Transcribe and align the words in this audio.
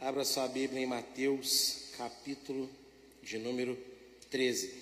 Abra 0.00 0.24
sua 0.24 0.46
Bíblia 0.46 0.80
em 0.80 0.86
Mateus, 0.86 1.88
capítulo 1.98 2.70
de 3.20 3.36
número 3.36 3.76
13. 4.30 4.72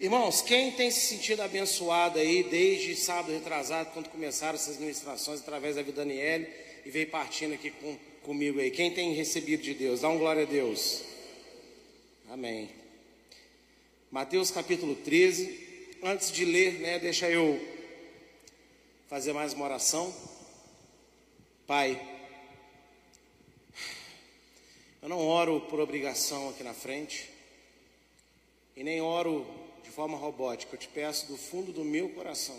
Irmãos, 0.00 0.40
quem 0.40 0.72
tem 0.72 0.90
se 0.90 1.00
sentido 1.00 1.42
abençoado 1.42 2.18
aí 2.18 2.42
desde 2.44 2.96
sábado 2.96 3.30
retrasado, 3.30 3.90
quando 3.92 4.08
começaram 4.08 4.54
essas 4.54 4.78
ministrações 4.78 5.40
através 5.40 5.76
da 5.76 5.82
vida 5.82 6.00
Daniele 6.00 6.48
e 6.82 6.88
veio 6.88 7.10
partindo 7.10 7.52
aqui 7.52 7.70
com, 7.70 7.94
comigo 8.22 8.58
aí? 8.58 8.70
Quem 8.70 8.90
tem 8.90 9.12
recebido 9.12 9.62
de 9.62 9.74
Deus? 9.74 10.00
Dá 10.00 10.08
um 10.08 10.16
glória 10.16 10.44
a 10.44 10.46
Deus. 10.46 11.02
Amém. 12.30 12.70
Mateus 14.10 14.50
capítulo 14.50 14.94
13. 14.94 15.98
Antes 16.02 16.32
de 16.32 16.46
ler, 16.46 16.80
né, 16.80 16.98
deixa 16.98 17.28
eu 17.28 17.60
fazer 19.08 19.34
mais 19.34 19.52
uma 19.52 19.66
oração. 19.66 20.10
Pai, 21.66 22.00
eu 25.00 25.08
não 25.08 25.26
oro 25.26 25.60
por 25.62 25.80
obrigação 25.80 26.48
aqui 26.50 26.62
na 26.62 26.74
frente, 26.74 27.30
e 28.76 28.84
nem 28.84 29.00
oro 29.00 29.46
de 29.82 29.90
forma 29.90 30.16
robótica. 30.16 30.74
Eu 30.74 30.78
te 30.78 30.88
peço 30.88 31.26
do 31.26 31.36
fundo 31.36 31.72
do 31.72 31.84
meu 31.84 32.08
coração 32.10 32.58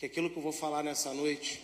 que 0.00 0.06
aquilo 0.06 0.30
que 0.30 0.38
eu 0.38 0.42
vou 0.42 0.52
falar 0.52 0.82
nessa 0.82 1.12
noite, 1.12 1.60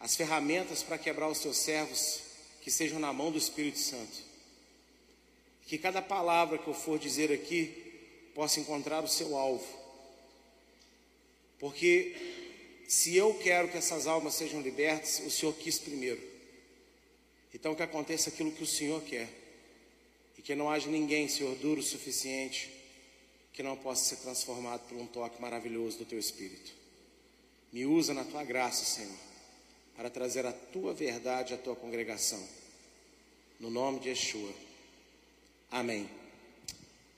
as 0.00 0.16
ferramentas 0.16 0.82
para 0.82 0.96
quebrar 0.96 1.28
os 1.28 1.38
teus 1.38 1.58
servos, 1.58 2.20
que 2.62 2.70
sejam 2.70 2.98
na 2.98 3.12
mão 3.12 3.30
do 3.30 3.36
Espírito 3.36 3.78
Santo. 3.78 4.22
Que 5.66 5.76
cada 5.76 6.00
palavra 6.00 6.56
que 6.56 6.66
eu 6.66 6.72
for 6.72 6.98
dizer 6.98 7.30
aqui 7.30 8.30
possa 8.34 8.58
encontrar 8.58 9.04
o 9.04 9.08
seu 9.08 9.36
alvo. 9.36 9.66
Porque 11.58 12.16
se 12.88 13.14
eu 13.14 13.34
quero 13.34 13.68
que 13.68 13.76
essas 13.76 14.06
almas 14.06 14.34
sejam 14.34 14.62
libertas, 14.62 15.20
o 15.26 15.30
Senhor 15.30 15.52
quis 15.54 15.78
primeiro. 15.78 16.33
Então 17.54 17.74
que 17.74 17.82
aconteça 17.82 18.30
aquilo 18.30 18.50
que 18.50 18.64
o 18.64 18.66
Senhor 18.66 19.00
quer. 19.02 19.28
E 20.36 20.42
que 20.42 20.54
não 20.56 20.68
haja 20.68 20.90
ninguém, 20.90 21.28
Senhor, 21.28 21.54
duro 21.56 21.80
o 21.80 21.84
suficiente 21.84 22.70
que 23.52 23.62
não 23.62 23.76
possa 23.76 24.04
ser 24.04 24.16
transformado 24.16 24.88
por 24.88 24.98
um 24.98 25.06
toque 25.06 25.40
maravilhoso 25.40 25.98
do 25.98 26.04
teu 26.04 26.18
Espírito. 26.18 26.72
Me 27.72 27.86
usa 27.86 28.12
na 28.12 28.24
tua 28.24 28.42
graça, 28.42 28.84
Senhor, 28.84 29.16
para 29.96 30.10
trazer 30.10 30.44
a 30.44 30.52
tua 30.52 30.92
verdade 30.92 31.54
à 31.54 31.56
tua 31.56 31.76
congregação. 31.76 32.42
No 33.60 33.70
nome 33.70 34.00
de 34.00 34.08
Yeshua. 34.08 34.52
Amém. 35.70 36.10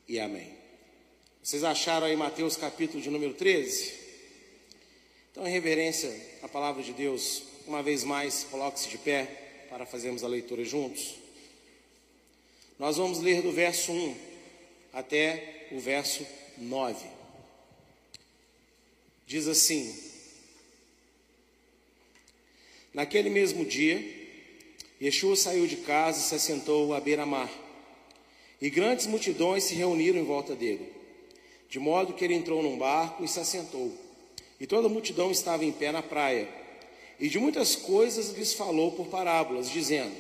E 0.06 0.21
amém. 0.21 0.55
Vocês 1.43 1.65
acharam 1.65 2.06
aí 2.06 2.17
Mateus 2.17 2.56
capítulo 2.56 3.03
de 3.03 3.09
número 3.09 3.33
13? 3.33 3.95
Então, 5.33 5.47
em 5.47 5.50
reverência 5.50 6.15
à 6.43 6.48
palavra 6.48 6.83
de 6.83 6.93
Deus, 6.93 7.43
uma 7.67 7.83
vez 7.83 8.05
mais, 8.05 8.45
coloque-se 8.45 8.89
de 8.91 8.98
pé 8.98 9.45
para 9.69 9.86
fazermos 9.86 10.25
a 10.25 10.28
leitura 10.28 10.64
juntos. 10.64 11.17
Nós 12.78 12.97
vamos 12.97 13.20
ler 13.20 13.42
do 13.42 13.53
verso 13.53 13.92
1 13.92 14.17
até 14.92 15.69
o 15.72 15.78
verso 15.78 16.27
9. 16.59 17.06
Diz 19.27 19.48
assim: 19.48 19.94
Naquele 22.92 23.28
mesmo 23.28 23.64
dia, 23.64 24.03
Yeshua 25.00 25.37
saiu 25.37 25.67
de 25.67 25.77
casa 25.77 26.19
e 26.19 26.22
se 26.22 26.34
assentou 26.34 26.94
à 26.94 27.00
beira-mar. 27.00 27.50
E 28.61 28.70
grandes 28.70 29.06
multidões 29.06 29.64
se 29.64 29.75
reuniram 29.75 30.19
em 30.19 30.25
volta 30.25 30.55
dele, 30.55 30.91
de 31.69 31.78
modo 31.78 32.14
que 32.14 32.25
ele 32.25 32.34
entrou 32.34 32.62
num 32.62 32.78
barco 32.78 33.22
e 33.22 33.28
se 33.28 33.39
assentou. 33.39 33.92
E 34.59 34.67
toda 34.67 34.87
a 34.87 34.91
multidão 34.91 35.31
estava 35.31 35.64
em 35.64 35.72
pé 35.72 35.92
na 35.92 36.03
praia. 36.03 36.48
E 37.19 37.28
de 37.28 37.39
muitas 37.39 37.75
coisas 37.75 38.36
lhes 38.36 38.53
falou 38.53 38.92
por 38.92 39.06
parábolas, 39.06 39.70
dizendo: 39.70 40.14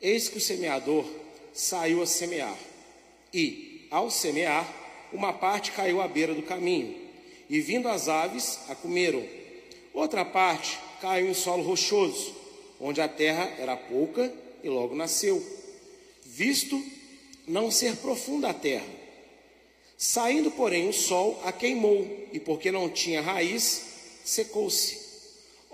Eis 0.00 0.28
que 0.28 0.38
o 0.38 0.40
semeador 0.40 1.04
saiu 1.52 2.02
a 2.02 2.06
semear. 2.06 2.56
E, 3.32 3.86
ao 3.90 4.10
semear, 4.10 4.72
uma 5.12 5.32
parte 5.32 5.72
caiu 5.72 6.00
à 6.00 6.08
beira 6.08 6.34
do 6.34 6.42
caminho, 6.42 6.94
e 7.48 7.60
vindo 7.60 7.88
as 7.88 8.08
aves, 8.08 8.58
a 8.68 8.74
comeram. 8.74 9.24
Outra 9.92 10.24
parte 10.24 10.78
caiu 11.00 11.28
em 11.28 11.34
solo 11.34 11.62
rochoso, 11.62 12.34
onde 12.80 13.00
a 13.00 13.08
terra 13.08 13.52
era 13.58 13.76
pouca 13.76 14.32
e 14.62 14.68
logo 14.68 14.94
nasceu, 14.94 15.44
visto 16.24 16.82
não 17.46 17.70
ser 17.70 17.96
profunda 17.96 18.50
a 18.50 18.54
terra. 18.54 18.86
Saindo, 19.96 20.50
porém, 20.50 20.88
o 20.88 20.92
sol 20.92 21.40
a 21.44 21.52
queimou, 21.52 22.06
e 22.32 22.40
porque 22.40 22.72
não 22.72 22.88
tinha 22.88 23.20
raiz, 23.20 23.84
secou-se. 24.24 25.03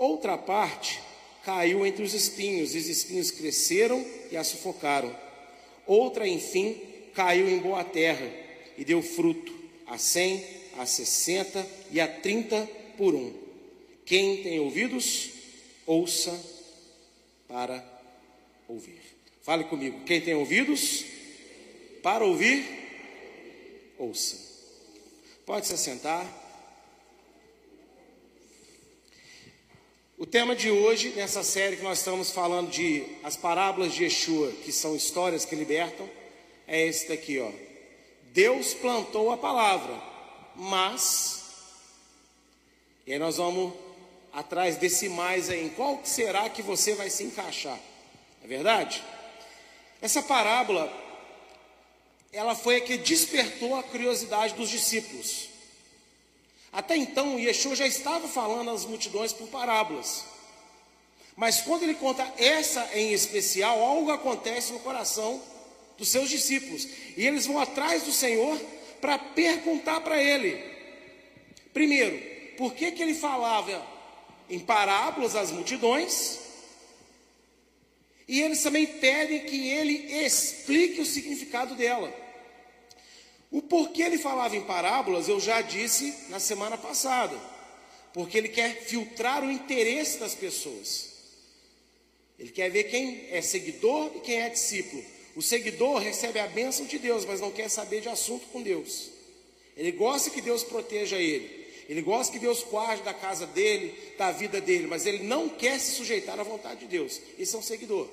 Outra 0.00 0.38
parte 0.38 0.98
caiu 1.44 1.86
entre 1.86 2.02
os 2.02 2.14
espinhos, 2.14 2.74
e 2.74 2.78
os 2.78 2.88
espinhos 2.88 3.30
cresceram 3.30 4.02
e 4.30 4.36
a 4.36 4.42
sufocaram. 4.42 5.14
Outra, 5.86 6.26
enfim, 6.26 6.80
caiu 7.12 7.50
em 7.50 7.58
boa 7.58 7.84
terra 7.84 8.26
e 8.78 8.82
deu 8.82 9.02
fruto, 9.02 9.54
a 9.86 9.98
cem, 9.98 10.42
a 10.78 10.86
sessenta 10.86 11.68
e 11.90 12.00
a 12.00 12.08
trinta 12.08 12.66
por 12.96 13.14
um. 13.14 13.30
Quem 14.06 14.42
tem 14.42 14.58
ouvidos, 14.58 15.32
ouça 15.84 16.32
para 17.46 17.84
ouvir. 18.66 19.02
Fale 19.42 19.64
comigo. 19.64 20.00
Quem 20.06 20.22
tem 20.22 20.32
ouvidos, 20.32 21.04
para 22.02 22.24
ouvir, 22.24 22.64
ouça. 23.98 24.38
Pode 25.44 25.66
se 25.66 25.74
assentar. 25.74 26.24
O 30.20 30.26
tema 30.26 30.54
de 30.54 30.70
hoje, 30.70 31.14
nessa 31.16 31.42
série 31.42 31.76
que 31.78 31.82
nós 31.82 31.96
estamos 31.96 32.30
falando 32.30 32.68
de 32.70 33.06
as 33.22 33.38
parábolas 33.38 33.94
de 33.94 34.04
Yeshua, 34.04 34.52
que 34.62 34.70
são 34.70 34.94
histórias 34.94 35.46
que 35.46 35.56
libertam, 35.56 36.06
é 36.68 36.86
esse 36.86 37.08
daqui, 37.08 37.40
ó. 37.40 37.50
Deus 38.24 38.74
plantou 38.74 39.32
a 39.32 39.38
palavra, 39.38 39.98
mas 40.54 41.42
e 43.06 43.14
aí 43.14 43.18
nós 43.18 43.38
vamos 43.38 43.72
atrás 44.30 44.76
desse 44.76 45.08
mais 45.08 45.48
aí, 45.48 45.64
em 45.64 45.70
qual 45.70 46.02
será 46.04 46.50
que 46.50 46.60
você 46.60 46.94
vai 46.94 47.08
se 47.08 47.24
encaixar? 47.24 47.80
É 48.44 48.46
verdade? 48.46 49.02
Essa 50.02 50.22
parábola 50.22 50.92
ela 52.30 52.54
foi 52.54 52.76
a 52.76 52.80
que 52.82 52.98
despertou 52.98 53.74
a 53.74 53.82
curiosidade 53.82 54.52
dos 54.52 54.68
discípulos. 54.68 55.49
Até 56.72 56.96
então, 56.96 57.38
Yeshua 57.38 57.74
já 57.74 57.86
estava 57.86 58.28
falando 58.28 58.70
às 58.70 58.84
multidões 58.84 59.32
por 59.32 59.48
parábolas. 59.48 60.24
Mas 61.36 61.60
quando 61.62 61.82
ele 61.82 61.94
conta 61.94 62.32
essa 62.36 62.88
em 62.94 63.12
especial, 63.12 63.82
algo 63.82 64.10
acontece 64.10 64.72
no 64.72 64.80
coração 64.80 65.42
dos 65.96 66.08
seus 66.08 66.28
discípulos. 66.28 66.86
E 67.16 67.26
eles 67.26 67.46
vão 67.46 67.58
atrás 67.58 68.04
do 68.04 68.12
Senhor 68.12 68.60
para 69.00 69.18
perguntar 69.18 70.00
para 70.00 70.22
ele. 70.22 70.62
Primeiro, 71.72 72.56
por 72.56 72.74
que, 72.74 72.92
que 72.92 73.02
ele 73.02 73.14
falava 73.14 73.84
em 74.48 74.58
parábolas 74.58 75.34
às 75.34 75.50
multidões? 75.50 76.38
E 78.28 78.40
eles 78.40 78.62
também 78.62 78.86
pedem 78.86 79.40
que 79.40 79.68
ele 79.68 80.24
explique 80.24 81.00
o 81.00 81.06
significado 81.06 81.74
dela. 81.74 82.14
O 83.50 83.60
porquê 83.62 84.02
ele 84.02 84.18
falava 84.18 84.56
em 84.56 84.62
parábolas, 84.62 85.28
eu 85.28 85.40
já 85.40 85.60
disse 85.60 86.14
na 86.28 86.38
semana 86.38 86.78
passada. 86.78 87.36
Porque 88.12 88.38
ele 88.38 88.48
quer 88.48 88.84
filtrar 88.84 89.44
o 89.44 89.50
interesse 89.50 90.18
das 90.18 90.34
pessoas. 90.34 91.10
Ele 92.38 92.50
quer 92.50 92.70
ver 92.70 92.84
quem 92.84 93.26
é 93.30 93.42
seguidor 93.42 94.12
e 94.16 94.20
quem 94.20 94.40
é 94.40 94.48
discípulo. 94.48 95.04
O 95.36 95.42
seguidor 95.42 95.98
recebe 95.98 96.38
a 96.38 96.46
bênção 96.46 96.86
de 96.86 96.98
Deus, 96.98 97.24
mas 97.24 97.40
não 97.40 97.50
quer 97.50 97.68
saber 97.68 98.00
de 98.00 98.08
assunto 98.08 98.46
com 98.48 98.62
Deus. 98.62 99.10
Ele 99.76 99.92
gosta 99.92 100.30
que 100.30 100.40
Deus 100.40 100.64
proteja 100.64 101.16
ele. 101.16 101.60
Ele 101.88 102.02
gosta 102.02 102.32
que 102.32 102.38
Deus 102.38 102.62
guarde 102.62 103.02
da 103.02 103.12
casa 103.12 103.46
dele, 103.48 103.92
da 104.16 104.30
vida 104.30 104.60
dele, 104.60 104.86
mas 104.86 105.06
ele 105.06 105.24
não 105.24 105.48
quer 105.48 105.78
se 105.80 105.92
sujeitar 105.92 106.38
à 106.38 106.42
vontade 106.42 106.80
de 106.80 106.86
Deus. 106.86 107.20
Esse 107.38 107.56
é 107.56 107.58
um 107.58 107.62
seguidor. 107.62 108.08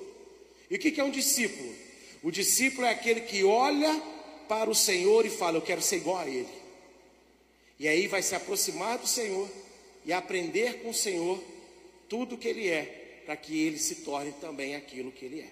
E 0.68 0.74
o 0.74 0.78
que 0.78 1.00
é 1.00 1.04
um 1.04 1.10
discípulo? 1.10 1.72
O 2.22 2.30
discípulo 2.30 2.86
é 2.86 2.90
aquele 2.90 3.20
que 3.20 3.44
olha 3.44 4.02
para 4.48 4.70
o 4.70 4.74
Senhor 4.74 5.24
e 5.26 5.30
fala: 5.30 5.58
Eu 5.58 5.62
quero 5.62 5.82
ser 5.82 5.96
igual 5.96 6.18
a 6.18 6.28
Ele. 6.28 6.48
E 7.78 7.86
aí 7.86 8.08
vai 8.08 8.22
se 8.22 8.34
aproximar 8.34 8.98
do 8.98 9.06
Senhor 9.06 9.48
e 10.04 10.12
aprender 10.12 10.82
com 10.82 10.90
o 10.90 10.94
Senhor 10.94 11.42
tudo 12.08 12.34
o 12.34 12.38
que 12.38 12.48
Ele 12.48 12.68
é, 12.68 13.22
para 13.24 13.36
que 13.36 13.60
Ele 13.60 13.78
se 13.78 13.96
torne 13.96 14.32
também 14.40 14.74
aquilo 14.74 15.12
que 15.12 15.24
Ele 15.26 15.40
é. 15.40 15.50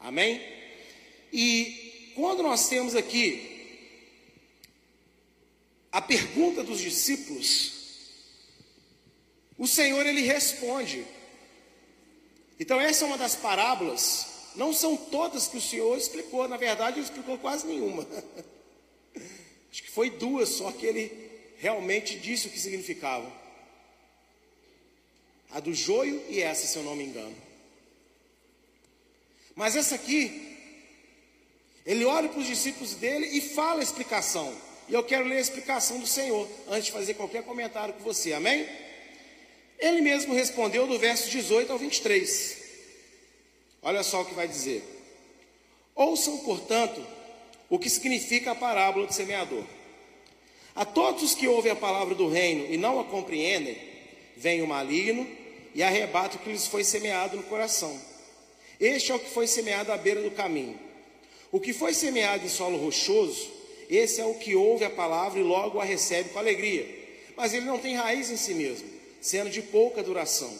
Amém? 0.00 0.42
E 1.32 2.12
quando 2.14 2.42
nós 2.42 2.68
temos 2.68 2.94
aqui 2.94 3.48
a 5.90 6.02
pergunta 6.02 6.64
dos 6.64 6.80
discípulos, 6.80 7.72
o 9.56 9.66
Senhor 9.66 10.04
ele 10.04 10.22
responde. 10.22 11.06
Então 12.58 12.80
essa 12.80 13.04
é 13.04 13.06
uma 13.06 13.18
das 13.18 13.36
parábolas 13.36 14.31
não 14.54 14.72
são 14.72 14.96
todas 14.96 15.46
que 15.46 15.56
o 15.56 15.60
Senhor 15.60 15.96
explicou, 15.96 16.46
na 16.48 16.56
verdade, 16.56 16.98
ele 16.98 17.06
explicou 17.06 17.38
quase 17.38 17.66
nenhuma. 17.66 18.06
Acho 19.70 19.82
que 19.82 19.90
foi 19.90 20.10
duas 20.10 20.50
só 20.50 20.70
que 20.70 20.84
ele 20.84 21.30
realmente 21.56 22.18
disse 22.18 22.46
o 22.46 22.50
que 22.50 22.58
significavam. 22.58 23.32
A 25.50 25.60
do 25.60 25.72
joio 25.72 26.22
e 26.28 26.40
essa, 26.40 26.66
se 26.66 26.76
eu 26.76 26.82
não 26.82 26.96
me 26.96 27.04
engano. 27.04 27.36
Mas 29.54 29.76
essa 29.76 29.94
aqui, 29.94 30.56
ele 31.84 32.04
olha 32.04 32.28
para 32.28 32.40
os 32.40 32.46
discípulos 32.46 32.94
dele 32.94 33.26
e 33.26 33.40
fala 33.40 33.80
a 33.80 33.82
explicação. 33.82 34.54
E 34.88 34.94
eu 34.94 35.02
quero 35.02 35.24
ler 35.24 35.36
a 35.36 35.40
explicação 35.40 35.98
do 36.00 36.06
Senhor 36.06 36.48
antes 36.68 36.86
de 36.86 36.92
fazer 36.92 37.14
qualquer 37.14 37.42
comentário 37.42 37.94
com 37.94 38.00
você, 38.00 38.32
amém? 38.32 38.68
Ele 39.78 40.00
mesmo 40.00 40.34
respondeu 40.34 40.86
do 40.86 40.98
verso 40.98 41.30
18 41.30 41.72
ao 41.72 41.78
23. 41.78 42.61
Olha 43.82 44.02
só 44.02 44.22
o 44.22 44.24
que 44.24 44.34
vai 44.34 44.46
dizer. 44.46 44.82
Ouçam, 45.94 46.38
portanto, 46.38 47.04
o 47.68 47.78
que 47.78 47.90
significa 47.90 48.52
a 48.52 48.54
parábola 48.54 49.06
do 49.06 49.12
semeador. 49.12 49.64
A 50.74 50.84
todos 50.84 51.22
os 51.22 51.34
que 51.34 51.48
ouvem 51.48 51.72
a 51.72 51.76
palavra 51.76 52.14
do 52.14 52.28
reino 52.28 52.72
e 52.72 52.76
não 52.76 53.00
a 53.00 53.04
compreendem, 53.04 53.76
vem 54.36 54.62
o 54.62 54.66
maligno 54.66 55.26
e 55.74 55.82
arrebata 55.82 56.36
o 56.36 56.40
que 56.40 56.50
lhes 56.50 56.66
foi 56.66 56.84
semeado 56.84 57.36
no 57.36 57.42
coração. 57.42 58.00
Este 58.80 59.12
é 59.12 59.14
o 59.14 59.18
que 59.18 59.30
foi 59.30 59.46
semeado 59.46 59.92
à 59.92 59.96
beira 59.96 60.22
do 60.22 60.30
caminho. 60.30 60.78
O 61.50 61.60
que 61.60 61.72
foi 61.72 61.92
semeado 61.92 62.44
em 62.44 62.48
solo 62.48 62.78
rochoso, 62.78 63.50
esse 63.90 64.20
é 64.20 64.24
o 64.24 64.34
que 64.34 64.54
ouve 64.54 64.84
a 64.84 64.90
palavra 64.90 65.38
e 65.38 65.42
logo 65.42 65.78
a 65.78 65.84
recebe 65.84 66.30
com 66.30 66.38
alegria. 66.38 66.86
Mas 67.36 67.52
ele 67.52 67.66
não 67.66 67.78
tem 67.78 67.94
raiz 67.94 68.30
em 68.30 68.36
si 68.36 68.54
mesmo, 68.54 68.88
sendo 69.20 69.50
de 69.50 69.60
pouca 69.60 70.02
duração. 70.02 70.52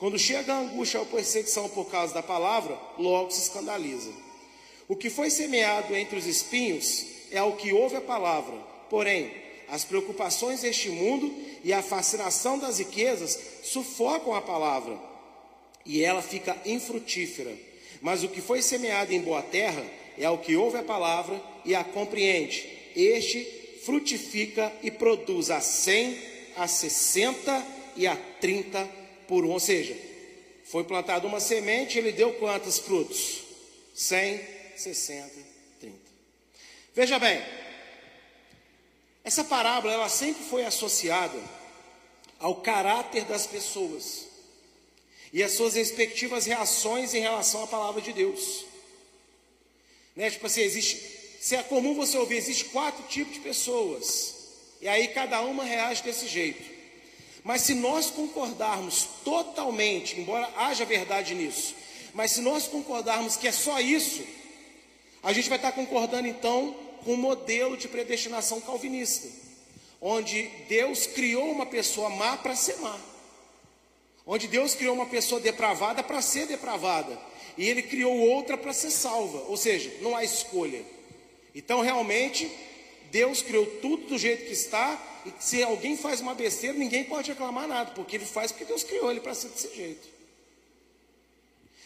Quando 0.00 0.18
chega 0.18 0.54
a 0.54 0.60
angústia 0.60 0.98
ou 0.98 1.04
perseguição 1.04 1.68
por 1.68 1.84
causa 1.84 2.14
da 2.14 2.22
palavra, 2.22 2.80
logo 2.98 3.30
se 3.30 3.42
escandaliza. 3.42 4.10
O 4.88 4.96
que 4.96 5.10
foi 5.10 5.28
semeado 5.28 5.94
entre 5.94 6.18
os 6.18 6.24
espinhos 6.24 7.04
é 7.30 7.42
o 7.42 7.52
que 7.52 7.74
ouve 7.74 7.96
a 7.96 8.00
palavra, 8.00 8.56
porém, 8.88 9.30
as 9.68 9.84
preocupações 9.84 10.62
deste 10.62 10.88
mundo 10.88 11.30
e 11.62 11.70
a 11.70 11.82
fascinação 11.82 12.58
das 12.58 12.78
riquezas 12.78 13.38
sufocam 13.62 14.34
a 14.34 14.40
palavra 14.40 14.98
e 15.84 16.02
ela 16.02 16.22
fica 16.22 16.56
infrutífera. 16.64 17.54
Mas 18.00 18.24
o 18.24 18.28
que 18.28 18.40
foi 18.40 18.62
semeado 18.62 19.12
em 19.12 19.20
boa 19.20 19.42
terra 19.42 19.84
é 20.16 20.28
o 20.30 20.38
que 20.38 20.56
ouve 20.56 20.78
a 20.78 20.82
palavra 20.82 21.38
e 21.62 21.74
a 21.74 21.84
compreende. 21.84 22.66
Este 22.96 23.44
frutifica 23.84 24.72
e 24.82 24.90
produz 24.90 25.50
a 25.50 25.60
100, 25.60 26.18
a 26.56 26.66
60 26.66 27.66
e 27.96 28.06
a 28.06 28.16
30 28.40 28.99
por 29.30 29.44
um. 29.44 29.50
Ou 29.50 29.60
seja, 29.60 29.96
foi 30.64 30.82
plantada 30.82 31.24
uma 31.26 31.38
semente, 31.38 31.96
ele 31.96 32.10
deu 32.10 32.34
quantos 32.34 32.80
frutos? 32.80 33.44
100, 33.94 34.40
60, 34.76 35.30
30. 35.78 35.96
Veja 36.92 37.18
bem, 37.20 37.40
essa 39.22 39.44
parábola 39.44 39.94
ela 39.94 40.08
sempre 40.08 40.42
foi 40.42 40.64
associada 40.64 41.38
ao 42.40 42.56
caráter 42.56 43.24
das 43.24 43.46
pessoas 43.46 44.26
e 45.32 45.42
as 45.44 45.52
suas 45.52 45.74
respectivas 45.74 46.46
reações 46.46 47.14
em 47.14 47.20
relação 47.20 47.62
à 47.62 47.66
palavra 47.68 48.02
de 48.02 48.12
Deus. 48.12 48.64
Né? 50.16 50.28
Tipo 50.28 50.46
assim, 50.46 50.62
existe, 50.62 50.96
se 51.40 51.54
é 51.54 51.62
comum 51.62 51.94
você 51.94 52.18
ouvir, 52.18 52.36
existe 52.36 52.64
quatro 52.66 53.04
tipos 53.04 53.34
de 53.34 53.40
pessoas. 53.40 54.34
E 54.80 54.88
aí 54.88 55.08
cada 55.08 55.40
uma 55.42 55.62
reage 55.62 56.02
desse 56.02 56.26
jeito. 56.26 56.79
Mas 57.42 57.62
se 57.62 57.74
nós 57.74 58.10
concordarmos 58.10 59.08
totalmente, 59.24 60.20
embora 60.20 60.50
haja 60.56 60.84
verdade 60.84 61.34
nisso, 61.34 61.74
mas 62.12 62.32
se 62.32 62.40
nós 62.40 62.66
concordarmos 62.66 63.36
que 63.36 63.48
é 63.48 63.52
só 63.52 63.80
isso, 63.80 64.22
a 65.22 65.32
gente 65.32 65.48
vai 65.48 65.58
estar 65.58 65.72
concordando 65.72 66.26
então 66.26 66.74
com 67.04 67.14
o 67.14 67.16
modelo 67.16 67.76
de 67.76 67.88
predestinação 67.88 68.60
calvinista, 68.60 69.28
onde 70.00 70.42
Deus 70.68 71.06
criou 71.06 71.50
uma 71.50 71.66
pessoa 71.66 72.10
má 72.10 72.36
para 72.36 72.56
ser 72.56 72.76
má, 72.78 72.98
onde 74.26 74.46
Deus 74.46 74.74
criou 74.74 74.94
uma 74.94 75.06
pessoa 75.06 75.40
depravada 75.40 76.02
para 76.02 76.20
ser 76.20 76.46
depravada, 76.46 77.18
e 77.56 77.68
Ele 77.68 77.82
criou 77.82 78.16
outra 78.16 78.56
para 78.56 78.72
ser 78.72 78.90
salva, 78.90 79.44
ou 79.48 79.56
seja, 79.56 79.92
não 80.00 80.16
há 80.16 80.24
escolha. 80.24 80.82
Então, 81.54 81.80
realmente, 81.80 82.50
Deus 83.10 83.42
criou 83.42 83.66
tudo 83.82 84.06
do 84.06 84.18
jeito 84.18 84.46
que 84.46 84.52
está, 84.52 85.22
e 85.26 85.42
se 85.42 85.62
alguém 85.62 85.96
faz 85.96 86.20
uma 86.20 86.34
besteira, 86.34 86.76
ninguém 86.76 87.04
pode 87.04 87.30
reclamar 87.30 87.66
nada, 87.66 87.90
porque 87.92 88.16
ele 88.16 88.24
faz 88.24 88.52
porque 88.52 88.64
Deus 88.64 88.84
criou 88.84 89.10
ele 89.10 89.20
para 89.20 89.34
ser 89.34 89.48
desse 89.48 89.74
jeito. 89.74 90.08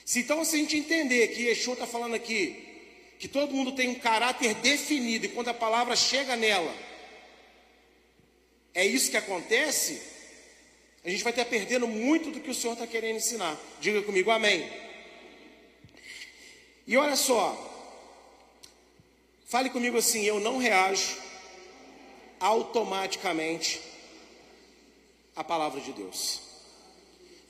Se 0.05 0.21
então, 0.21 0.45
se 0.45 0.57
a 0.57 0.59
gente 0.59 0.77
entender 0.77 1.29
que 1.29 1.45
Yeshua 1.45 1.75
está 1.75 1.87
falando 1.87 2.15
aqui 2.15 2.63
que 3.19 3.29
todo 3.29 3.55
mundo 3.55 3.73
tem 3.73 3.89
um 3.89 3.95
caráter 3.95 4.55
definido 4.57 5.25
e 5.25 5.31
quando 5.31 5.49
a 5.49 5.55
palavra 5.55 5.97
chega 5.97 6.37
nela, 6.37 6.75
é 8.75 8.85
isso 8.85 9.11
que 9.11 9.17
acontece, 9.17 10.03
a 11.05 11.09
gente 11.09 11.23
vai 11.23 11.33
estar 11.33 11.45
perdendo 11.47 11.87
muito 11.87 12.31
do 12.31 12.41
que 12.41 12.51
o 12.51 12.55
Senhor 12.55 12.75
está 12.75 12.87
querendo 12.87 13.17
ensinar. 13.17 13.59
Diga 13.81 14.03
comigo, 14.03 14.31
amém. 14.31 14.69
E 16.87 16.97
olha 16.97 17.17
só, 17.17 17.74
fale 19.55 19.71
comigo 19.71 19.97
assim: 19.97 20.25
eu 20.25 20.41
não 20.41 20.59
reajo 20.59 21.17
automaticamente 22.41 23.81
à 25.37 25.45
palavra 25.45 25.81
de 25.81 25.93
Deus. 25.93 26.41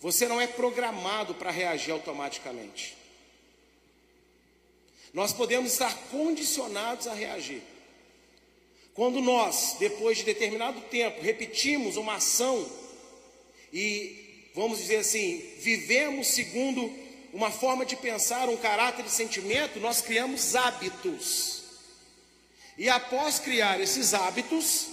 Você 0.02 0.28
não 0.28 0.38
é 0.38 0.46
programado 0.46 1.34
para 1.34 1.50
reagir 1.50 1.92
automaticamente. 1.92 2.94
Nós 5.14 5.32
podemos 5.32 5.72
estar 5.72 5.96
condicionados 6.10 7.06
a 7.06 7.14
reagir. 7.14 7.62
Quando 8.92 9.22
nós, 9.22 9.76
depois 9.78 10.18
de 10.18 10.24
determinado 10.24 10.82
tempo, 10.82 11.22
repetimos 11.22 11.96
uma 11.96 12.16
ação 12.16 12.70
e, 13.72 14.50
vamos 14.54 14.76
dizer 14.76 14.96
assim, 14.96 15.38
vivemos 15.56 16.26
segundo 16.26 16.92
uma 17.32 17.50
forma 17.50 17.86
de 17.86 17.96
pensar, 17.96 18.50
um 18.50 18.58
caráter 18.58 19.04
de 19.04 19.10
sentimento, 19.10 19.80
nós 19.80 20.02
criamos 20.02 20.54
hábitos. 20.54 21.63
E 22.76 22.88
após 22.88 23.38
criar 23.38 23.80
esses 23.80 24.14
hábitos, 24.14 24.88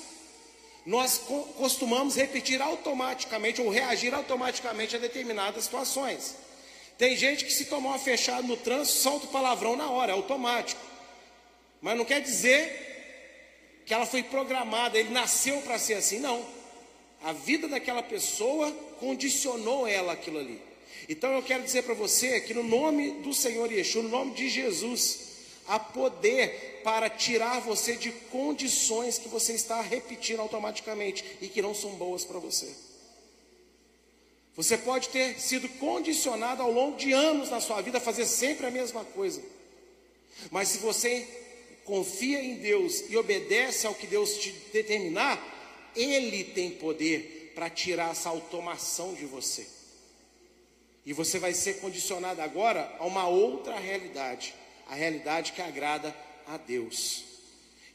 nós 0.85 1.19
costumamos 1.57 2.15
repetir 2.15 2.61
automaticamente 2.61 3.61
ou 3.61 3.69
reagir 3.69 4.13
automaticamente 4.13 4.95
a 4.95 4.99
determinadas 4.99 5.65
situações. 5.65 6.35
Tem 6.97 7.15
gente 7.15 7.45
que 7.45 7.53
se 7.53 7.65
tomou 7.65 7.91
uma 7.91 7.99
fechada 7.99 8.43
no 8.43 8.57
trânsito, 8.57 8.97
solta 8.97 9.25
o 9.25 9.29
palavrão 9.29 9.75
na 9.75 9.89
hora, 9.89 10.11
é 10.11 10.15
automático. 10.15 10.81
Mas 11.81 11.97
não 11.97 12.05
quer 12.05 12.21
dizer 12.21 13.83
que 13.85 13.93
ela 13.93 14.05
foi 14.05 14.21
programada, 14.21 14.99
ele 14.99 15.09
nasceu 15.09 15.61
para 15.61 15.79
ser 15.79 15.95
assim, 15.95 16.19
não. 16.19 16.45
A 17.23 17.33
vida 17.33 17.67
daquela 17.67 18.03
pessoa 18.03 18.71
condicionou 18.99 19.87
ela 19.87 20.13
aquilo 20.13 20.39
ali. 20.39 20.61
Então 21.09 21.31
eu 21.33 21.41
quero 21.41 21.63
dizer 21.63 21.83
para 21.83 21.93
você 21.93 22.39
que 22.41 22.53
no 22.53 22.63
nome 22.63 23.11
do 23.21 23.33
Senhor 23.33 23.71
Yeshua, 23.71 24.03
no 24.03 24.09
nome 24.09 24.33
de 24.33 24.47
Jesus, 24.49 25.30
há 25.71 25.79
poder 25.79 26.81
para 26.83 27.09
tirar 27.09 27.61
você 27.61 27.95
de 27.95 28.11
condições 28.11 29.17
que 29.17 29.29
você 29.29 29.53
está 29.53 29.79
repetindo 29.79 30.41
automaticamente 30.41 31.23
e 31.41 31.47
que 31.47 31.61
não 31.61 31.73
são 31.73 31.91
boas 31.91 32.25
para 32.25 32.39
você. 32.39 32.75
Você 34.53 34.77
pode 34.77 35.07
ter 35.07 35.39
sido 35.39 35.69
condicionado 35.79 36.61
ao 36.61 36.69
longo 36.69 36.97
de 36.97 37.13
anos 37.13 37.49
na 37.49 37.61
sua 37.61 37.81
vida 37.81 37.99
a 37.99 38.01
fazer 38.01 38.25
sempre 38.25 38.65
a 38.65 38.71
mesma 38.71 39.05
coisa. 39.05 39.41
Mas 40.49 40.67
se 40.67 40.79
você 40.79 41.25
confia 41.85 42.43
em 42.43 42.55
Deus 42.55 43.05
e 43.09 43.15
obedece 43.15 43.87
ao 43.87 43.95
que 43.95 44.07
Deus 44.07 44.35
te 44.37 44.51
determinar, 44.73 45.41
Ele 45.95 46.43
tem 46.43 46.71
poder 46.71 47.53
para 47.55 47.69
tirar 47.69 48.11
essa 48.11 48.27
automação 48.27 49.13
de 49.13 49.25
você. 49.25 49.65
E 51.05 51.13
você 51.13 51.39
vai 51.39 51.53
ser 51.53 51.79
condicionado 51.79 52.41
agora 52.41 52.93
a 52.99 53.05
uma 53.05 53.27
outra 53.27 53.79
realidade, 53.79 54.53
a 54.91 54.95
realidade 54.95 55.53
que 55.53 55.61
agrada 55.61 56.13
a 56.45 56.57
Deus. 56.57 57.23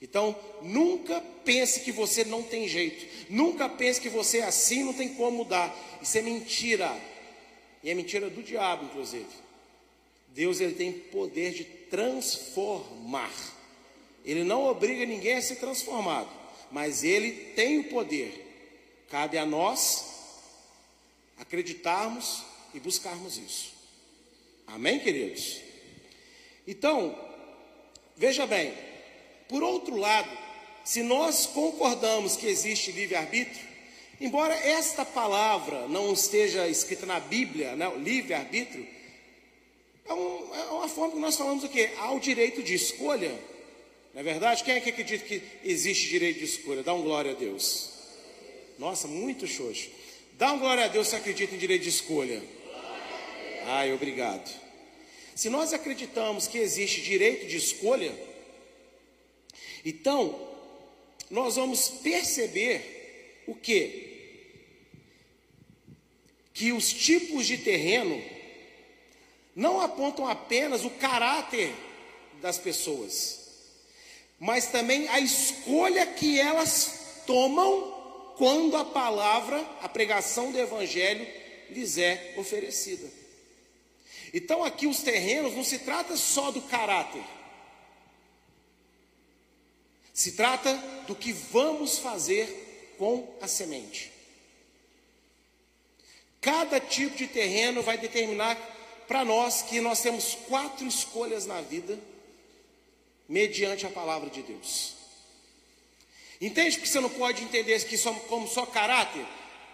Então, 0.00 0.34
nunca 0.62 1.22
pense 1.44 1.80
que 1.80 1.92
você 1.92 2.24
não 2.24 2.42
tem 2.42 2.66
jeito. 2.66 3.06
Nunca 3.28 3.68
pense 3.68 4.00
que 4.00 4.08
você 4.08 4.38
é 4.38 4.44
assim, 4.44 4.82
não 4.82 4.94
tem 4.94 5.10
como 5.10 5.44
mudar. 5.44 5.76
Isso 6.00 6.16
é 6.16 6.22
mentira. 6.22 6.90
E 7.82 7.90
é 7.90 7.94
mentira 7.94 8.30
do 8.30 8.42
diabo, 8.42 8.86
inclusive. 8.86 9.26
Deus 10.28 10.58
ele 10.58 10.72
tem 10.72 10.90
poder 10.90 11.52
de 11.52 11.64
transformar. 11.64 13.32
Ele 14.24 14.42
não 14.42 14.64
obriga 14.64 15.04
ninguém 15.04 15.34
a 15.34 15.42
ser 15.42 15.56
transformado, 15.56 16.30
mas 16.70 17.04
ele 17.04 17.30
tem 17.54 17.78
o 17.80 17.84
poder. 17.90 19.04
Cabe 19.10 19.36
a 19.36 19.44
nós 19.44 20.14
acreditarmos 21.36 22.42
e 22.72 22.80
buscarmos 22.80 23.36
isso. 23.36 23.74
Amém, 24.66 24.98
queridos? 24.98 25.65
Então, 26.66 27.16
veja 28.16 28.46
bem, 28.46 28.74
por 29.48 29.62
outro 29.62 29.96
lado, 29.96 30.28
se 30.84 31.02
nós 31.02 31.46
concordamos 31.46 32.36
que 32.36 32.46
existe 32.46 32.92
livre-arbítrio, 32.92 33.64
embora 34.20 34.54
esta 34.54 35.04
palavra 35.04 35.86
não 35.88 36.12
esteja 36.12 36.66
escrita 36.68 37.06
na 37.06 37.20
Bíblia, 37.20 37.76
né, 37.76 37.92
livre-arbítrio, 37.96 38.86
é, 40.08 40.14
um, 40.14 40.54
é, 40.54 40.64
uma 40.66 40.88
forma 40.88 41.14
que 41.14 41.20
nós 41.20 41.36
falamos 41.36 41.64
o 41.64 41.68
quê? 41.68 41.90
Há 41.98 42.12
o 42.12 42.20
direito 42.20 42.62
de 42.62 42.74
escolha. 42.74 43.36
Não 44.14 44.20
é 44.20 44.22
verdade? 44.22 44.62
Quem 44.62 44.74
é 44.74 44.80
que 44.80 44.90
acredita 44.90 45.24
que 45.24 45.42
existe 45.64 46.08
direito 46.08 46.38
de 46.38 46.44
escolha? 46.44 46.82
Dá 46.82 46.94
um 46.94 47.02
glória 47.02 47.32
a 47.32 47.34
Deus. 47.34 47.90
Nossa, 48.78 49.08
muito 49.08 49.46
xoxo. 49.46 49.90
Dá 50.38 50.52
um 50.52 50.58
glória 50.58 50.84
a 50.84 50.88
Deus 50.88 51.08
se 51.08 51.16
acredita 51.16 51.54
em 51.54 51.58
direito 51.58 51.82
de 51.82 51.88
escolha. 51.88 52.42
Ai, 53.66 53.92
obrigado. 53.92 54.65
Se 55.36 55.50
nós 55.50 55.74
acreditamos 55.74 56.48
que 56.48 56.56
existe 56.56 57.02
direito 57.02 57.46
de 57.46 57.58
escolha, 57.58 58.10
então 59.84 60.48
nós 61.30 61.56
vamos 61.56 61.90
perceber 61.90 63.42
o 63.46 63.54
que? 63.54 64.54
Que 66.54 66.72
os 66.72 66.90
tipos 66.90 67.46
de 67.46 67.58
terreno 67.58 68.18
não 69.54 69.78
apontam 69.78 70.26
apenas 70.26 70.86
o 70.86 70.90
caráter 70.90 71.70
das 72.40 72.56
pessoas, 72.56 73.50
mas 74.40 74.68
também 74.68 75.06
a 75.08 75.20
escolha 75.20 76.06
que 76.06 76.40
elas 76.40 77.24
tomam 77.26 78.32
quando 78.38 78.74
a 78.74 78.86
palavra, 78.86 79.60
a 79.82 79.88
pregação 79.88 80.50
do 80.50 80.58
Evangelho 80.58 81.26
lhes 81.68 81.98
é 81.98 82.32
oferecida. 82.38 83.25
Então 84.36 84.62
aqui 84.62 84.86
os 84.86 85.00
terrenos 85.00 85.54
não 85.54 85.64
se 85.64 85.78
trata 85.78 86.14
só 86.14 86.50
do 86.50 86.60
caráter, 86.60 87.24
se 90.12 90.32
trata 90.32 90.74
do 91.06 91.14
que 91.14 91.32
vamos 91.32 91.96
fazer 91.98 92.94
com 92.98 93.34
a 93.40 93.48
semente. 93.48 94.12
Cada 96.38 96.78
tipo 96.78 97.16
de 97.16 97.26
terreno 97.26 97.82
vai 97.82 97.96
determinar 97.96 98.56
para 99.08 99.24
nós 99.24 99.62
que 99.62 99.80
nós 99.80 100.02
temos 100.02 100.34
quatro 100.46 100.86
escolhas 100.86 101.46
na 101.46 101.62
vida 101.62 101.98
mediante 103.26 103.86
a 103.86 103.90
palavra 103.90 104.28
de 104.28 104.42
Deus. 104.42 104.96
Entende 106.42 106.78
que 106.78 106.86
você 106.86 107.00
não 107.00 107.08
pode 107.08 107.42
entender 107.42 107.82
que 107.86 107.96
só, 107.96 108.12
como 108.12 108.46
só 108.46 108.66
caráter? 108.66 109.24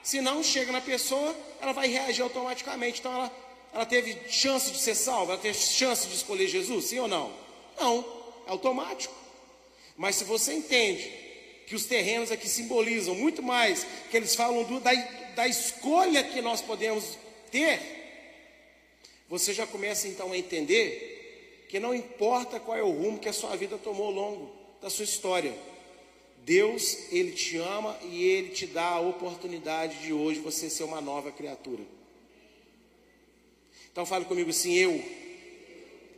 Se 0.04 0.21
não 0.21 0.40
chega 0.40 0.71
na 0.71 0.81
pessoa, 0.81 1.37
ela 1.61 1.73
vai 1.73 1.88
reagir 1.88 2.23
automaticamente. 2.23 3.00
Então 3.00 3.12
ela, 3.12 3.51
ela 3.73 3.87
teve 3.87 4.17
chance 4.29 4.71
de 4.71 4.79
ser 4.79 4.95
salva, 4.95 5.33
ela 5.33 5.41
teve 5.41 5.59
chance 5.59 6.07
de 6.07 6.14
escolher 6.14 6.47
Jesus, 6.47 6.87
sim 6.87 6.99
ou 6.99 7.09
não? 7.09 7.33
Não, 7.81 8.05
é 8.47 8.50
automático. 8.50 9.14
Mas 9.97 10.17
se 10.17 10.25
você 10.25 10.52
entende 10.52 11.11
que 11.67 11.75
os 11.75 11.87
terrenos 11.87 12.31
aqui 12.31 12.49
simbolizam 12.49 13.14
muito 13.14 13.43
mais, 13.43 13.87
que 14.11 14.17
eles 14.17 14.35
falam 14.35 14.64
do, 14.64 14.79
da, 14.81 14.93
da 15.35 15.49
escolha 15.49 16.23
que 16.23 16.43
nós 16.43 16.61
podemos 16.61 17.19
ter, 17.50 17.81
você 19.29 19.55
já 19.55 19.67
começa 19.67 20.07
então 20.07 20.33
a 20.33 20.37
entender 20.37 21.67
que 21.71 21.81
não 21.81 21.95
importa 21.95 22.61
qual 22.61 22.76
é 22.76 22.83
o 22.83 22.91
rumo 22.91 23.19
que 23.19 23.29
a 23.29 23.33
sua 23.33 23.57
vida 23.57 23.79
tomou 23.79 24.09
ao 24.09 24.12
longo 24.12 24.52
da 24.83 24.91
sua 24.91 25.05
história. 25.05 25.55
Deus, 26.45 27.11
Ele 27.11 27.33
te 27.33 27.57
ama 27.57 27.97
e 28.02 28.25
Ele 28.25 28.50
te 28.50 28.67
dá 28.67 28.88
a 28.88 29.00
oportunidade 29.00 29.99
de 30.02 30.12
hoje 30.12 30.41
você 30.41 30.69
ser 30.69 30.83
uma 30.83 31.00
nova 31.00 31.33
criatura. 31.33 31.83
Então 33.92 34.06
fale 34.06 34.25
comigo 34.25 34.50
assim: 34.50 34.75
eu 34.75 35.02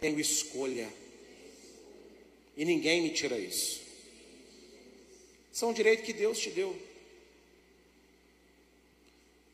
tenho 0.00 0.18
escolha. 0.18 0.88
E 2.56 2.64
ninguém 2.64 3.02
me 3.02 3.10
tira 3.10 3.36
isso. 3.36 3.82
Isso 5.52 5.64
é 5.64 5.68
um 5.68 5.72
direito 5.72 6.04
que 6.04 6.12
Deus 6.12 6.38
te 6.38 6.50
deu. 6.50 6.76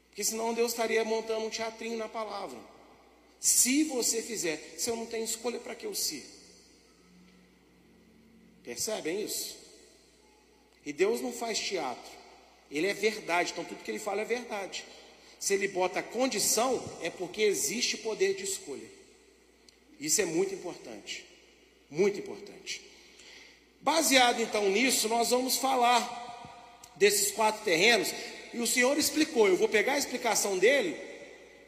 Porque 0.08 0.22
senão 0.22 0.52
Deus 0.52 0.72
estaria 0.72 1.02
montando 1.04 1.46
um 1.46 1.50
teatrinho 1.50 1.96
na 1.96 2.08
palavra. 2.08 2.58
Se 3.38 3.84
você 3.84 4.20
fizer, 4.20 4.74
se 4.76 4.90
eu 4.90 4.96
não 4.96 5.06
tenho 5.06 5.24
escolha 5.24 5.58
para 5.58 5.74
que 5.74 5.86
eu 5.86 5.94
se. 5.94 6.24
Percebem 8.62 9.24
isso? 9.24 9.56
E 10.84 10.92
Deus 10.92 11.22
não 11.22 11.32
faz 11.32 11.58
teatro. 11.58 12.12
Ele 12.70 12.86
é 12.86 12.94
verdade, 12.94 13.52
então 13.52 13.64
tudo 13.64 13.82
que 13.82 13.90
ele 13.90 13.98
fala 13.98 14.20
é 14.20 14.24
verdade. 14.24 14.84
Se 15.40 15.54
ele 15.54 15.68
bota 15.68 16.02
condição, 16.02 16.84
é 17.00 17.08
porque 17.08 17.40
existe 17.40 17.96
poder 17.96 18.34
de 18.34 18.44
escolha. 18.44 18.86
Isso 19.98 20.20
é 20.20 20.26
muito 20.26 20.54
importante. 20.54 21.24
Muito 21.90 22.18
importante. 22.18 22.82
Baseado 23.80 24.42
então 24.42 24.68
nisso, 24.68 25.08
nós 25.08 25.30
vamos 25.30 25.56
falar 25.56 26.92
desses 26.94 27.32
quatro 27.32 27.64
terrenos. 27.64 28.12
E 28.52 28.58
o 28.58 28.66
Senhor 28.66 28.98
explicou. 28.98 29.48
Eu 29.48 29.56
vou 29.56 29.66
pegar 29.66 29.94
a 29.94 29.98
explicação 29.98 30.58
dele 30.58 30.94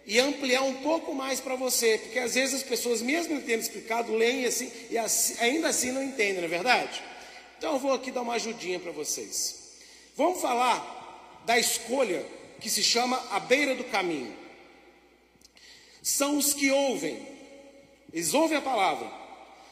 e 0.04 0.20
ampliar 0.20 0.62
um 0.64 0.74
pouco 0.82 1.14
mais 1.14 1.40
para 1.40 1.56
você, 1.56 1.96
porque 1.96 2.18
às 2.18 2.34
vezes 2.34 2.56
as 2.56 2.62
pessoas, 2.62 3.00
mesmo 3.00 3.40
tendo 3.40 3.62
explicado, 3.62 4.14
leem 4.14 4.44
assim 4.44 4.70
e 4.90 4.98
assim, 4.98 5.34
ainda 5.38 5.68
assim 5.68 5.92
não 5.92 6.02
entendem, 6.02 6.38
não 6.38 6.44
é 6.44 6.48
verdade? 6.48 7.02
Então 7.56 7.74
eu 7.74 7.78
vou 7.78 7.92
aqui 7.92 8.10
dar 8.10 8.20
uma 8.20 8.34
ajudinha 8.34 8.78
para 8.78 8.92
vocês. 8.92 9.78
Vamos 10.14 10.42
falar 10.42 11.40
da 11.46 11.58
escolha 11.58 12.22
que 12.62 12.70
se 12.70 12.82
chama 12.82 13.20
a 13.30 13.40
beira 13.40 13.74
do 13.74 13.84
caminho. 13.84 14.34
São 16.00 16.38
os 16.38 16.54
que 16.54 16.70
ouvem, 16.70 17.20
eles 18.12 18.32
ouvem 18.32 18.56
a 18.56 18.62
palavra, 18.62 19.10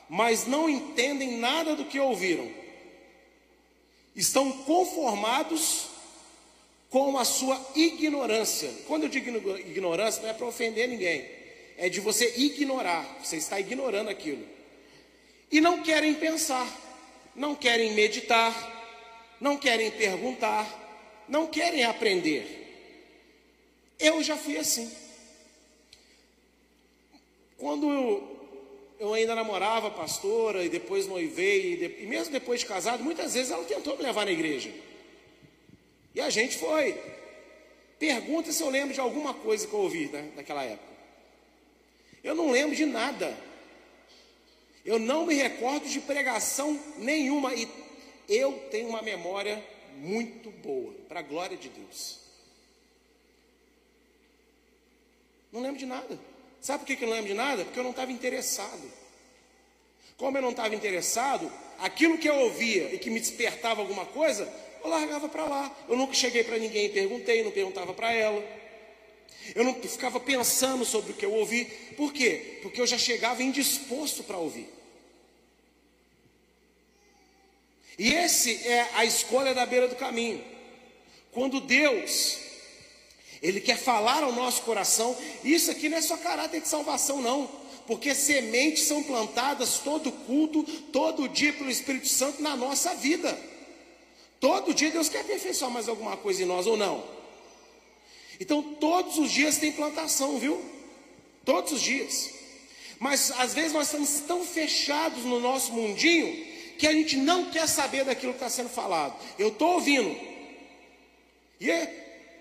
mas 0.09 0.47
não 0.47 0.69
entendem 0.69 1.39
nada 1.39 1.77
do 1.77 1.85
que 1.85 2.01
ouviram. 2.01 2.51
Estão 4.15 4.51
conformados 4.51 5.87
com 6.91 7.17
a 7.17 7.25
sua 7.25 7.61
ignorância. 7.77 8.71
Quando 8.89 9.05
eu 9.05 9.09
digo 9.09 9.31
ignorância, 9.59 10.23
não 10.23 10.29
é 10.29 10.35
para 10.35 10.47
ofender 10.47 10.89
ninguém, 10.89 11.29
é 11.77 11.89
de 11.89 12.01
você 12.01 12.35
ignorar, 12.37 13.19
você 13.23 13.37
está 13.37 13.61
ignorando 13.61 14.11
aquilo. 14.11 14.45
E 15.51 15.61
não 15.61 15.83
querem 15.83 16.15
pensar, 16.15 16.69
não 17.35 17.55
querem 17.55 17.93
meditar, 17.95 18.53
não 19.41 19.57
querem 19.57 19.91
perguntar, 19.93 21.25
não 21.29 21.47
querem 21.47 21.85
aprender. 21.85 22.60
Eu 24.01 24.23
já 24.23 24.37
fui 24.37 24.57
assim. 24.57 24.91
Quando 27.59 27.93
eu, 27.93 28.41
eu 28.99 29.13
ainda 29.13 29.35
namorava 29.35 29.89
a 29.89 29.91
pastora 29.91 30.65
e 30.65 30.71
depois 30.71 31.07
noivei, 31.07 31.75
e, 31.75 31.77
de, 31.77 32.03
e 32.05 32.07
mesmo 32.07 32.33
depois 32.33 32.61
de 32.61 32.67
casado, 32.67 33.05
muitas 33.05 33.35
vezes 33.35 33.53
ela 33.53 33.65
tentou 33.65 33.97
me 33.99 34.03
levar 34.03 34.25
na 34.25 34.33
igreja. 34.33 34.73
E 36.15 36.21
a 36.21 36.31
gente 36.31 36.57
foi. 36.57 36.99
Pergunta 37.99 38.51
se 38.51 38.63
eu 38.63 38.71
lembro 38.71 38.95
de 38.95 39.01
alguma 39.01 39.35
coisa 39.35 39.67
que 39.67 39.73
eu 39.75 39.81
ouvi 39.81 40.07
né, 40.07 40.33
naquela 40.35 40.65
época. 40.65 40.91
Eu 42.25 42.35
não 42.35 42.51
lembro 42.51 42.75
de 42.75 42.87
nada. 42.87 43.37
Eu 44.83 44.99
não 44.99 45.27
me 45.27 45.35
recordo 45.35 45.87
de 45.87 46.01
pregação 46.01 46.81
nenhuma. 46.97 47.55
E 47.55 47.69
eu 48.27 48.53
tenho 48.71 48.89
uma 48.89 49.03
memória 49.03 49.63
muito 49.97 50.51
boa, 50.51 50.95
para 51.09 51.21
a 51.21 51.23
glória 51.23 51.59
de 51.59 51.69
Deus. 51.69 52.20
Não 55.53 55.61
lembro 55.61 55.79
de 55.79 55.87
nada. 55.87 56.19
Sabe 56.61 56.85
por 56.85 56.97
que 56.97 57.03
eu 57.03 57.09
não 57.09 57.15
lembro 57.15 57.31
de 57.31 57.37
nada? 57.37 57.65
Porque 57.65 57.79
eu 57.79 57.85
não 57.85 57.91
estava 57.91 58.13
interessado. 58.13 58.91
Como 60.17 60.37
eu 60.37 60.43
não 60.43 60.51
estava 60.51 60.75
interessado, 60.75 61.51
aquilo 61.79 62.19
que 62.19 62.29
eu 62.29 62.37
ouvia 62.37 62.95
e 62.95 62.99
que 62.99 63.09
me 63.09 63.19
despertava 63.19 63.81
alguma 63.81 64.05
coisa, 64.05 64.53
eu 64.85 64.91
largava 64.91 65.29
para 65.29 65.45
lá. 65.45 65.77
Eu 65.89 65.97
nunca 65.97 66.13
cheguei 66.13 66.45
para 66.45 66.59
ninguém 66.59 66.87
e 66.87 66.91
perguntei, 66.91 67.43
não 67.43 67.51
perguntava 67.51 67.95
para 67.95 68.13
ela. 68.13 68.45
Eu 69.55 69.65
não 69.65 69.75
ficava 69.75 70.21
pensando 70.21 70.85
sobre 70.85 71.13
o 71.13 71.15
que 71.15 71.25
eu 71.25 71.33
ouvi. 71.33 71.65
Por 71.97 72.13
quê? 72.13 72.59
Porque 72.63 72.81
eu 72.81 72.87
já 72.87 72.99
chegava 72.99 73.43
indisposto 73.43 74.23
para 74.23 74.37
ouvir. 74.37 74.69
E 77.99 78.13
esse 78.15 78.67
é 78.67 78.89
a 78.95 79.05
escolha 79.05 79.55
da 79.55 79.67
beira 79.67 79.89
do 79.89 79.97
caminho. 79.97 80.45
Quando 81.33 81.61
Deus 81.61 82.39
ele 83.43 83.61
quer 83.61 83.79
falar 83.79 84.23
ao 84.23 84.33
nosso 84.33 84.63
coração, 84.63 85.17
isso 85.43 85.71
aqui 85.71 85.89
não 85.89 85.99
é 85.99 86.03
só 86.03 86.17
caráter 86.17 86.61
de 86.61 86.69
salvação 86.69 87.23
não, 87.23 87.49
porque 87.87 88.15
sementes 88.15 88.85
são 88.85 89.03
plantadas 89.03 89.79
todo 89.79 90.13
culto, 90.13 90.63
todo 90.93 91.29
dia 91.29 91.53
pelo 91.53 91.71
Espírito 91.71 92.09
Santo 92.09 92.43
na 92.43 92.55
nossa 92.55 92.95
vida. 92.95 93.39
Todo 94.39 94.75
dia 94.75 94.91
Deus 94.91 95.09
quer 95.09 95.21
aperfeiçoar 95.21 95.71
mais 95.71 95.89
alguma 95.89 96.17
coisa 96.17 96.43
em 96.43 96.47
nós 96.47 96.67
ou 96.67 96.77
não? 96.77 97.03
Então 98.39 98.63
todos 98.63 99.19
os 99.19 99.31
dias 99.31 99.59
tem 99.59 99.73
plantação, 99.73 100.39
viu? 100.39 100.63
Todos 101.45 101.73
os 101.73 101.83
dias. 101.83 102.31
Mas 102.99 103.31
às 103.33 103.55
vezes 103.55 103.73
nós 103.73 103.87
estamos 103.87 104.21
tão 104.27 104.45
fechados 104.45 105.25
no 105.25 105.41
nosso 105.41 105.73
mundinho 105.73 106.47
que 106.79 106.87
a 106.87 106.93
gente 106.93 107.17
não 107.17 107.51
quer 107.51 107.67
saber 107.67 108.05
daquilo 108.05 108.33
que 108.33 108.39
está 108.39 108.49
sendo 108.49 108.71
falado. 108.71 109.15
Eu 109.39 109.49
estou 109.49 109.75
ouvindo. 109.75 110.17
E 111.61 111.71
é, 111.71 112.00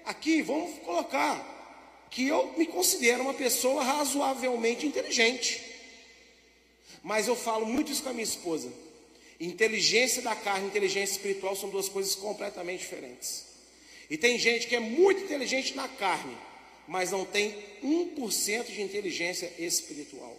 aqui 0.10 0.42
vamos 0.42 0.80
colocar 0.80 2.08
que 2.10 2.28
eu 2.28 2.54
me 2.58 2.66
considero 2.66 3.22
uma 3.22 3.34
pessoa 3.34 3.84
razoavelmente 3.84 4.86
inteligente. 4.86 5.62
Mas 7.04 7.28
eu 7.28 7.36
falo 7.36 7.66
muito 7.66 7.92
isso 7.92 8.02
com 8.02 8.10
a 8.10 8.14
minha 8.14 8.24
esposa. 8.24 8.72
Inteligência 9.40 10.22
da 10.22 10.36
carne 10.36 10.66
e 10.66 10.70
inteligência 10.70 11.14
espiritual 11.14 11.56
são 11.56 11.70
duas 11.70 11.88
coisas 11.88 12.16
completamente 12.16 12.80
diferentes. 12.80 13.46
E 14.10 14.18
tem 14.18 14.40
gente 14.40 14.68
que 14.68 14.76
é 14.76 14.80
muito 14.80 15.24
inteligente 15.24 15.76
na 15.76 15.88
carne, 15.88 16.36
mas 16.88 17.12
não 17.12 17.24
tem 17.24 17.56
1% 17.84 18.66
de 18.66 18.82
inteligência 18.82 19.54
espiritual. 19.60 20.36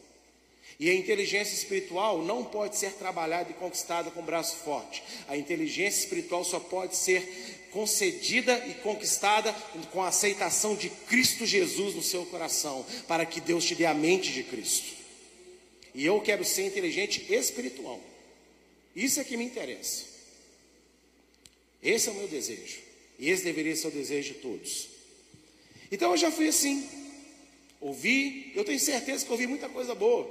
E 0.79 0.91
a 0.91 0.95
inteligência 0.95 1.55
espiritual 1.55 2.23
não 2.23 2.43
pode 2.45 2.77
ser 2.77 2.95
trabalhada 2.95 3.51
e 3.51 3.55
conquistada 3.55 4.11
com 4.11 4.23
braço 4.23 4.57
forte. 4.57 5.03
A 5.29 5.37
inteligência 5.37 6.01
espiritual 6.01 6.43
só 6.43 6.59
pode 6.59 6.97
ser 6.97 7.60
concedida 7.73 8.67
e 8.69 8.75
conquistada 8.75 9.53
com 9.93 10.03
a 10.03 10.09
aceitação 10.09 10.75
de 10.75 10.89
Cristo 10.89 11.47
Jesus 11.47 11.95
no 11.95 12.03
seu 12.03 12.25
coração, 12.27 12.85
para 13.07 13.25
que 13.25 13.41
Deus 13.41 13.65
te 13.65 13.75
dê 13.75 13.87
a 13.87 13.95
mente 13.95 14.33
de 14.33 14.43
Cristo. 14.43 14.97
E 15.95 16.05
eu 16.05 16.21
quero 16.21 16.45
ser 16.45 16.67
inteligente 16.67 17.33
espiritual. 17.33 18.01
Isso 18.95 19.21
é 19.21 19.25
que 19.25 19.37
me 19.37 19.45
interessa. 19.45 20.05
Esse 21.83 22.09
é 22.09 22.13
o 22.13 22.15
meu 22.15 22.29
desejo. 22.29 22.79
E 23.19 23.29
esse 23.31 23.45
deveria 23.45 23.75
ser 23.75 23.89
o 23.89 23.91
desejo 23.91 24.35
de 24.35 24.41
todos. 24.41 24.89
Então 25.91 26.11
eu 26.13 26.17
já 26.17 26.31
fui 26.31 26.49
assim. 26.49 26.89
Ouvi, 27.81 28.53
eu 28.55 28.65
tenho 28.65 28.79
certeza 28.79 29.25
que 29.25 29.33
ouvi 29.33 29.47
muita 29.47 29.69
coisa 29.69 29.95
boa, 29.95 30.31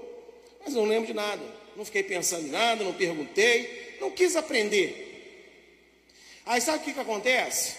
mas 0.63 0.74
não 0.74 0.86
lembro 0.86 1.08
de 1.08 1.13
nada. 1.13 1.43
Não 1.75 1.84
fiquei 1.84 2.03
pensando 2.03 2.48
em 2.48 2.51
nada, 2.51 2.84
não 2.84 2.93
perguntei, 2.93 3.98
não 4.00 4.12
quis 4.12 4.36
aprender. 4.36 5.09
Aí 6.50 6.60
sabe 6.60 6.79
o 6.79 6.82
que, 6.82 6.94
que 6.94 7.00
acontece? 7.00 7.75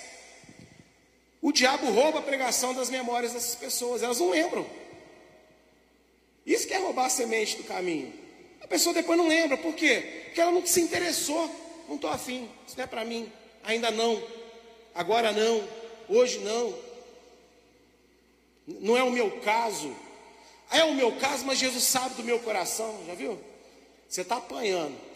O 1.43 1.50
diabo 1.50 1.91
rouba 1.91 2.21
a 2.21 2.23
pregação 2.23 2.73
das 2.73 2.89
memórias 2.89 3.33
dessas 3.33 3.57
pessoas, 3.57 4.00
elas 4.00 4.21
não 4.21 4.31
lembram. 4.31 4.65
Isso 6.47 6.69
que 6.69 6.75
é 6.75 6.79
roubar 6.79 7.07
a 7.07 7.11
semente 7.11 7.57
do 7.57 7.65
caminho. 7.65 8.15
A 8.62 8.69
pessoa 8.69 8.95
depois 8.95 9.19
não 9.19 9.27
lembra, 9.27 9.57
por 9.57 9.75
quê? 9.75 10.23
Porque 10.27 10.41
ela 10.41 10.53
não 10.53 10.65
se 10.65 10.81
interessou, 10.81 11.50
não 11.89 11.97
estou 11.97 12.11
afim, 12.11 12.49
isso 12.65 12.77
não 12.77 12.85
é 12.85 12.87
para 12.87 13.05
mim, 13.05 13.33
ainda 13.65 13.91
não, 13.91 14.23
agora 14.95 15.33
não, 15.33 15.69
hoje 16.09 16.39
não. 16.39 16.73
Não 18.69 18.97
é 18.97 19.03
o 19.03 19.11
meu 19.11 19.41
caso. 19.41 19.93
É 20.71 20.85
o 20.85 20.95
meu 20.95 21.17
caso, 21.17 21.45
mas 21.45 21.59
Jesus 21.59 21.83
sabe 21.83 22.15
do 22.15 22.23
meu 22.23 22.39
coração, 22.39 23.03
já 23.05 23.15
viu? 23.15 23.37
Você 24.09 24.21
está 24.21 24.37
apanhando. 24.37 25.10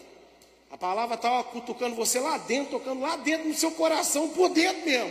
A 0.75 0.77
palavra 0.77 1.15
está 1.15 1.41
cutucando 1.41 1.95
você 1.95 2.19
lá 2.19 2.37
dentro, 2.37 2.71
tocando 2.71 2.99
lá 2.99 3.15
dentro 3.15 3.47
no 3.47 3.55
seu 3.55 3.71
coração, 3.71 4.27
por 4.27 4.49
dentro 4.49 4.83
mesmo. 4.83 5.09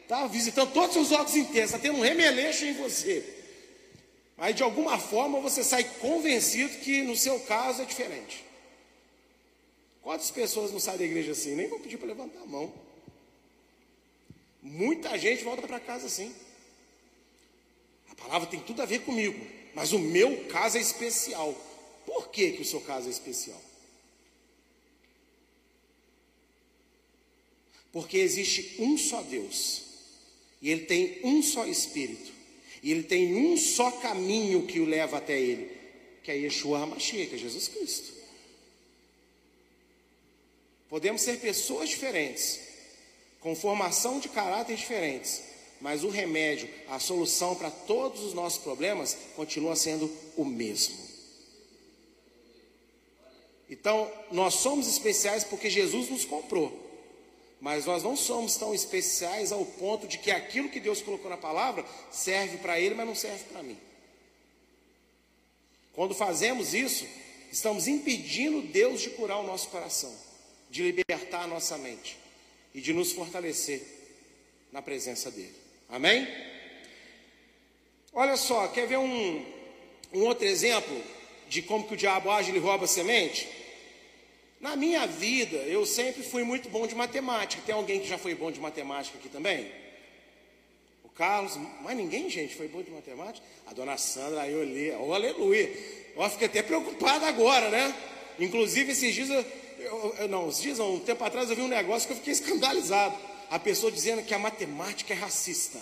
Está 0.00 0.26
visitando 0.26 0.72
todos 0.72 0.96
os 0.96 1.08
seus 1.08 1.12
órgãos 1.12 1.36
inteiros, 1.36 1.74
está 1.74 1.78
tendo 1.78 1.98
um 1.98 2.00
remeleixo 2.00 2.64
em 2.64 2.72
você. 2.72 3.22
Mas 4.34 4.56
de 4.56 4.62
alguma 4.62 4.98
forma 4.98 5.40
você 5.40 5.62
sai 5.62 5.84
convencido 6.00 6.78
que 6.78 7.02
no 7.02 7.14
seu 7.14 7.38
caso 7.40 7.82
é 7.82 7.84
diferente. 7.84 8.42
Quantas 10.00 10.30
pessoas 10.30 10.72
não 10.72 10.80
saem 10.80 10.96
da 10.96 11.04
igreja 11.04 11.32
assim? 11.32 11.54
Nem 11.54 11.68
vou 11.68 11.80
pedir 11.80 11.98
para 11.98 12.08
levantar 12.08 12.40
a 12.40 12.46
mão. 12.46 12.72
Muita 14.62 15.18
gente 15.18 15.44
volta 15.44 15.68
para 15.68 15.80
casa 15.80 16.06
assim. 16.06 16.34
A 18.08 18.14
palavra 18.14 18.48
tem 18.48 18.60
tudo 18.60 18.80
a 18.80 18.86
ver 18.86 19.00
comigo, 19.00 19.38
mas 19.74 19.92
o 19.92 19.98
meu 19.98 20.46
caso 20.46 20.78
é 20.78 20.80
especial. 20.80 21.54
Por 22.06 22.28
que, 22.28 22.52
que 22.52 22.62
o 22.62 22.64
seu 22.64 22.80
caso 22.80 23.08
é 23.08 23.10
especial? 23.10 23.60
Porque 27.94 28.18
existe 28.18 28.74
um 28.80 28.98
só 28.98 29.22
Deus, 29.22 29.82
e 30.60 30.68
Ele 30.68 30.80
tem 30.80 31.20
um 31.22 31.40
só 31.40 31.64
Espírito, 31.64 32.32
e 32.82 32.90
Ele 32.90 33.04
tem 33.04 33.36
um 33.36 33.56
só 33.56 33.88
caminho 33.92 34.66
que 34.66 34.80
o 34.80 34.84
leva 34.84 35.18
até 35.18 35.40
Ele, 35.40 35.70
que 36.20 36.32
é 36.32 36.34
Yeshua 36.34 36.80
HaMashiach, 36.80 37.28
que 37.28 37.36
é 37.36 37.38
Jesus 37.38 37.68
Cristo. 37.68 38.12
Podemos 40.88 41.22
ser 41.22 41.38
pessoas 41.38 41.88
diferentes, 41.88 42.58
com 43.38 43.54
formação 43.54 44.18
de 44.18 44.28
caráter 44.28 44.74
diferentes, 44.74 45.40
mas 45.80 46.02
o 46.02 46.08
remédio, 46.08 46.68
a 46.88 46.98
solução 46.98 47.54
para 47.54 47.70
todos 47.70 48.24
os 48.24 48.34
nossos 48.34 48.58
problemas 48.58 49.16
continua 49.36 49.76
sendo 49.76 50.10
o 50.36 50.44
mesmo. 50.44 50.96
Então, 53.70 54.10
nós 54.32 54.54
somos 54.54 54.88
especiais 54.88 55.44
porque 55.44 55.70
Jesus 55.70 56.10
nos 56.10 56.24
comprou. 56.24 56.83
Mas 57.64 57.86
nós 57.86 58.02
não 58.02 58.14
somos 58.14 58.56
tão 58.56 58.74
especiais 58.74 59.50
ao 59.50 59.64
ponto 59.64 60.06
de 60.06 60.18
que 60.18 60.30
aquilo 60.30 60.68
que 60.68 60.78
Deus 60.78 61.00
colocou 61.00 61.30
na 61.30 61.36
palavra 61.38 61.82
serve 62.10 62.58
para 62.58 62.78
ele, 62.78 62.94
mas 62.94 63.06
não 63.06 63.14
serve 63.14 63.42
para 63.44 63.62
mim. 63.62 63.78
Quando 65.94 66.14
fazemos 66.14 66.74
isso, 66.74 67.06
estamos 67.50 67.88
impedindo 67.88 68.60
Deus 68.60 69.00
de 69.00 69.08
curar 69.08 69.38
o 69.38 69.46
nosso 69.46 69.70
coração, 69.70 70.14
de 70.68 70.82
libertar 70.82 71.44
a 71.44 71.46
nossa 71.46 71.78
mente 71.78 72.18
e 72.74 72.82
de 72.82 72.92
nos 72.92 73.12
fortalecer 73.12 73.82
na 74.70 74.82
presença 74.82 75.30
dele. 75.30 75.56
Amém? 75.88 76.28
Olha 78.12 78.36
só, 78.36 78.68
quer 78.68 78.86
ver 78.86 78.98
um, 78.98 79.42
um 80.12 80.20
outro 80.24 80.44
exemplo 80.44 81.02
de 81.48 81.62
como 81.62 81.88
que 81.88 81.94
o 81.94 81.96
diabo 81.96 82.30
age 82.30 82.54
e 82.54 82.58
rouba 82.58 82.84
a 82.84 82.88
semente? 82.88 83.63
Na 84.64 84.76
minha 84.76 85.06
vida, 85.06 85.58
eu 85.58 85.84
sempre 85.84 86.22
fui 86.22 86.42
muito 86.42 86.70
bom 86.70 86.86
de 86.86 86.94
matemática. 86.94 87.62
Tem 87.66 87.74
alguém 87.74 88.00
que 88.00 88.08
já 88.08 88.16
foi 88.16 88.34
bom 88.34 88.50
de 88.50 88.58
matemática 88.58 89.18
aqui 89.18 89.28
também? 89.28 89.70
O 91.04 91.08
Carlos, 91.10 91.60
mas 91.82 91.94
ninguém, 91.94 92.30
gente, 92.30 92.54
foi 92.54 92.66
bom 92.66 92.80
de 92.80 92.90
matemática? 92.90 93.46
A 93.66 93.74
dona 93.74 93.98
Sandra, 93.98 94.40
aí 94.40 94.54
eu 94.54 94.60
olhei, 94.60 94.96
oh, 94.98 95.12
aleluia. 95.12 95.70
Eu 96.16 96.30
fiquei 96.30 96.46
até 96.46 96.62
preocupado 96.62 97.26
agora, 97.26 97.68
né? 97.68 97.94
Inclusive, 98.38 98.92
esses 98.92 99.14
dias, 99.14 99.28
eu, 99.28 99.44
eu, 99.80 100.14
eu, 100.20 100.28
não, 100.28 100.48
esses 100.48 100.62
dias, 100.62 100.80
um 100.80 100.98
tempo 100.98 101.22
atrás, 101.22 101.50
eu 101.50 101.56
vi 101.56 101.60
um 101.60 101.68
negócio 101.68 102.06
que 102.06 102.14
eu 102.14 102.16
fiquei 102.16 102.32
escandalizado 102.32 103.14
a 103.50 103.58
pessoa 103.58 103.92
dizendo 103.92 104.22
que 104.22 104.32
a 104.32 104.38
matemática 104.38 105.12
é 105.12 105.16
racista. 105.16 105.78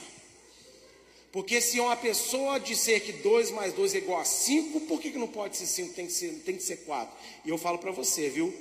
Porque 1.31 1.61
se 1.61 1.79
uma 1.79 1.95
pessoa 1.95 2.59
disser 2.59 3.01
que 3.01 3.13
2 3.13 3.53
mais 3.53 3.73
2 3.75 3.95
é 3.95 3.99
igual 3.99 4.21
a 4.21 4.25
5, 4.25 4.81
por 4.81 5.01
que, 5.01 5.13
que 5.13 5.19
não 5.19 5.29
pode 5.29 5.57
ser 5.57 5.67
5, 5.67 5.95
tem 5.95 6.07
que 6.07 6.13
ser, 6.13 6.43
tem 6.45 6.57
que 6.57 6.63
ser 6.65 6.79
4? 6.79 7.17
E 7.45 7.49
eu 7.49 7.57
falo 7.57 7.79
para 7.79 7.93
você, 7.93 8.29
viu? 8.29 8.53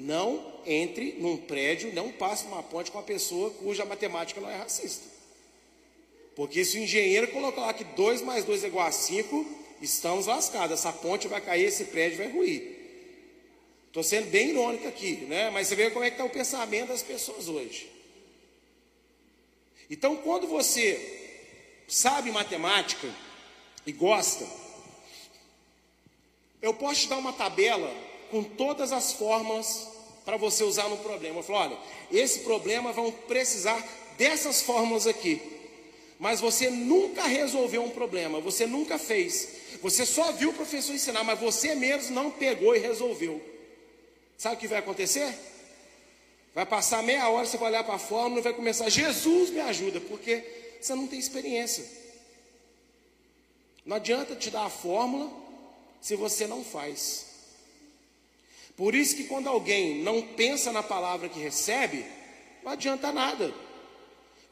Não 0.00 0.54
entre 0.64 1.14
num 1.14 1.36
prédio, 1.36 1.92
não 1.92 2.12
passe 2.12 2.46
uma 2.46 2.62
ponte 2.62 2.88
com 2.88 2.98
uma 2.98 3.04
pessoa 3.04 3.50
cuja 3.50 3.84
matemática 3.84 4.40
não 4.40 4.48
é 4.48 4.54
racista. 4.54 5.04
Porque 6.36 6.64
se 6.64 6.78
o 6.78 6.82
engenheiro 6.82 7.26
colocar 7.32 7.62
lá 7.62 7.74
que 7.74 7.82
2 7.82 8.22
mais 8.22 8.44
2 8.44 8.62
é 8.62 8.68
igual 8.68 8.86
a 8.86 8.92
5, 8.92 9.44
estamos 9.82 10.26
lascados. 10.26 10.78
Essa 10.78 10.92
ponte 10.92 11.26
vai 11.26 11.40
cair, 11.40 11.64
esse 11.64 11.86
prédio 11.86 12.18
vai 12.18 12.30
ruir. 12.30 12.78
Estou 13.88 14.04
sendo 14.04 14.30
bem 14.30 14.50
irônico 14.50 14.86
aqui, 14.86 15.26
né? 15.28 15.50
Mas 15.50 15.66
você 15.66 15.74
vê 15.74 15.90
como 15.90 16.04
é 16.04 16.10
que 16.10 16.14
está 16.14 16.24
o 16.24 16.30
pensamento 16.30 16.90
das 16.90 17.02
pessoas 17.02 17.48
hoje. 17.48 17.90
Então, 19.90 20.16
quando 20.18 20.46
você 20.46 21.42
sabe 21.88 22.30
matemática 22.30 23.12
e 23.84 23.90
gosta, 23.90 24.46
eu 26.62 26.72
posso 26.72 27.00
te 27.00 27.08
dar 27.08 27.18
uma 27.18 27.32
tabela 27.32 27.92
com 28.30 28.42
todas 28.42 28.92
as 28.92 29.12
formas 29.12 29.88
para 30.24 30.36
você 30.36 30.62
usar 30.64 30.88
no 30.88 30.98
problema. 30.98 31.38
Eu 31.38 31.42
falo, 31.42 31.58
olha, 31.58 31.78
esse 32.12 32.40
problema 32.40 32.92
vão 32.92 33.10
precisar 33.10 33.82
dessas 34.16 34.62
fórmulas 34.62 35.06
aqui. 35.06 35.40
Mas 36.18 36.40
você 36.40 36.68
nunca 36.68 37.22
resolveu 37.22 37.82
um 37.82 37.90
problema, 37.90 38.40
você 38.40 38.66
nunca 38.66 38.98
fez. 38.98 39.48
Você 39.80 40.04
só 40.04 40.32
viu 40.32 40.50
o 40.50 40.54
professor 40.54 40.92
ensinar, 40.92 41.22
mas 41.22 41.38
você 41.38 41.74
mesmo 41.74 42.14
não 42.14 42.30
pegou 42.30 42.74
e 42.74 42.78
resolveu. 42.78 43.40
Sabe 44.36 44.56
o 44.56 44.58
que 44.58 44.66
vai 44.66 44.80
acontecer? 44.80 45.32
Vai 46.54 46.66
passar 46.66 47.02
meia 47.02 47.28
hora, 47.28 47.46
você 47.46 47.56
vai 47.56 47.68
olhar 47.68 47.84
para 47.84 47.94
a 47.94 47.98
fórmula 48.00 48.40
e 48.40 48.42
vai 48.42 48.52
começar, 48.52 48.88
Jesus 48.88 49.50
me 49.50 49.60
ajuda, 49.60 50.00
porque 50.00 50.44
você 50.80 50.94
não 50.94 51.06
tem 51.06 51.18
experiência. 51.18 51.84
Não 53.86 53.96
adianta 53.96 54.34
te 54.34 54.50
dar 54.50 54.64
a 54.64 54.70
fórmula 54.70 55.30
se 56.00 56.16
você 56.16 56.46
não 56.46 56.64
faz. 56.64 57.27
Por 58.78 58.94
isso 58.94 59.16
que 59.16 59.24
quando 59.24 59.48
alguém 59.48 60.04
não 60.04 60.22
pensa 60.22 60.70
na 60.70 60.84
palavra 60.84 61.28
que 61.28 61.40
recebe, 61.40 62.06
não 62.62 62.70
adianta 62.70 63.10
nada. 63.10 63.52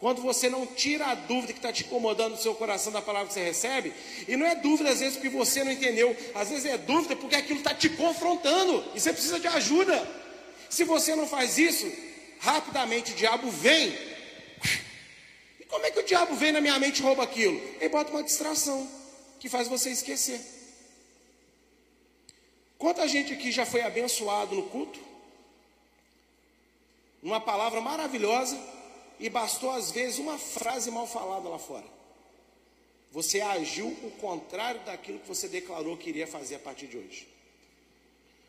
Quando 0.01 0.21
você 0.21 0.51
não 0.51 0.67
tira 0.67 1.07
a 1.07 1.15
dúvida 1.15 1.53
que 1.53 1.61
está 1.61 1.73
te 1.73 1.85
incomodando 1.85 2.33
no 2.33 2.43
seu 2.43 2.53
coração 2.53 2.93
da 2.93 3.01
palavra 3.01 3.29
que 3.29 3.35
você 3.35 3.45
recebe, 3.45 3.93
e 4.27 4.37
não 4.37 4.45
é 4.45 4.57
dúvida 4.57 4.91
às 4.91 4.99
vezes 4.99 5.15
porque 5.15 5.29
você 5.29 5.63
não 5.63 5.71
entendeu, 5.71 6.15
às 6.35 6.51
vezes 6.51 6.67
é 6.67 6.77
dúvida 6.77 7.15
porque 7.15 7.37
aquilo 7.37 7.61
está 7.61 7.73
te 7.73 7.89
confrontando 7.89 8.85
e 8.97 9.01
você 9.01 9.13
precisa 9.13 9.39
de 9.39 9.47
ajuda. 9.47 10.07
Se 10.69 10.83
você 10.83 11.15
não 11.15 11.29
faz 11.29 11.57
isso, 11.57 11.91
rapidamente 12.41 13.13
o 13.13 13.15
diabo 13.15 13.49
vem. 13.49 13.97
E 15.61 15.65
como 15.69 15.87
é 15.87 15.91
que 15.93 16.01
o 16.01 16.05
diabo 16.05 16.35
vem 16.35 16.51
na 16.51 16.61
minha 16.61 16.81
mente 16.81 16.99
e 16.99 17.03
rouba 17.03 17.23
aquilo? 17.23 17.63
Ele 17.81 17.89
bota 17.91 18.11
uma 18.11 18.25
distração 18.25 18.91
que 19.39 19.49
faz 19.49 19.69
você 19.69 19.91
esquecer. 19.91 20.56
Quanta 22.79 23.09
gente 23.09 23.33
aqui 23.33 23.51
já 23.51 23.65
foi 23.65 23.81
abençoado 23.83 24.55
no 24.55 24.65
culto? 24.65 25.01
Uma 27.23 27.41
palavra 27.41 27.81
maravilhosa 27.81 28.59
e 29.19 29.29
bastou 29.29 29.71
às 29.71 29.91
vezes 29.91 30.19
uma 30.19 30.39
frase 30.39 30.91
mal 30.91 31.07
falada 31.07 31.49
lá 31.49 31.59
fora. 31.59 31.87
Você 33.13 33.41
agiu 33.41 33.89
o 33.89 34.11
contrário 34.21 34.81
daquilo 34.83 35.19
que 35.19 35.29
você 35.29 35.49
declarou 35.49 35.97
que 35.97 36.11
iria 36.11 36.27
fazer 36.27 36.57
a 36.57 36.59
partir 36.59 36.87
de 36.87 36.99
hoje. 36.99 37.27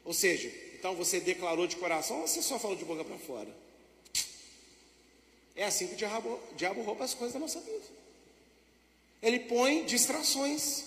Ou 0.03 0.13
seja, 0.13 0.51
então 0.73 0.93
você 0.95 1.19
declarou 1.19 1.67
de 1.67 1.77
coração 1.77 2.21
ou 2.21 2.27
você 2.27 2.41
só 2.41 2.59
falou 2.59 2.75
de 2.75 2.83
boca 2.83 3.03
para 3.05 3.17
fora? 3.17 3.49
É 5.55 5.63
assim 5.63 5.87
que 5.87 5.93
o 5.93 5.97
diabo, 5.97 6.39
o 6.51 6.55
diabo 6.55 6.81
rouba 6.81 7.05
as 7.05 7.13
coisas 7.13 7.33
da 7.33 7.39
nossa 7.39 7.59
vida. 7.61 7.85
Ele 9.21 9.39
põe 9.39 9.85
distrações 9.85 10.83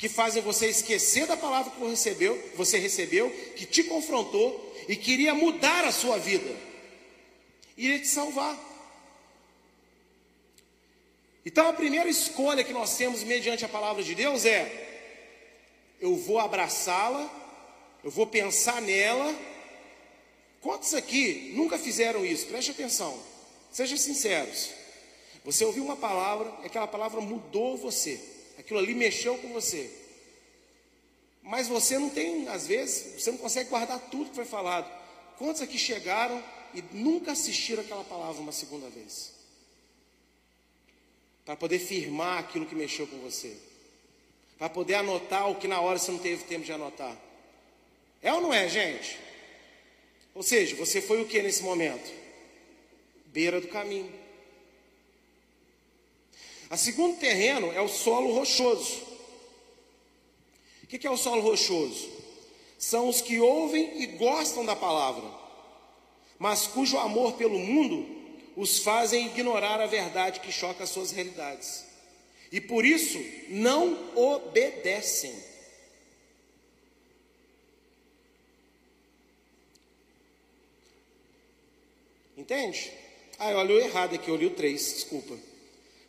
que 0.00 0.08
fazem 0.08 0.42
você 0.42 0.66
esquecer 0.66 1.26
da 1.26 1.36
palavra 1.36 1.70
que 1.70 1.78
você 1.78 1.90
recebeu, 1.90 2.50
você 2.56 2.78
recebeu, 2.78 3.30
que 3.54 3.66
te 3.66 3.84
confrontou 3.84 4.74
e 4.88 4.96
queria 4.96 5.34
mudar 5.34 5.84
a 5.84 5.92
sua 5.92 6.18
vida. 6.18 6.50
Iria 7.76 8.00
te 8.00 8.08
salvar. 8.08 8.58
Então 11.44 11.68
a 11.68 11.72
primeira 11.72 12.08
escolha 12.08 12.64
que 12.64 12.72
nós 12.72 12.96
temos 12.96 13.22
mediante 13.22 13.64
a 13.64 13.68
palavra 13.68 14.02
de 14.02 14.14
Deus 14.14 14.44
é: 14.44 14.88
eu 16.00 16.16
vou 16.16 16.38
abraçá-la 16.38 17.40
eu 18.02 18.10
vou 18.10 18.26
pensar 18.26 18.80
nela. 18.80 19.34
Quantos 20.60 20.94
aqui 20.94 21.52
nunca 21.54 21.78
fizeram 21.78 22.24
isso? 22.24 22.46
Preste 22.46 22.70
atenção, 22.70 23.18
sejam 23.70 23.96
sinceros. 23.96 24.70
Você 25.44 25.64
ouviu 25.64 25.84
uma 25.84 25.96
palavra, 25.96 26.48
aquela 26.64 26.86
palavra 26.86 27.20
mudou 27.20 27.76
você, 27.76 28.20
aquilo 28.60 28.78
ali 28.78 28.94
mexeu 28.94 29.36
com 29.38 29.52
você. 29.52 29.90
Mas 31.42 31.68
você 31.68 31.98
não 31.98 32.10
tem, 32.10 32.48
às 32.48 32.66
vezes, 32.66 33.20
você 33.20 33.30
não 33.30 33.38
consegue 33.38 33.70
guardar 33.70 33.98
tudo 34.10 34.30
que 34.30 34.36
foi 34.36 34.44
falado. 34.44 34.90
Quantos 35.38 35.62
aqui 35.62 35.78
chegaram 35.78 36.42
e 36.74 36.82
nunca 36.92 37.32
assistiram 37.32 37.82
aquela 37.82 38.04
palavra 38.04 38.40
uma 38.40 38.52
segunda 38.52 38.88
vez? 38.88 39.32
Para 41.44 41.56
poder 41.56 41.78
firmar 41.78 42.38
aquilo 42.38 42.66
que 42.66 42.74
mexeu 42.74 43.06
com 43.06 43.18
você. 43.18 43.56
Para 44.58 44.68
poder 44.68 44.94
anotar 44.94 45.50
o 45.50 45.56
que 45.56 45.66
na 45.66 45.80
hora 45.80 45.98
você 45.98 46.12
não 46.12 46.18
teve 46.18 46.44
tempo 46.44 46.64
de 46.64 46.72
anotar. 46.72 47.16
É 48.22 48.32
ou 48.32 48.42
não 48.42 48.52
é, 48.52 48.68
gente? 48.68 49.18
Ou 50.34 50.42
seja, 50.42 50.76
você 50.76 51.00
foi 51.00 51.22
o 51.22 51.26
que 51.26 51.40
nesse 51.40 51.62
momento? 51.62 52.12
Beira 53.26 53.60
do 53.60 53.68
caminho. 53.68 54.19
A 56.70 56.76
segundo 56.76 57.18
terreno 57.18 57.72
é 57.72 57.80
o 57.80 57.88
solo 57.88 58.32
rochoso. 58.32 59.02
O 60.84 60.86
que 60.86 61.04
é 61.04 61.10
o 61.10 61.16
solo 61.16 61.42
rochoso? 61.42 62.08
São 62.78 63.08
os 63.08 63.20
que 63.20 63.40
ouvem 63.40 64.00
e 64.00 64.06
gostam 64.06 64.64
da 64.64 64.76
palavra, 64.76 65.28
mas 66.38 66.68
cujo 66.68 66.96
amor 66.96 67.32
pelo 67.34 67.58
mundo 67.58 68.06
os 68.56 68.78
fazem 68.78 69.26
ignorar 69.26 69.80
a 69.80 69.86
verdade 69.86 70.40
que 70.40 70.52
choca 70.52 70.84
as 70.84 70.90
suas 70.90 71.10
realidades. 71.10 71.84
E 72.52 72.60
por 72.60 72.84
isso 72.84 73.18
não 73.48 73.98
obedecem. 74.14 75.34
Entende? 82.36 82.92
Ah, 83.38 83.50
eu 83.50 83.58
olhei 83.58 83.82
errado 83.82 84.14
aqui, 84.14 84.28
eu 84.28 84.36
li 84.36 84.46
o 84.46 84.54
3, 84.54 84.94
desculpa. 84.94 85.49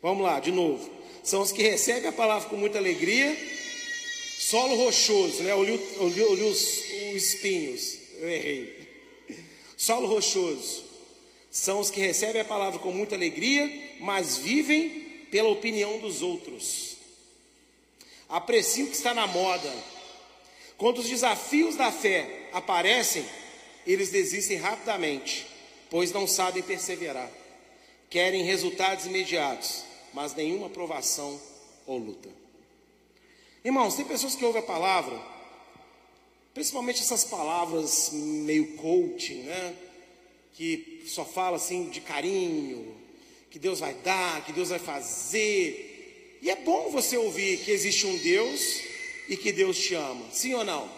Vamos 0.02 0.22
lá, 0.24 0.40
de 0.40 0.50
novo. 0.50 0.90
São 1.22 1.40
os 1.40 1.52
que 1.52 1.62
recebem 1.62 2.08
a 2.08 2.12
palavra 2.12 2.48
com 2.48 2.56
muita 2.56 2.78
alegria. 2.78 3.36
Solo 4.38 4.74
rochoso, 4.74 5.42
né? 5.44 5.52
Eu 5.52 5.60
os, 5.60 6.50
os 6.50 7.16
espinhos. 7.16 7.98
Eu 8.18 8.28
errei. 8.28 8.88
Solo 9.76 10.08
rochoso. 10.08 10.84
São 11.50 11.80
os 11.80 11.90
que 11.90 12.00
recebem 12.00 12.40
a 12.40 12.44
palavra 12.44 12.78
com 12.80 12.90
muita 12.90 13.14
alegria, 13.14 13.70
mas 14.00 14.36
vivem 14.36 14.90
pela 15.30 15.48
opinião 15.48 15.98
dos 15.98 16.22
outros. 16.22 16.96
Apreciam 18.28 18.86
o 18.86 18.90
que 18.90 18.96
está 18.96 19.14
na 19.14 19.26
moda. 19.26 19.72
Quando 20.76 20.98
os 20.98 21.08
desafios 21.08 21.76
da 21.76 21.92
fé 21.92 22.48
aparecem, 22.52 23.24
eles 23.86 24.10
desistem 24.10 24.56
rapidamente 24.56 25.52
pois 25.92 26.10
não 26.10 26.26
sabem 26.26 26.62
perseverar. 26.62 27.30
Querem 28.08 28.44
resultados 28.44 29.04
imediatos, 29.04 29.84
mas 30.12 30.34
nenhuma 30.34 30.66
aprovação 30.66 31.40
ou 31.86 31.98
luta. 31.98 32.28
Irmãos, 33.64 33.94
tem 33.94 34.04
pessoas 34.04 34.34
que 34.34 34.44
ouvem 34.44 34.60
a 34.60 34.64
palavra, 34.64 35.20
principalmente 36.52 37.00
essas 37.00 37.24
palavras 37.24 38.10
meio 38.12 38.76
coaching, 38.76 39.42
né? 39.42 39.76
Que 40.54 41.04
só 41.06 41.24
fala 41.24 41.56
assim 41.56 41.88
de 41.88 42.00
carinho, 42.00 42.94
que 43.50 43.58
Deus 43.58 43.80
vai 43.80 43.94
dar, 43.94 44.44
que 44.44 44.52
Deus 44.52 44.70
vai 44.70 44.78
fazer. 44.78 46.38
E 46.42 46.50
é 46.50 46.56
bom 46.56 46.90
você 46.90 47.16
ouvir 47.16 47.58
que 47.58 47.70
existe 47.70 48.06
um 48.06 48.16
Deus 48.18 48.80
e 49.28 49.36
que 49.36 49.52
Deus 49.52 49.78
te 49.78 49.94
ama, 49.94 50.24
sim 50.32 50.54
ou 50.54 50.64
não? 50.64 50.90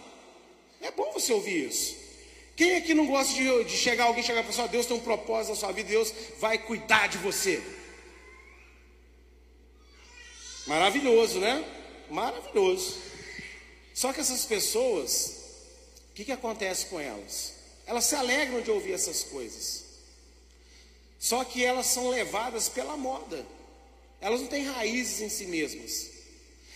É 0.80 0.90
bom 0.90 1.12
você 1.12 1.32
ouvir 1.32 1.68
isso. 1.68 1.96
Quem 2.56 2.76
aqui 2.76 2.94
não 2.94 3.06
gosta 3.06 3.34
de, 3.34 3.64
de 3.64 3.76
chegar 3.76 4.04
alguém 4.04 4.22
chegar 4.22 4.40
para 4.40 4.50
pessoa, 4.50 4.68
Deus 4.68 4.86
tem 4.86 4.96
um 4.96 5.00
propósito 5.00 5.50
na 5.50 5.56
sua 5.56 5.72
vida, 5.72 5.88
Deus 5.88 6.12
vai 6.38 6.58
cuidar 6.58 7.08
de 7.08 7.18
você. 7.18 7.62
Maravilhoso, 10.66 11.38
né? 11.40 11.64
Maravilhoso. 12.10 12.96
Só 13.92 14.12
que 14.12 14.20
essas 14.20 14.44
pessoas, 14.44 15.42
o 16.10 16.14
que, 16.14 16.24
que 16.24 16.32
acontece 16.32 16.86
com 16.86 16.98
elas? 16.98 17.54
Elas 17.86 18.04
se 18.04 18.14
alegram 18.14 18.60
de 18.62 18.70
ouvir 18.70 18.92
essas 18.92 19.24
coisas. 19.24 19.84
Só 21.18 21.44
que 21.44 21.64
elas 21.64 21.86
são 21.86 22.08
levadas 22.08 22.68
pela 22.68 22.96
moda. 22.96 23.46
Elas 24.20 24.40
não 24.40 24.48
têm 24.48 24.64
raízes 24.64 25.20
em 25.20 25.28
si 25.28 25.46
mesmas. 25.46 26.10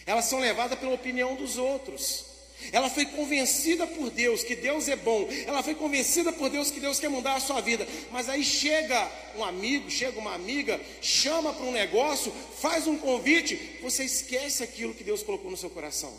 Elas 0.07 0.27
são 0.27 0.39
levadas 0.39 0.79
pela 0.79 0.95
opinião 0.95 1.35
dos 1.35 1.57
outros. 1.57 2.25
Ela 2.73 2.91
foi 2.91 3.07
convencida 3.07 3.87
por 3.87 4.11
Deus 4.11 4.43
que 4.43 4.57
Deus 4.57 4.89
é 4.89 4.97
bom. 4.97 5.29
Ela 5.47 5.63
foi 5.63 5.75
convencida 5.75 6.33
por 6.33 6.51
Deus 6.51 6.71
que 6.71 6.81
Deus 6.81 6.99
quer 6.99 7.09
mudar 7.09 7.37
a 7.37 7.41
sua 7.41 7.61
vida. 7.61 7.87
Mas 8.11 8.29
aí 8.29 8.45
chega 8.45 9.11
um 9.37 9.45
amigo, 9.45 9.91
chega 9.91 10.19
uma 10.19 10.35
amiga, 10.35 10.81
chama 11.01 11.53
para 11.53 11.65
um 11.65 11.73
negócio, 11.73 12.33
faz 12.61 12.87
um 12.87 12.99
convite, 12.99 13.79
você 13.81 14.05
esquece 14.05 14.63
aquilo 14.63 14.95
que 14.95 15.05
Deus 15.05 15.23
colocou 15.23 15.51
no 15.51 15.57
seu 15.57 15.71
coração. 15.71 16.13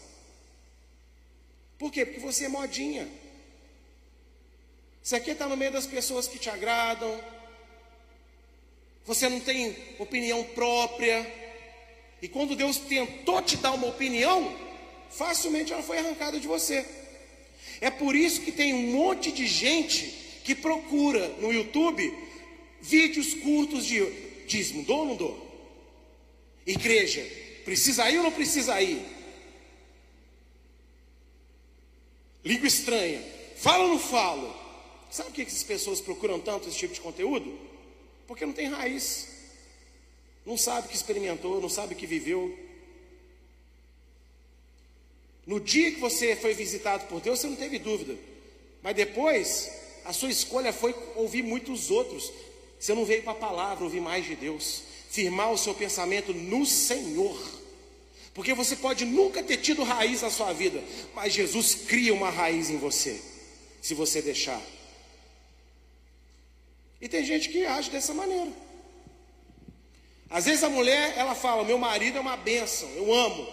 Por 1.77 1.91
quê? 1.91 2.05
Porque 2.05 2.19
você 2.19 2.45
é 2.45 2.49
modinha. 2.49 3.07
Você 5.01 5.15
aqui 5.15 5.31
está 5.31 5.47
no 5.47 5.57
meio 5.57 5.71
das 5.71 5.85
pessoas 5.85 6.27
que 6.27 6.37
te 6.37 6.49
agradam. 6.49 7.19
Você 9.05 9.29
não 9.29 9.39
tem 9.39 9.75
opinião 9.97 10.43
própria. 10.43 11.25
E 12.21 12.27
quando 12.27 12.55
Deus 12.55 12.77
tentou 12.77 13.41
te 13.41 13.57
dar 13.57 13.71
uma 13.71 13.87
opinião, 13.87 14.68
facilmente 15.11 15.73
ela 15.73 15.83
foi 15.83 15.97
arrancada 15.97 16.39
de 16.39 16.47
você. 16.47 16.85
É 17.81 17.89
por 17.89 18.15
isso 18.15 18.41
que 18.41 18.51
tem 18.51 18.73
um 18.73 18.91
monte 18.93 19.31
de 19.31 19.47
gente 19.47 20.05
que 20.43 20.55
procura 20.55 21.27
no 21.39 21.53
YouTube 21.53 22.13
vídeos 22.81 23.33
curtos 23.35 23.85
de 23.85 24.03
dízimo, 24.47 24.83
dou 24.83 24.99
ou 24.99 25.05
não 25.05 25.15
dou? 25.15 25.49
Igreja, 26.65 27.25
precisa 27.65 28.09
ir 28.09 28.17
ou 28.17 28.23
não 28.23 28.31
precisa 28.31 28.81
ir? 28.81 29.05
Língua 32.43 32.67
estranha, 32.67 33.21
fala 33.57 33.83
ou 33.83 33.89
não 33.89 33.99
falo? 33.99 34.55
Sabe 35.11 35.29
por 35.29 35.35
que 35.35 35.41
essas 35.41 35.63
pessoas 35.63 35.99
procuram 35.99 36.39
tanto 36.39 36.69
esse 36.69 36.77
tipo 36.77 36.93
de 36.93 37.01
conteúdo? 37.01 37.57
Porque 38.27 38.45
não 38.45 38.53
tem 38.53 38.67
raiz, 38.67 39.27
não 40.45 40.57
sabe 40.57 40.87
o 40.87 40.89
que 40.89 40.95
experimentou, 40.95 41.59
não 41.59 41.69
sabe 41.69 41.93
o 41.93 41.97
que 41.97 42.05
viveu, 42.05 42.57
no 45.49 45.59
dia 45.59 45.91
que 45.91 45.99
você 45.99 46.35
foi 46.35 46.53
visitado 46.53 47.07
por 47.07 47.19
Deus, 47.21 47.39
você 47.39 47.47
não 47.47 47.55
teve 47.55 47.79
dúvida. 47.79 48.15
Mas 48.83 48.95
depois, 48.95 49.71
a 50.05 50.13
sua 50.13 50.29
escolha 50.29 50.71
foi 50.71 50.95
ouvir 51.15 51.41
muitos 51.41 51.89
outros. 51.89 52.31
Você 52.79 52.93
não 52.93 53.03
veio 53.03 53.23
para 53.23 53.31
a 53.31 53.35
palavra 53.47 53.83
ouvir 53.83 53.99
mais 53.99 54.23
de 54.27 54.35
Deus. 54.35 54.83
Firmar 55.09 55.51
o 55.51 55.57
seu 55.57 55.73
pensamento 55.73 56.35
no 56.35 56.67
Senhor. 56.67 57.35
Porque 58.31 58.53
você 58.53 58.75
pode 58.75 59.05
nunca 59.05 59.41
ter 59.41 59.57
tido 59.57 59.81
raiz 59.81 60.21
na 60.21 60.29
sua 60.29 60.53
vida, 60.53 60.83
mas 61.15 61.33
Jesus 61.33 61.73
cria 61.73 62.13
uma 62.13 62.29
raiz 62.29 62.69
em 62.69 62.77
você, 62.77 63.19
se 63.81 63.95
você 63.95 64.21
deixar. 64.21 64.61
E 67.01 67.09
tem 67.09 67.25
gente 67.25 67.49
que 67.49 67.65
age 67.65 67.89
dessa 67.89 68.13
maneira. 68.13 68.51
Às 70.29 70.45
vezes 70.45 70.63
a 70.63 70.69
mulher, 70.69 71.17
ela 71.17 71.33
fala: 71.33 71.63
"Meu 71.63 71.79
marido 71.79 72.19
é 72.19 72.21
uma 72.21 72.37
bênção, 72.37 72.87
eu 72.91 73.11
amo". 73.11 73.47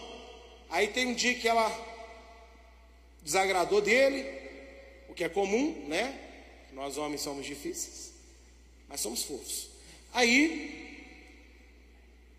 Aí 0.69 0.89
tem 0.89 1.07
um 1.07 1.15
dia 1.15 1.35
que 1.35 1.49
ela 1.49 1.86
desagradou 3.27 3.81
dele, 3.81 4.25
o 5.09 5.15
que 5.15 5.25
é 5.25 5.29
comum, 5.29 5.85
né? 5.89 6.17
Nós 6.73 6.97
homens 6.97 7.23
somos 7.23 7.45
difíceis, 7.45 8.13
mas 8.89 9.01
somos 9.01 9.25
fofos. 9.25 9.69
Aí 10.15 10.97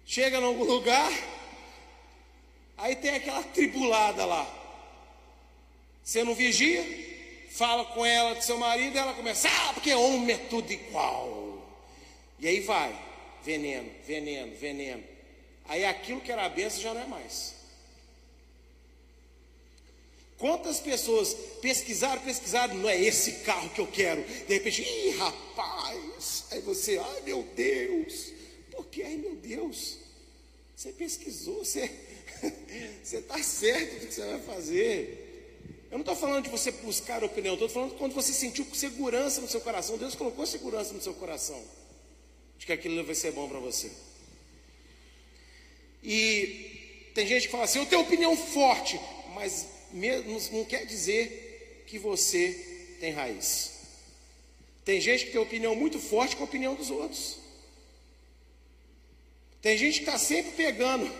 chega 0.05 0.37
em 0.37 0.43
algum 0.45 0.63
lugar, 0.63 1.11
aí 2.77 2.95
tem 2.95 3.15
aquela 3.15 3.43
tribulada 3.43 4.25
lá. 4.25 4.47
Você 6.01 6.23
não 6.23 6.33
vigia, 6.33 6.85
fala 7.51 7.83
com 7.83 8.05
ela 8.05 8.35
do 8.35 8.41
seu 8.41 8.57
marido, 8.57 8.97
ela 8.97 9.13
começa, 9.13 9.49
ah, 9.49 9.73
porque 9.73 9.93
homem 9.93 10.35
é 10.35 10.37
tudo 10.37 10.71
igual. 10.71 11.67
E 12.39 12.47
aí 12.47 12.61
vai, 12.61 12.97
veneno, 13.43 13.91
veneno, 14.05 14.55
veneno. 14.55 15.03
Aí 15.65 15.83
aquilo 15.83 16.21
que 16.21 16.31
era 16.31 16.45
a 16.45 16.49
benção 16.49 16.81
já 16.81 16.93
não 16.93 17.01
é 17.01 17.07
mais. 17.07 17.56
Quantas 20.37 20.79
pessoas 20.79 21.33
pesquisaram, 21.61 22.21
pesquisaram, 22.21 22.75
não 22.75 22.87
é 22.87 23.01
esse 23.01 23.43
carro 23.43 23.69
que 23.71 23.81
eu 23.81 23.87
quero. 23.87 24.23
De 24.23 24.53
repente, 24.53 24.83
ih, 24.83 25.09
rapaz, 25.17 26.45
aí 26.51 26.61
você, 26.61 26.99
ai 26.99 27.21
meu 27.21 27.43
Deus, 27.55 28.33
por 28.71 28.85
que, 28.85 29.01
ai 29.01 29.17
meu 29.17 29.35
Deus? 29.35 29.97
Você 30.75 30.91
pesquisou, 30.91 31.65
você 31.65 31.89
está 33.03 33.41
certo 33.41 33.99
do 33.99 34.07
que 34.07 34.13
você 34.13 34.25
vai 34.25 34.41
fazer. 34.41 35.27
Eu 35.89 35.97
não 35.97 36.01
estou 36.01 36.15
falando 36.15 36.43
de 36.43 36.49
você 36.51 36.69
buscar 36.69 37.23
opinião, 37.23 37.55
estou 37.55 37.69
falando 37.69 37.97
quando 37.97 38.13
você 38.13 38.31
sentiu 38.31 38.67
segurança 38.73 39.41
no 39.41 39.47
seu 39.47 39.61
coração. 39.61 39.97
Deus 39.97 40.13
colocou 40.13 40.45
segurança 40.45 40.93
no 40.93 41.01
seu 41.01 41.15
coração 41.15 41.59
de 42.59 42.65
que 42.65 42.73
aquilo 42.73 43.03
vai 43.03 43.15
ser 43.15 43.31
bom 43.31 43.47
para 43.47 43.59
você. 43.59 43.91
E 46.03 47.09
tem 47.15 47.25
gente 47.25 47.47
que 47.47 47.51
fala 47.51 47.63
assim: 47.63 47.79
eu 47.79 47.85
tenho 47.87 48.01
opinião 48.01 48.37
forte, 48.37 48.99
mas 49.33 49.65
não 49.93 50.65
quer 50.65 50.85
dizer 50.85 51.83
que 51.87 51.97
você 51.97 52.97
tem 52.99 53.11
raiz. 53.13 53.71
Tem 54.83 55.01
gente 55.01 55.25
que 55.25 55.31
tem 55.31 55.41
opinião 55.41 55.75
muito 55.75 55.99
forte 55.99 56.35
com 56.35 56.43
a 56.43 56.45
opinião 56.45 56.75
dos 56.75 56.89
outros. 56.89 57.37
Tem 59.61 59.77
gente 59.77 59.99
que 59.99 60.05
está 60.05 60.17
sempre 60.17 60.51
pegando 60.51 61.11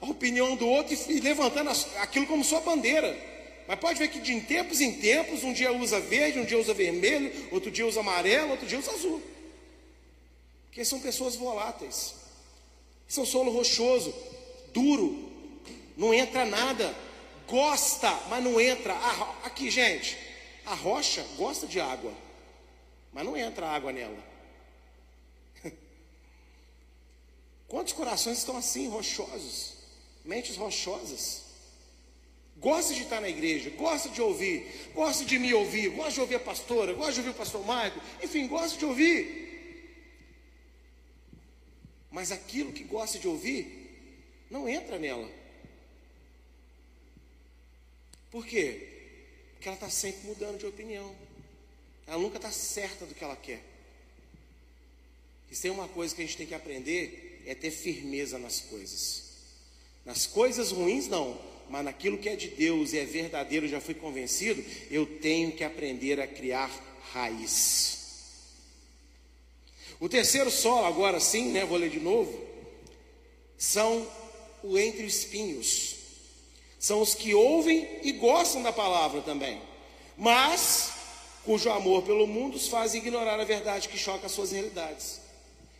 a 0.00 0.06
opinião 0.06 0.54
do 0.56 0.66
outro 0.66 0.96
e 1.08 1.20
levantando 1.20 1.70
aquilo 1.98 2.26
como 2.26 2.44
sua 2.44 2.60
bandeira. 2.60 3.18
Mas 3.66 3.78
pode 3.78 3.98
ver 3.98 4.08
que 4.08 4.20
de 4.20 4.40
tempos 4.40 4.80
em 4.80 4.92
tempos, 4.92 5.44
um 5.44 5.52
dia 5.52 5.72
usa 5.72 6.00
verde, 6.00 6.40
um 6.40 6.44
dia 6.44 6.58
usa 6.58 6.74
vermelho, 6.74 7.32
outro 7.50 7.70
dia 7.70 7.86
usa 7.86 8.00
amarelo, 8.00 8.52
outro 8.52 8.66
dia 8.66 8.78
usa 8.78 8.90
azul. 8.92 9.22
Porque 10.66 10.84
são 10.84 11.00
pessoas 11.00 11.36
voláteis. 11.36 12.14
São 13.08 13.26
solo 13.26 13.50
rochoso, 13.50 14.14
duro, 14.72 15.30
não 15.96 16.14
entra 16.14 16.44
nada. 16.44 16.94
Gosta, 17.50 18.08
mas 18.28 18.44
não 18.44 18.60
entra. 18.60 18.94
Aqui, 19.42 19.68
gente, 19.70 20.16
a 20.64 20.74
rocha 20.74 21.26
gosta 21.36 21.66
de 21.66 21.80
água, 21.80 22.14
mas 23.12 23.24
não 23.24 23.36
entra 23.36 23.66
água 23.66 23.90
nela. 23.90 24.16
Quantos 27.66 27.92
corações 27.92 28.38
estão 28.38 28.56
assim, 28.56 28.88
rochosos, 28.88 29.74
mentes 30.24 30.56
rochosas? 30.56 31.42
Gosta 32.56 32.94
de 32.94 33.02
estar 33.02 33.20
na 33.20 33.28
igreja, 33.28 33.70
gosta 33.70 34.10
de 34.10 34.22
ouvir, 34.22 34.92
gosta 34.94 35.24
de 35.24 35.38
me 35.38 35.52
ouvir, 35.52 35.88
gosta 35.88 36.12
de 36.12 36.20
ouvir 36.20 36.34
a 36.36 36.40
pastora, 36.40 36.92
gosta 36.92 37.14
de 37.14 37.18
ouvir 37.20 37.30
o 37.30 37.34
pastor 37.34 37.66
Maico, 37.66 38.00
enfim, 38.22 38.46
gosta 38.46 38.78
de 38.78 38.84
ouvir. 38.84 39.40
Mas 42.12 42.30
aquilo 42.30 42.72
que 42.72 42.84
gosta 42.84 43.18
de 43.18 43.26
ouvir 43.26 44.46
não 44.50 44.68
entra 44.68 44.98
nela. 44.98 45.39
Por 48.30 48.46
quê? 48.46 48.88
Porque 49.54 49.68
ela 49.68 49.76
está 49.76 49.90
sempre 49.90 50.26
mudando 50.26 50.58
de 50.58 50.66
opinião. 50.66 51.14
Ela 52.06 52.18
nunca 52.18 52.36
está 52.36 52.50
certa 52.50 53.06
do 53.06 53.14
que 53.14 53.22
ela 53.22 53.36
quer. 53.36 53.62
E 55.50 55.56
tem 55.56 55.70
uma 55.70 55.88
coisa 55.88 56.14
que 56.14 56.22
a 56.22 56.24
gente 56.24 56.36
tem 56.36 56.46
que 56.46 56.54
aprender 56.54 57.42
é 57.46 57.54
ter 57.54 57.70
firmeza 57.70 58.38
nas 58.38 58.60
coisas. 58.60 59.24
Nas 60.04 60.26
coisas 60.26 60.70
ruins 60.70 61.08
não, 61.08 61.40
mas 61.68 61.84
naquilo 61.84 62.18
que 62.18 62.28
é 62.28 62.36
de 62.36 62.48
Deus 62.48 62.92
e 62.92 62.98
é 62.98 63.04
verdadeiro, 63.04 63.68
já 63.68 63.80
fui 63.80 63.94
convencido, 63.94 64.64
eu 64.90 65.06
tenho 65.06 65.52
que 65.52 65.64
aprender 65.64 66.20
a 66.20 66.26
criar 66.26 66.70
raiz. 67.12 67.98
O 69.98 70.08
terceiro 70.08 70.50
solo, 70.50 70.86
agora 70.86 71.20
sim, 71.20 71.52
né, 71.52 71.64
vou 71.64 71.76
ler 71.76 71.90
de 71.90 72.00
novo, 72.00 72.48
são 73.58 74.10
o 74.62 74.78
entre 74.78 75.04
espinhos. 75.04 75.96
São 76.80 77.02
os 77.02 77.14
que 77.14 77.34
ouvem 77.34 78.00
e 78.02 78.10
gostam 78.12 78.62
da 78.62 78.72
palavra 78.72 79.20
também, 79.20 79.60
mas 80.16 80.92
cujo 81.44 81.68
amor 81.70 82.02
pelo 82.04 82.26
mundo 82.26 82.56
os 82.56 82.68
faz 82.68 82.94
ignorar 82.94 83.38
a 83.38 83.44
verdade 83.44 83.86
que 83.86 83.98
choca 83.98 84.24
as 84.24 84.32
suas 84.32 84.50
realidades. 84.50 85.20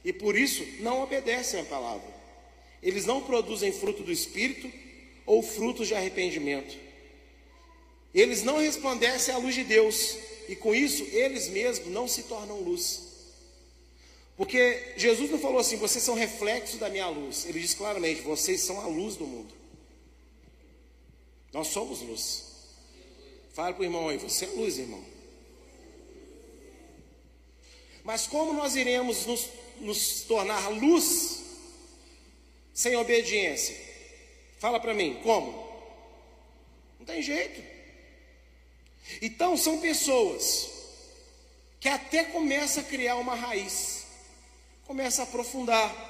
E 0.04 0.12
por 0.12 0.36
isso 0.36 0.62
não 0.80 1.02
obedecem 1.02 1.58
à 1.58 1.64
palavra. 1.64 2.06
Eles 2.82 3.06
não 3.06 3.22
produzem 3.22 3.72
fruto 3.72 4.02
do 4.02 4.12
espírito 4.12 4.70
ou 5.24 5.42
frutos 5.42 5.88
de 5.88 5.94
arrependimento. 5.94 6.76
Eles 8.14 8.42
não 8.42 8.58
resplandecem 8.58 9.34
à 9.34 9.38
luz 9.38 9.54
de 9.54 9.64
Deus, 9.64 10.18
e 10.50 10.56
com 10.56 10.74
isso 10.74 11.02
eles 11.12 11.48
mesmos 11.48 11.88
não 11.88 12.06
se 12.06 12.24
tornam 12.24 12.60
luz. 12.60 13.08
Porque 14.36 14.92
Jesus 14.98 15.30
não 15.30 15.38
falou 15.38 15.60
assim, 15.60 15.76
vocês 15.76 16.04
são 16.04 16.14
reflexos 16.14 16.78
da 16.78 16.90
minha 16.90 17.08
luz. 17.08 17.46
Ele 17.46 17.58
diz 17.58 17.72
claramente, 17.72 18.20
vocês 18.20 18.60
são 18.60 18.80
a 18.80 18.86
luz 18.86 19.16
do 19.16 19.26
mundo. 19.26 19.60
Nós 21.52 21.68
somos 21.68 22.00
luz. 22.00 22.44
Fala 23.52 23.72
para 23.72 23.82
o 23.82 23.84
irmão 23.84 24.08
aí, 24.08 24.16
você 24.16 24.44
é 24.44 24.48
luz, 24.48 24.78
irmão. 24.78 25.04
Mas 28.04 28.26
como 28.26 28.52
nós 28.52 28.76
iremos 28.76 29.26
nos, 29.26 29.48
nos 29.80 30.22
tornar 30.22 30.68
luz 30.68 31.42
sem 32.72 32.96
obediência? 32.96 33.76
Fala 34.58 34.80
para 34.80 34.94
mim, 34.94 35.20
como? 35.22 35.68
Não 36.98 37.06
tem 37.06 37.22
jeito. 37.22 37.62
Então 39.20 39.56
são 39.56 39.80
pessoas 39.80 40.70
que 41.80 41.88
até 41.88 42.24
começam 42.24 42.82
a 42.82 42.86
criar 42.86 43.16
uma 43.16 43.34
raiz, 43.34 44.04
começa 44.86 45.22
a 45.22 45.24
aprofundar. 45.24 46.08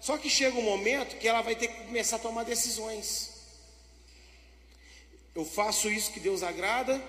Só 0.00 0.18
que 0.18 0.28
chega 0.28 0.58
um 0.58 0.62
momento 0.62 1.16
que 1.18 1.28
ela 1.28 1.42
vai 1.42 1.54
ter 1.54 1.68
que 1.68 1.84
começar 1.84 2.16
a 2.16 2.18
tomar 2.18 2.44
decisões. 2.44 3.31
Eu 5.34 5.44
faço 5.44 5.90
isso 5.90 6.12
que 6.12 6.20
Deus 6.20 6.42
agrada, 6.42 7.02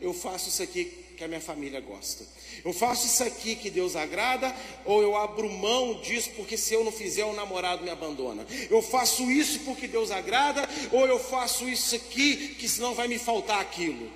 eu 0.00 0.12
faço 0.12 0.48
isso 0.48 0.62
aqui 0.62 0.84
que 1.16 1.24
a 1.24 1.28
minha 1.28 1.40
família 1.40 1.80
gosta. 1.80 2.26
Eu 2.64 2.72
faço 2.72 3.06
isso 3.06 3.22
aqui 3.22 3.56
que 3.56 3.70
Deus 3.70 3.96
agrada, 3.96 4.54
ou 4.84 5.00
eu 5.00 5.16
abro 5.16 5.48
mão 5.48 6.00
disso 6.00 6.30
porque 6.36 6.56
se 6.56 6.74
eu 6.74 6.84
não 6.84 6.92
fizer 6.92 7.24
o 7.24 7.32
namorado 7.32 7.84
me 7.84 7.90
abandona. 7.90 8.46
Eu 8.68 8.82
faço 8.82 9.30
isso 9.30 9.60
porque 9.60 9.86
Deus 9.86 10.10
agrada, 10.10 10.68
ou 10.92 11.06
eu 11.06 11.18
faço 11.18 11.68
isso 11.68 11.94
aqui 11.94 12.54
que 12.56 12.68
senão 12.68 12.94
vai 12.94 13.08
me 13.08 13.18
faltar 13.18 13.60
aquilo. 13.60 14.10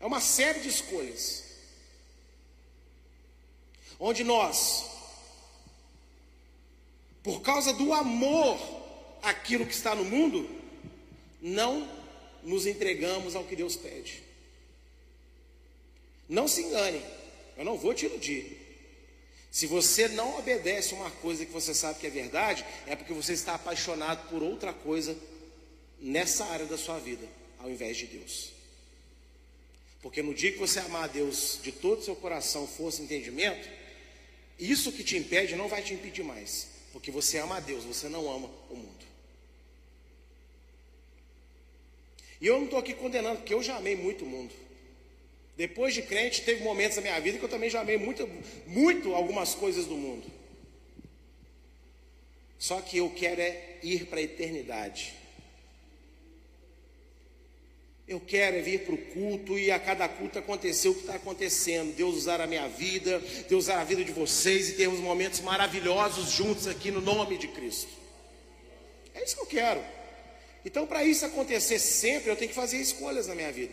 É 0.00 0.06
uma 0.06 0.20
série 0.20 0.60
de 0.60 0.68
escolhas. 0.68 1.44
Onde 3.98 4.24
nós, 4.24 4.84
por 7.22 7.40
causa 7.40 7.72
do 7.72 7.92
amor 7.92 8.58
àquilo 9.22 9.66
que 9.66 9.72
está 9.72 9.94
no 9.94 10.04
mundo, 10.04 10.48
não 11.46 11.88
nos 12.42 12.66
entregamos 12.66 13.36
ao 13.36 13.44
que 13.44 13.54
Deus 13.54 13.76
pede. 13.76 14.20
Não 16.28 16.48
se 16.48 16.62
engane, 16.62 17.00
eu 17.56 17.64
não 17.64 17.78
vou 17.78 17.94
te 17.94 18.06
iludir. 18.06 18.58
Se 19.48 19.66
você 19.66 20.08
não 20.08 20.38
obedece 20.38 20.92
uma 20.92 21.10
coisa 21.10 21.46
que 21.46 21.52
você 21.52 21.72
sabe 21.72 22.00
que 22.00 22.06
é 22.06 22.10
verdade, 22.10 22.66
é 22.86 22.96
porque 22.96 23.12
você 23.12 23.32
está 23.32 23.54
apaixonado 23.54 24.28
por 24.28 24.42
outra 24.42 24.72
coisa 24.72 25.16
nessa 26.00 26.44
área 26.46 26.66
da 26.66 26.76
sua 26.76 26.98
vida, 26.98 27.26
ao 27.60 27.70
invés 27.70 27.96
de 27.96 28.06
Deus. 28.06 28.50
Porque 30.02 30.22
no 30.22 30.34
dia 30.34 30.50
que 30.50 30.58
você 30.58 30.80
amar 30.80 31.04
a 31.04 31.06
Deus 31.06 31.60
de 31.62 31.70
todo 31.70 32.00
o 32.00 32.04
seu 32.04 32.16
coração, 32.16 32.66
força 32.66 33.00
e 33.00 33.04
entendimento, 33.04 33.68
isso 34.58 34.90
que 34.90 35.04
te 35.04 35.16
impede 35.16 35.54
não 35.54 35.68
vai 35.68 35.80
te 35.80 35.94
impedir 35.94 36.24
mais. 36.24 36.66
Porque 36.92 37.12
você 37.12 37.38
ama 37.38 37.58
a 37.58 37.60
Deus, 37.60 37.84
você 37.84 38.08
não 38.08 38.28
ama 38.30 38.50
o 38.68 38.74
mundo. 38.74 39.15
E 42.40 42.46
eu 42.46 42.56
não 42.56 42.64
estou 42.64 42.78
aqui 42.78 42.94
condenando, 42.94 43.38
porque 43.38 43.54
eu 43.54 43.62
já 43.62 43.76
amei 43.76 43.96
muito 43.96 44.24
o 44.24 44.28
mundo. 44.28 44.52
Depois 45.56 45.94
de 45.94 46.02
crente, 46.02 46.42
teve 46.42 46.62
momentos 46.62 46.96
na 46.96 47.02
minha 47.02 47.20
vida 47.20 47.38
que 47.38 47.44
eu 47.44 47.48
também 47.48 47.70
já 47.70 47.80
amei 47.80 47.96
muito, 47.96 48.28
muito 48.66 49.14
algumas 49.14 49.54
coisas 49.54 49.86
do 49.86 49.96
mundo. 49.96 50.26
Só 52.58 52.80
que 52.80 52.98
eu 52.98 53.10
quero 53.10 53.40
é 53.40 53.78
ir 53.82 54.06
para 54.06 54.18
a 54.18 54.22
eternidade. 54.22 55.14
Eu 58.06 58.20
quero 58.20 58.56
é 58.56 58.60
vir 58.60 58.84
para 58.84 58.94
o 58.94 58.98
culto 58.98 59.58
e 59.58 59.70
a 59.70 59.80
cada 59.80 60.08
culto 60.08 60.38
acontecer 60.38 60.88
o 60.88 60.94
que 60.94 61.00
está 61.00 61.14
acontecendo. 61.14 61.94
Deus 61.96 62.14
usar 62.14 62.40
a 62.40 62.46
minha 62.46 62.68
vida, 62.68 63.18
Deus 63.48 63.64
usar 63.64 63.80
a 63.80 63.84
vida 63.84 64.04
de 64.04 64.12
vocês 64.12 64.68
e 64.68 64.72
termos 64.74 65.00
momentos 65.00 65.40
maravilhosos 65.40 66.30
juntos 66.30 66.68
aqui 66.68 66.90
no 66.90 67.00
nome 67.00 67.36
de 67.36 67.48
Cristo. 67.48 67.90
É 69.14 69.24
isso 69.24 69.34
que 69.34 69.42
eu 69.42 69.46
quero. 69.46 69.82
Então, 70.66 70.84
para 70.84 71.04
isso 71.04 71.24
acontecer 71.24 71.78
sempre, 71.78 72.28
eu 72.28 72.34
tenho 72.34 72.48
que 72.48 72.54
fazer 72.56 72.78
escolhas 72.78 73.28
na 73.28 73.36
minha 73.36 73.52
vida. 73.52 73.72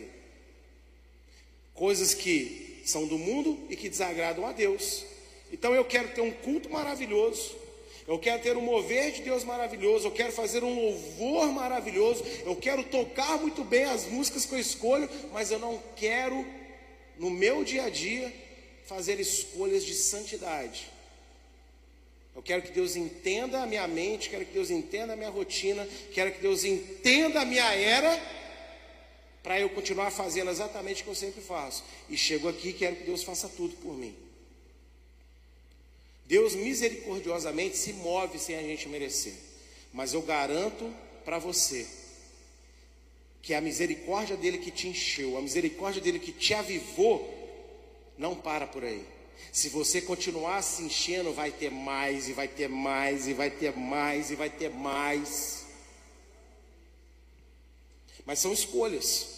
Coisas 1.74 2.14
que 2.14 2.82
são 2.86 3.04
do 3.08 3.18
mundo 3.18 3.58
e 3.68 3.74
que 3.74 3.88
desagradam 3.88 4.46
a 4.46 4.52
Deus. 4.52 5.04
Então, 5.52 5.74
eu 5.74 5.84
quero 5.84 6.10
ter 6.10 6.20
um 6.20 6.30
culto 6.30 6.70
maravilhoso. 6.70 7.56
Eu 8.06 8.16
quero 8.16 8.40
ter 8.40 8.56
um 8.56 8.60
mover 8.60 9.10
de 9.10 9.22
Deus 9.22 9.42
maravilhoso, 9.42 10.06
eu 10.06 10.12
quero 10.12 10.30
fazer 10.30 10.62
um 10.62 10.74
louvor 10.74 11.50
maravilhoso, 11.50 12.22
eu 12.44 12.54
quero 12.54 12.84
tocar 12.84 13.40
muito 13.40 13.64
bem 13.64 13.84
as 13.84 14.04
músicas 14.04 14.44
que 14.44 14.54
eu 14.54 14.60
escolho, 14.60 15.08
mas 15.32 15.50
eu 15.50 15.58
não 15.58 15.82
quero, 15.96 16.46
no 17.18 17.30
meu 17.30 17.64
dia 17.64 17.84
a 17.84 17.88
dia, 17.88 18.30
fazer 18.84 19.18
escolhas 19.18 19.84
de 19.84 19.94
santidade. 19.94 20.93
Eu 22.34 22.42
quero 22.42 22.62
que 22.62 22.72
Deus 22.72 22.96
entenda 22.96 23.62
a 23.62 23.66
minha 23.66 23.86
mente, 23.86 24.28
quero 24.28 24.44
que 24.44 24.52
Deus 24.52 24.70
entenda 24.70 25.12
a 25.12 25.16
minha 25.16 25.30
rotina, 25.30 25.86
quero 26.12 26.32
que 26.32 26.40
Deus 26.40 26.64
entenda 26.64 27.40
a 27.40 27.44
minha 27.44 27.72
era, 27.72 28.20
para 29.42 29.60
eu 29.60 29.68
continuar 29.70 30.10
fazendo 30.10 30.50
exatamente 30.50 31.02
o 31.02 31.04
que 31.04 31.10
eu 31.10 31.14
sempre 31.14 31.40
faço. 31.40 31.84
E 32.08 32.16
chego 32.16 32.48
aqui 32.48 32.70
e 32.70 32.72
quero 32.72 32.96
que 32.96 33.04
Deus 33.04 33.22
faça 33.22 33.48
tudo 33.48 33.76
por 33.76 33.94
mim. 33.94 34.16
Deus 36.26 36.54
misericordiosamente 36.54 37.76
se 37.76 37.92
move 37.92 38.38
sem 38.38 38.56
a 38.56 38.62
gente 38.62 38.88
merecer. 38.88 39.34
Mas 39.92 40.14
eu 40.14 40.22
garanto 40.22 40.92
para 41.24 41.38
você 41.38 41.86
que 43.42 43.52
a 43.52 43.60
misericórdia 43.60 44.36
dele 44.36 44.58
que 44.58 44.70
te 44.70 44.88
encheu, 44.88 45.36
a 45.36 45.42
misericórdia 45.42 46.00
dele 46.00 46.18
que 46.18 46.32
te 46.32 46.54
avivou, 46.54 47.32
não 48.16 48.34
para 48.34 48.66
por 48.66 48.82
aí. 48.82 49.04
Se 49.52 49.68
você 49.68 50.00
continuar 50.00 50.62
se 50.62 50.82
enchendo, 50.82 51.32
vai 51.32 51.52
ter 51.52 51.70
mais, 51.70 52.28
e 52.28 52.32
vai 52.32 52.48
ter 52.48 52.68
mais, 52.68 53.28
e 53.28 53.32
vai 53.32 53.50
ter 53.50 53.76
mais, 53.76 54.30
e 54.30 54.34
vai 54.34 54.50
ter 54.50 54.70
mais. 54.70 55.64
Mas 58.26 58.40
são 58.40 58.52
escolhas. 58.52 59.28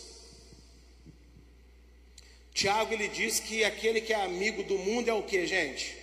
Tiago 2.55 2.95
ele 2.95 3.09
diz 3.09 3.41
que 3.41 3.63
aquele 3.65 4.01
que 4.01 4.15
é 4.15 4.25
amigo 4.25 4.63
do 4.63 4.79
mundo 4.79 5.11
é 5.11 5.13
o 5.13 5.23
que, 5.23 5.47
gente? 5.47 5.95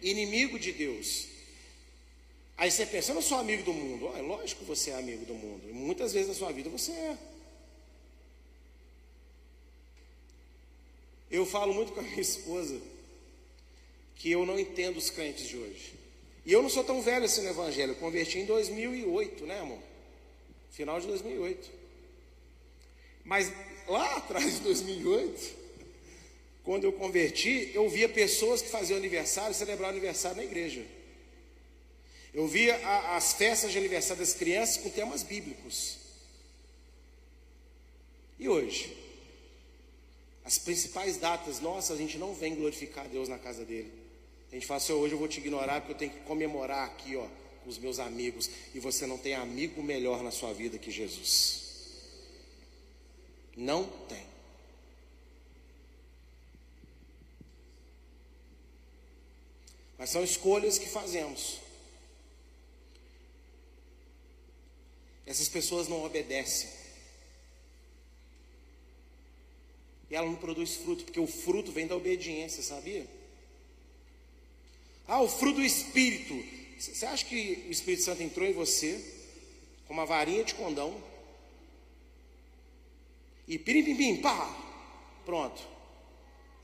Inimigo 0.00 0.58
de 0.58 0.72
Deus. 0.72 1.26
Aí 2.56 2.70
você 2.70 2.86
pensa, 2.86 3.10
eu 3.10 3.16
não 3.16 3.22
sou 3.22 3.38
amigo 3.38 3.62
do 3.62 3.74
mundo. 3.74 4.10
É 4.16 4.22
lógico 4.22 4.60
que 4.60 4.66
você 4.66 4.90
é 4.90 4.94
amigo 4.94 5.26
do 5.26 5.34
mundo. 5.34 5.72
Muitas 5.74 6.14
vezes 6.14 6.28
na 6.28 6.34
sua 6.34 6.50
vida 6.50 6.70
você 6.70 6.92
é. 6.92 7.18
Eu 11.30 11.44
falo 11.44 11.74
muito 11.74 11.92
com 11.92 12.00
a 12.00 12.02
minha 12.02 12.16
esposa 12.22 12.80
que 14.20 14.30
eu 14.30 14.44
não 14.44 14.60
entendo 14.60 14.98
os 14.98 15.08
crentes 15.08 15.48
de 15.48 15.56
hoje. 15.56 15.94
E 16.44 16.52
eu 16.52 16.62
não 16.62 16.68
sou 16.68 16.84
tão 16.84 17.00
velho 17.00 17.24
assim 17.24 17.40
no 17.40 17.48
Evangelho. 17.48 17.92
Eu 17.92 17.96
converti 17.96 18.38
em 18.38 18.44
2008, 18.44 19.46
né, 19.46 19.60
amor? 19.60 19.78
Final 20.70 21.00
de 21.00 21.06
2008. 21.06 21.70
Mas 23.24 23.50
lá 23.88 24.16
atrás, 24.20 24.58
em 24.58 24.62
2008, 24.62 25.56
quando 26.62 26.84
eu 26.84 26.92
converti, 26.92 27.70
eu 27.72 27.88
via 27.88 28.10
pessoas 28.10 28.60
que 28.60 28.68
faziam 28.68 28.98
aniversário, 28.98 29.54
celebravam 29.54 29.96
aniversário 29.96 30.36
na 30.36 30.44
igreja. 30.44 30.84
Eu 32.34 32.46
via 32.46 32.76
a, 32.76 33.16
as 33.16 33.32
festas 33.32 33.72
de 33.72 33.78
aniversário 33.78 34.22
das 34.22 34.34
crianças 34.34 34.76
com 34.76 34.90
temas 34.90 35.22
bíblicos. 35.22 35.96
E 38.38 38.46
hoje? 38.50 38.94
As 40.44 40.58
principais 40.58 41.16
datas 41.16 41.58
nossas, 41.58 41.96
a 41.96 41.98
gente 41.98 42.18
não 42.18 42.34
vem 42.34 42.54
glorificar 42.54 43.08
Deus 43.08 43.26
na 43.26 43.38
casa 43.38 43.64
dele. 43.64 43.99
A 44.50 44.54
gente 44.54 44.66
fala 44.66 44.78
assim, 44.78 44.92
hoje 44.92 45.14
eu 45.14 45.18
vou 45.18 45.28
te 45.28 45.38
ignorar 45.38 45.80
porque 45.80 45.92
eu 45.92 45.98
tenho 45.98 46.12
que 46.12 46.20
comemorar 46.20 46.84
aqui, 46.86 47.16
ó, 47.16 47.26
com 47.62 47.70
os 47.70 47.78
meus 47.78 48.00
amigos. 48.00 48.50
E 48.74 48.80
você 48.80 49.06
não 49.06 49.16
tem 49.16 49.34
amigo 49.34 49.82
melhor 49.82 50.22
na 50.22 50.30
sua 50.30 50.52
vida 50.52 50.78
que 50.78 50.90
Jesus. 50.90 51.60
Não 53.56 53.84
tem. 54.08 54.26
Mas 59.96 60.10
são 60.10 60.24
escolhas 60.24 60.78
que 60.78 60.88
fazemos. 60.88 61.58
Essas 65.26 65.48
pessoas 65.48 65.86
não 65.86 66.04
obedecem. 66.04 66.70
E 70.10 70.16
ela 70.16 70.26
não 70.26 70.34
produz 70.34 70.74
fruto, 70.74 71.04
porque 71.04 71.20
o 71.20 71.26
fruto 71.26 71.70
vem 71.70 71.86
da 71.86 71.94
obediência, 71.94 72.64
sabia? 72.64 73.06
Ah, 75.10 75.20
o 75.20 75.28
fruto 75.28 75.56
do 75.56 75.64
Espírito. 75.64 76.40
Você 76.78 77.04
acha 77.04 77.24
que 77.24 77.64
o 77.66 77.70
Espírito 77.72 78.04
Santo 78.04 78.22
entrou 78.22 78.46
em 78.46 78.52
você 78.52 79.04
com 79.88 79.92
uma 79.92 80.06
varinha 80.06 80.44
de 80.44 80.54
condão? 80.54 80.96
E 83.48 83.58
pirim, 83.58 83.82
pim, 83.82 83.96
pim, 83.96 84.16
pá! 84.18 84.56
Pronto. 85.24 85.60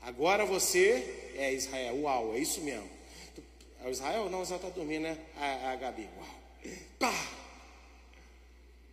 Agora 0.01 0.45
você 0.45 1.33
é 1.35 1.53
Israel. 1.53 2.03
Uau, 2.03 2.35
é 2.35 2.39
isso 2.39 2.61
mesmo. 2.61 2.89
É 3.83 3.87
o 3.89 3.91
Israel? 3.91 4.29
Não, 4.29 4.43
Israel 4.43 4.61
está 4.61 4.69
dormindo, 4.69 5.01
né? 5.01 5.17
A, 5.35 5.71
a 5.73 5.75
Gabi. 5.75 6.07
Uau. 6.17 6.73
Pá! 6.97 7.27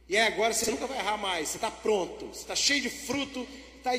E 0.08 0.16
é 0.16 0.26
agora 0.26 0.52
você 0.52 0.68
nunca 0.68 0.88
vai 0.88 0.98
errar 0.98 1.16
mais. 1.16 1.50
Você 1.50 1.58
está 1.58 1.70
pronto. 1.70 2.26
Você 2.26 2.40
está 2.40 2.56
cheio 2.56 2.82
de 2.82 2.90
fruto. 2.90 3.46
Está 3.76 3.92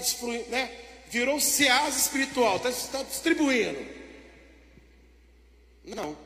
né? 0.49 0.69
Virou 1.07 1.39
ceasa 1.39 1.97
espiritual. 1.97 2.57
Está 2.57 2.97
tá 2.97 3.03
distribuindo. 3.03 3.94
Não. 5.85 6.17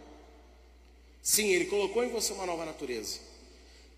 Sim, 1.22 1.48
ele 1.50 1.66
colocou 1.66 2.04
em 2.04 2.10
você 2.10 2.34
uma 2.34 2.46
nova 2.46 2.66
natureza. 2.66 3.20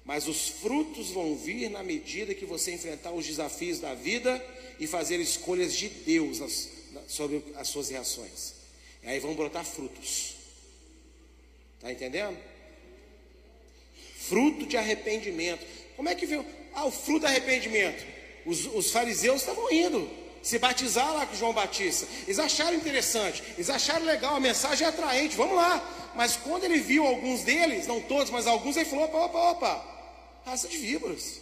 Mas 0.03 0.27
os 0.27 0.49
frutos 0.49 1.11
vão 1.11 1.35
vir 1.35 1.69
na 1.69 1.83
medida 1.83 2.33
que 2.33 2.45
você 2.45 2.71
enfrentar 2.71 3.11
os 3.11 3.25
desafios 3.25 3.79
da 3.79 3.93
vida 3.93 4.43
e 4.79 4.87
fazer 4.87 5.19
escolhas 5.19 5.75
de 5.75 5.87
Deus 5.89 6.39
nas, 6.39 6.69
sobre 7.07 7.43
as 7.55 7.67
suas 7.67 7.89
reações. 7.89 8.53
E 9.03 9.07
aí 9.07 9.19
vão 9.19 9.35
brotar 9.35 9.63
frutos. 9.63 10.35
Está 11.75 11.91
entendendo? 11.91 12.37
Fruto 14.17 14.65
de 14.65 14.77
arrependimento. 14.77 15.65
Como 15.95 16.09
é 16.09 16.15
que 16.15 16.25
veio? 16.25 16.45
Ah, 16.73 16.85
o 16.85 16.91
fruto 16.91 17.21
de 17.21 17.25
arrependimento. 17.27 18.03
Os, 18.45 18.65
os 18.65 18.91
fariseus 18.91 19.41
estavam 19.41 19.71
indo 19.71 20.20
se 20.41 20.57
batizar 20.57 21.13
lá 21.13 21.25
com 21.25 21.35
João 21.35 21.53
Batista. 21.53 22.07
Eles 22.23 22.39
acharam 22.39 22.75
interessante, 22.75 23.43
eles 23.55 23.69
acharam 23.69 24.05
legal, 24.05 24.35
a 24.35 24.39
mensagem 24.39 24.85
é 24.85 24.89
atraente, 24.89 25.35
vamos 25.35 25.55
lá. 25.55 26.11
Mas 26.15 26.35
quando 26.35 26.63
ele 26.63 26.79
viu 26.79 27.05
alguns 27.05 27.43
deles, 27.43 27.87
não 27.87 28.01
todos, 28.01 28.29
mas 28.29 28.47
alguns, 28.47 28.75
ele 28.75 28.89
falou: 28.89 29.05
opa, 29.05 29.17
opa, 29.17 29.51
opa, 29.51 30.41
raça 30.45 30.67
de 30.67 30.77
víboras. 30.77 31.39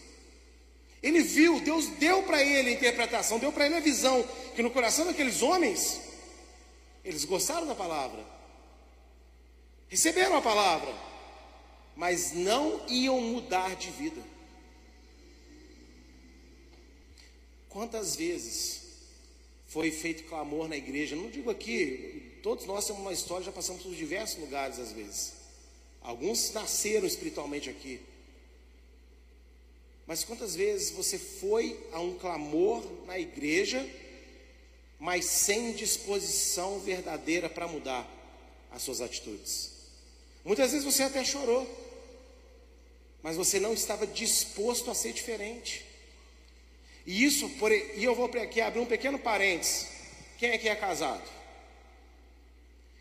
Ele 1.02 1.22
viu, 1.22 1.62
Deus 1.62 1.88
deu 1.88 2.24
para 2.24 2.44
ele 2.44 2.70
a 2.70 2.74
interpretação, 2.74 3.40
deu 3.40 3.54
para 3.54 3.66
ele 3.66 3.76
a 3.76 3.80
visão, 3.80 4.22
que 4.54 4.62
no 4.62 4.70
coração 4.70 5.06
daqueles 5.06 5.42
homens, 5.42 6.02
eles 7.06 7.24
gostaram 7.24 7.66
da 7.66 7.74
palavra, 7.74 8.20
receberam 9.88 10.36
a 10.36 10.42
palavra, 10.42 10.94
mas 11.96 12.34
não 12.34 12.82
iam 12.90 13.20
mudar 13.22 13.76
de 13.78 13.90
vida. 13.92 14.22
Quantas 17.70 18.16
vezes 18.16 18.89
foi 19.70 19.92
feito 19.92 20.24
clamor 20.24 20.68
na 20.68 20.76
igreja. 20.76 21.16
Não 21.16 21.30
digo 21.30 21.50
aqui, 21.50 22.40
todos 22.44 22.66
nós 22.66 22.86
temos 22.86 23.02
uma 23.02 23.14
história, 23.14 23.46
já 23.46 23.52
passamos 23.52 23.84
por 23.84 23.94
diversos 23.94 24.40
lugares 24.40 24.80
às 24.80 24.92
vezes. 24.92 25.34
Alguns 26.02 26.52
nasceram 26.52 27.06
espiritualmente 27.06 27.70
aqui. 27.70 28.02
Mas 30.08 30.24
quantas 30.24 30.56
vezes 30.56 30.90
você 30.90 31.20
foi 31.20 31.80
a 31.92 32.00
um 32.00 32.18
clamor 32.18 32.84
na 33.06 33.20
igreja, 33.20 33.88
mas 34.98 35.26
sem 35.26 35.74
disposição 35.74 36.80
verdadeira 36.80 37.48
para 37.48 37.68
mudar 37.68 38.10
as 38.72 38.82
suas 38.82 39.02
atitudes? 39.02 39.72
Muitas 40.44 40.72
vezes 40.72 40.84
você 40.84 41.04
até 41.04 41.24
chorou, 41.24 41.68
mas 43.22 43.38
você 43.38 43.60
não 43.60 43.74
estava 43.74 44.08
disposto 44.08 44.90
a 44.90 44.96
ser 44.96 45.14
diferente. 45.14 45.86
E 47.06 47.24
isso, 47.24 47.50
por, 47.52 47.72
e 47.72 48.04
eu 48.04 48.14
vou 48.14 48.26
aqui 48.26 48.62
abrir 48.62 48.80
um 48.80 48.86
pequeno 48.86 49.18
parênteses. 49.18 49.88
Quem 50.38 50.52
é 50.52 50.58
que 50.58 50.70
é 50.70 50.76
casado? 50.76 51.28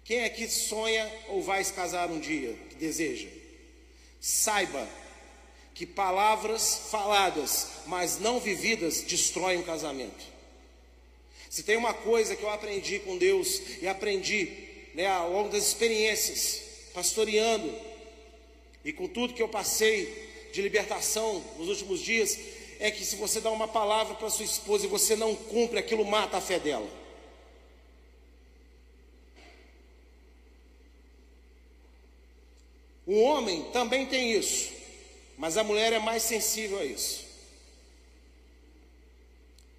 Quem 0.04 0.20
é 0.20 0.28
que 0.28 0.48
sonha 0.48 1.10
ou 1.28 1.42
vai 1.42 1.62
se 1.62 1.72
casar 1.72 2.10
um 2.10 2.18
dia, 2.18 2.56
que 2.70 2.76
deseja? 2.76 3.28
Saiba 4.20 4.88
que 5.74 5.86
palavras 5.86 6.88
faladas, 6.90 7.68
mas 7.86 8.18
não 8.18 8.40
vividas, 8.40 9.02
destroem 9.02 9.60
o 9.60 9.64
casamento. 9.64 10.24
Se 11.48 11.62
tem 11.62 11.76
uma 11.76 11.94
coisa 11.94 12.34
que 12.34 12.42
eu 12.42 12.50
aprendi 12.50 12.98
com 12.98 13.16
Deus 13.16 13.60
e 13.80 13.86
aprendi 13.86 14.50
né, 14.94 15.06
ao 15.06 15.30
longo 15.30 15.50
das 15.50 15.64
experiências, 15.68 16.62
pastoreando 16.92 17.72
e 18.84 18.92
com 18.92 19.06
tudo 19.06 19.34
que 19.34 19.42
eu 19.42 19.48
passei 19.48 20.50
de 20.52 20.60
libertação 20.62 21.44
nos 21.58 21.68
últimos 21.68 22.00
dias, 22.00 22.36
é 22.78 22.90
que 22.90 23.04
se 23.04 23.16
você 23.16 23.40
dá 23.40 23.50
uma 23.50 23.66
palavra 23.66 24.14
para 24.14 24.30
sua 24.30 24.44
esposa 24.44 24.86
e 24.86 24.88
você 24.88 25.16
não 25.16 25.34
cumpre, 25.34 25.78
aquilo 25.78 26.04
mata 26.04 26.36
a 26.36 26.40
fé 26.40 26.58
dela. 26.58 26.88
O 33.06 33.20
homem 33.20 33.64
também 33.72 34.06
tem 34.06 34.32
isso, 34.32 34.70
mas 35.36 35.56
a 35.56 35.64
mulher 35.64 35.92
é 35.92 35.98
mais 35.98 36.22
sensível 36.22 36.78
a 36.78 36.84
isso. 36.84 37.24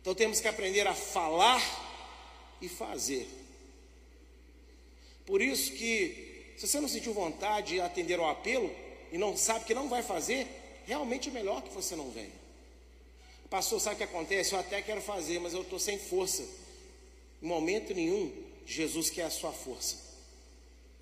Então 0.02 0.16
temos 0.16 0.42
que 0.42 0.48
aprender 0.48 0.88
a 0.88 0.96
falar 0.96 1.62
e 2.60 2.68
fazer. 2.68 3.30
Por 5.26 5.42
isso 5.42 5.74
que, 5.74 6.56
se 6.58 6.68
você 6.68 6.80
não 6.80 6.88
sentiu 6.88 7.14
vontade 7.14 7.76
de 7.76 7.82
atender 7.82 8.19
ao 8.19 8.28
apelo 8.28 8.76
e 9.12 9.17
não 9.17 9.38
sabe 9.38 9.65
que 9.65 9.76
não 9.76 9.88
vai 9.88 10.02
fazer, 10.02 10.48
realmente 10.86 11.30
é 11.30 11.32
melhor 11.32 11.62
que 11.62 11.69
você 11.69 11.96
não 11.96 12.10
venha. 12.10 12.48
Pastor, 13.50 13.79
sabe 13.79 13.95
o 13.95 13.97
que 13.97 14.04
acontece? 14.04 14.54
Eu 14.54 14.60
até 14.60 14.81
quero 14.81 15.02
fazer, 15.02 15.39
mas 15.39 15.54
eu 15.54 15.62
estou 15.62 15.79
sem 15.79 15.97
força. 15.97 16.43
Em 17.41 17.47
momento 17.47 17.93
nenhum, 17.93 18.31
Jesus 18.65 19.10
quer 19.10 19.23
a 19.23 19.29
sua 19.29 19.52
força. 19.52 19.97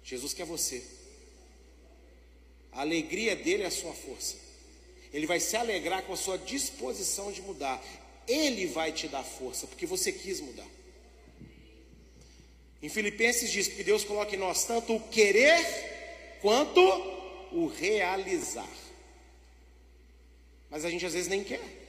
Jesus 0.03 0.33
quer 0.33 0.45
você. 0.45 0.81
A 2.71 2.81
alegria 2.81 3.35
dele 3.35 3.63
é 3.63 3.65
a 3.67 3.71
sua 3.71 3.93
força. 3.93 4.37
Ele 5.11 5.25
vai 5.25 5.39
se 5.39 5.57
alegrar 5.57 6.03
com 6.03 6.13
a 6.13 6.17
sua 6.17 6.37
disposição 6.37 7.31
de 7.31 7.41
mudar. 7.41 7.83
Ele 8.27 8.67
vai 8.67 8.91
te 8.91 9.07
dar 9.07 9.23
força, 9.23 9.67
porque 9.67 9.85
você 9.85 10.11
quis 10.11 10.39
mudar. 10.39 10.67
Em 12.81 12.87
Filipenses 12.89 13.51
diz 13.51 13.67
que 13.67 13.83
Deus 13.83 14.03
coloca 14.03 14.35
em 14.35 14.39
nós 14.39 14.63
tanto 14.63 14.95
o 14.95 14.99
querer 15.09 16.37
quanto 16.41 16.79
o 17.51 17.67
realizar. 17.67 18.69
Mas 20.69 20.85
a 20.85 20.89
gente 20.89 21.05
às 21.05 21.13
vezes 21.13 21.27
nem 21.27 21.43
quer. 21.43 21.86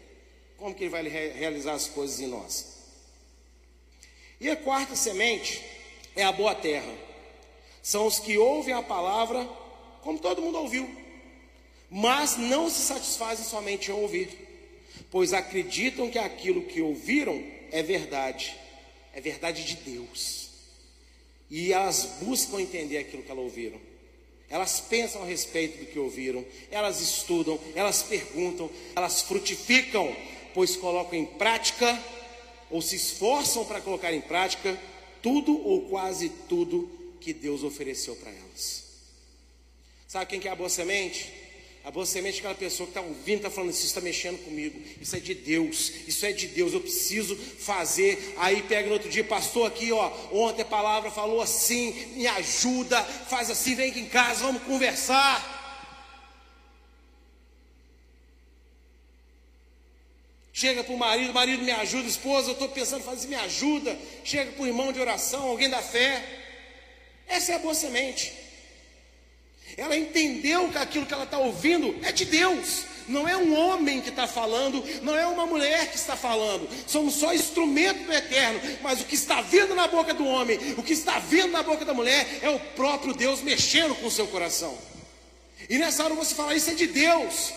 Como 0.59 0.75
que 0.75 0.85
ele 0.85 0.91
vai 0.91 1.03
realizar 1.09 1.73
as 1.73 1.87
coisas 1.87 2.21
em 2.21 2.27
nós? 2.27 2.79
E 4.41 4.51
a 4.51 4.57
quarta 4.57 4.95
semente 4.95 5.63
é 6.15 6.25
a 6.25 6.33
boa 6.33 6.55
terra. 6.55 6.93
São 7.83 8.07
os 8.07 8.19
que 8.19 8.37
ouvem 8.37 8.75
a 8.75 8.83
palavra, 8.83 9.45
como 10.03 10.19
todo 10.19 10.43
mundo 10.43 10.59
ouviu, 10.59 10.89
mas 11.91 12.37
não 12.37 12.69
se 12.69 12.83
satisfazem 12.83 13.45
somente 13.45 13.91
em 13.91 13.95
ouvir, 13.95 14.29
pois 15.11 15.33
acreditam 15.33 16.11
que 16.11 16.19
aquilo 16.19 16.63
que 16.67 16.83
ouviram 16.83 17.43
é 17.71 17.83
verdade. 17.83 18.55
é 19.15 19.21
verdade 19.21 19.65
de 19.65 19.77
Deus. 19.77 20.51
E 21.51 21.73
elas 21.73 22.19
buscam 22.21 22.61
entender 22.61 22.99
aquilo 22.99 23.23
que 23.23 23.31
elas 23.31 23.45
ouviram. 23.45 23.81
Elas 24.51 24.81
pensam 24.81 25.23
a 25.23 25.27
respeito 25.27 25.79
do 25.79 25.87
que 25.87 25.99
ouviram, 25.99 26.45
elas 26.71 27.01
estudam, 27.01 27.59
elas 27.75 28.03
perguntam, 28.03 28.71
elas 28.97 29.21
frutificam, 29.23 30.15
pois 30.55 30.77
colocam 30.77 31.19
em 31.19 31.25
prática 31.25 32.01
ou 32.71 32.83
se 32.83 32.97
esforçam 32.97 33.65
para 33.65 33.81
colocar 33.81 34.13
em 34.13 34.21
prática 34.21 34.79
tudo 35.23 35.57
ou 35.67 35.89
quase 35.89 36.29
tudo 36.49 36.91
que 37.21 37.33
Deus 37.33 37.63
ofereceu 37.63 38.15
para 38.17 38.31
elas. 38.31 38.85
Sabe 40.07 40.27
quem 40.27 40.41
que 40.41 40.49
é 40.49 40.51
a 40.51 40.57
boa 40.57 40.69
semente? 40.69 41.33
A 41.85 41.91
boa 41.91 42.05
semente 42.05 42.37
é 42.37 42.39
aquela 42.41 42.55
pessoa 42.55 42.87
que 42.87 42.91
está 42.91 43.01
ouvindo, 43.01 43.39
está 43.39 43.51
falando, 43.51 43.71
isso 43.71 43.87
está 43.87 44.01
mexendo 44.01 44.39
comigo, 44.45 44.79
isso 45.01 45.17
é 45.17 45.21
de 45.21 45.35
Deus, 45.35 45.93
isso 46.07 46.27
é 46.27 46.33
de 46.33 46.47
Deus, 46.49 46.73
eu 46.73 46.81
preciso 46.81 47.35
fazer. 47.35 48.35
Aí 48.37 48.63
pega 48.63 48.89
no 48.89 48.95
outro 48.95 49.09
dia, 49.09 49.25
pastor 49.25 49.67
aqui, 49.67 49.91
ó, 49.91 50.13
ontem 50.31 50.63
a 50.63 50.67
palavra 50.67 51.11
falou 51.11 51.41
assim, 51.41 51.93
me 52.15 52.27
ajuda, 52.27 53.03
faz 53.03 53.49
assim, 53.49 53.75
vem 53.75 53.91
aqui 53.91 54.01
em 54.01 54.09
casa, 54.09 54.45
vamos 54.45 54.65
conversar. 54.65 55.58
Chega 60.59 60.83
para 60.83 60.93
o 60.93 60.99
marido, 60.99 61.33
marido 61.33 61.63
me 61.63 61.71
ajuda, 61.71 62.09
esposa, 62.09 62.49
eu 62.49 62.55
estou 62.55 62.69
pensando 62.69 63.05
fazer, 63.05 63.29
me 63.29 63.37
ajuda. 63.37 63.97
Chega 64.25 64.51
para 64.51 64.65
o 64.65 64.67
irmão 64.67 64.93
de 64.93 65.01
oração, 65.01 65.47
alguém 65.47 65.71
da 65.71 65.81
fé. 65.81 66.21
Essa 67.29 67.53
é 67.53 67.55
a 67.55 67.59
boa 67.61 67.75
semente. 67.75 68.33
Ela 69.77 69.97
entendeu 69.97 70.69
que 70.69 70.77
aquilo 70.77 71.07
que 71.07 71.15
ela 71.15 71.23
está 71.23 71.39
ouvindo 71.39 71.97
é 72.03 72.11
de 72.11 72.25
Deus. 72.25 72.87
Não 73.07 73.29
é 73.29 73.37
um 73.37 73.57
homem 73.57 74.01
que 74.01 74.09
está 74.09 74.27
falando, 74.27 74.85
não 75.01 75.17
é 75.17 75.29
uma 75.29 75.47
mulher 75.47 75.93
que 75.93 75.97
está 75.97 76.17
falando. 76.17 76.69
Somos 76.89 77.15
só 77.15 77.33
instrumento 77.33 78.03
do 78.03 78.13
eterno. 78.13 78.61
Mas 78.83 79.01
o 79.01 79.05
que 79.05 79.15
está 79.15 79.41
vindo 79.41 79.77
na 79.77 79.87
boca 79.87 80.13
do 80.13 80.27
homem, 80.27 80.59
o 80.77 80.83
que 80.83 80.93
está 80.93 81.21
vindo 81.21 81.53
na 81.53 81.63
boca 81.63 81.85
da 81.85 81.95
mulher, 81.95 82.41
é 82.43 82.51
o 82.51 82.59
próprio 82.59 83.15
Deus 83.15 83.43
mexendo 83.43 83.95
com 83.95 84.09
o 84.09 84.11
seu 84.11 84.27
coração. 84.27 84.77
E 85.71 85.79
nessa 85.79 86.03
hora 86.03 86.15
você 86.15 86.35
fala, 86.35 86.53
isso 86.53 86.69
é 86.69 86.75
de 86.75 86.89
Deus. 86.89 87.53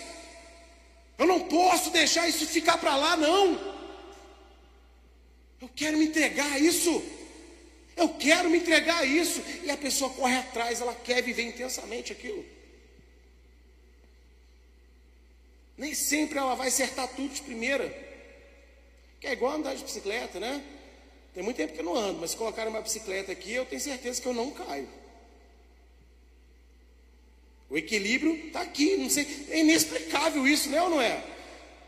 Eu 1.22 1.28
não 1.28 1.41
posso 1.41 1.91
deixar 1.91 2.28
isso 2.28 2.47
ficar 2.47 2.80
para 2.80 2.95
lá, 2.95 3.15
não. 3.15 3.53
Eu 5.61 5.69
quero 5.69 5.95
me 5.95 6.05
entregar 6.05 6.51
a 6.53 6.57
isso. 6.57 7.03
Eu 7.95 8.09
quero 8.09 8.49
me 8.49 8.57
entregar 8.57 8.97
a 9.01 9.05
isso. 9.05 9.39
E 9.63 9.69
a 9.69 9.78
pessoa 9.78 10.09
corre 10.09 10.36
atrás, 10.36 10.82
ela 10.82 10.95
quer 10.95 11.22
viver 11.22 11.43
intensamente 11.43 12.11
aquilo. 12.11 12.43
Nem 15.78 15.93
sempre 15.93 16.39
ela 16.39 16.55
vai 16.55 16.69
acertar 16.69 17.07
tudo 17.09 17.32
de 17.32 17.43
primeira. 17.43 17.88
Que 19.19 19.28
é 19.28 19.34
igual 19.34 19.53
andar 19.53 19.76
de 19.76 19.84
bicicleta, 19.84 20.39
né? 20.39 20.59
Tem 21.36 21.43
muito 21.43 21.57
tempo 21.57 21.74
que 21.74 21.82
eu 21.82 21.86
não 21.86 21.95
ando, 21.95 22.19
mas 22.19 22.32
se 22.32 22.38
colocar 22.38 22.67
uma 22.67 22.82
bicicleta 22.82 23.32
aqui, 23.32 23.53
eu 23.53 23.65
tenho 23.67 23.80
certeza 23.80 24.19
que 24.19 24.28
eu 24.28 24.34
não 24.34 24.49
caio. 24.49 24.89
O 27.72 27.78
equilíbrio 27.78 28.36
está 28.47 28.61
aqui, 28.61 28.97
não 28.97 29.09
sei, 29.09 29.26
é 29.49 29.61
inexplicável 29.61 30.45
isso, 30.45 30.69
né 30.69 30.82
ou 30.82 30.89
não 30.89 31.01
é? 31.01 31.24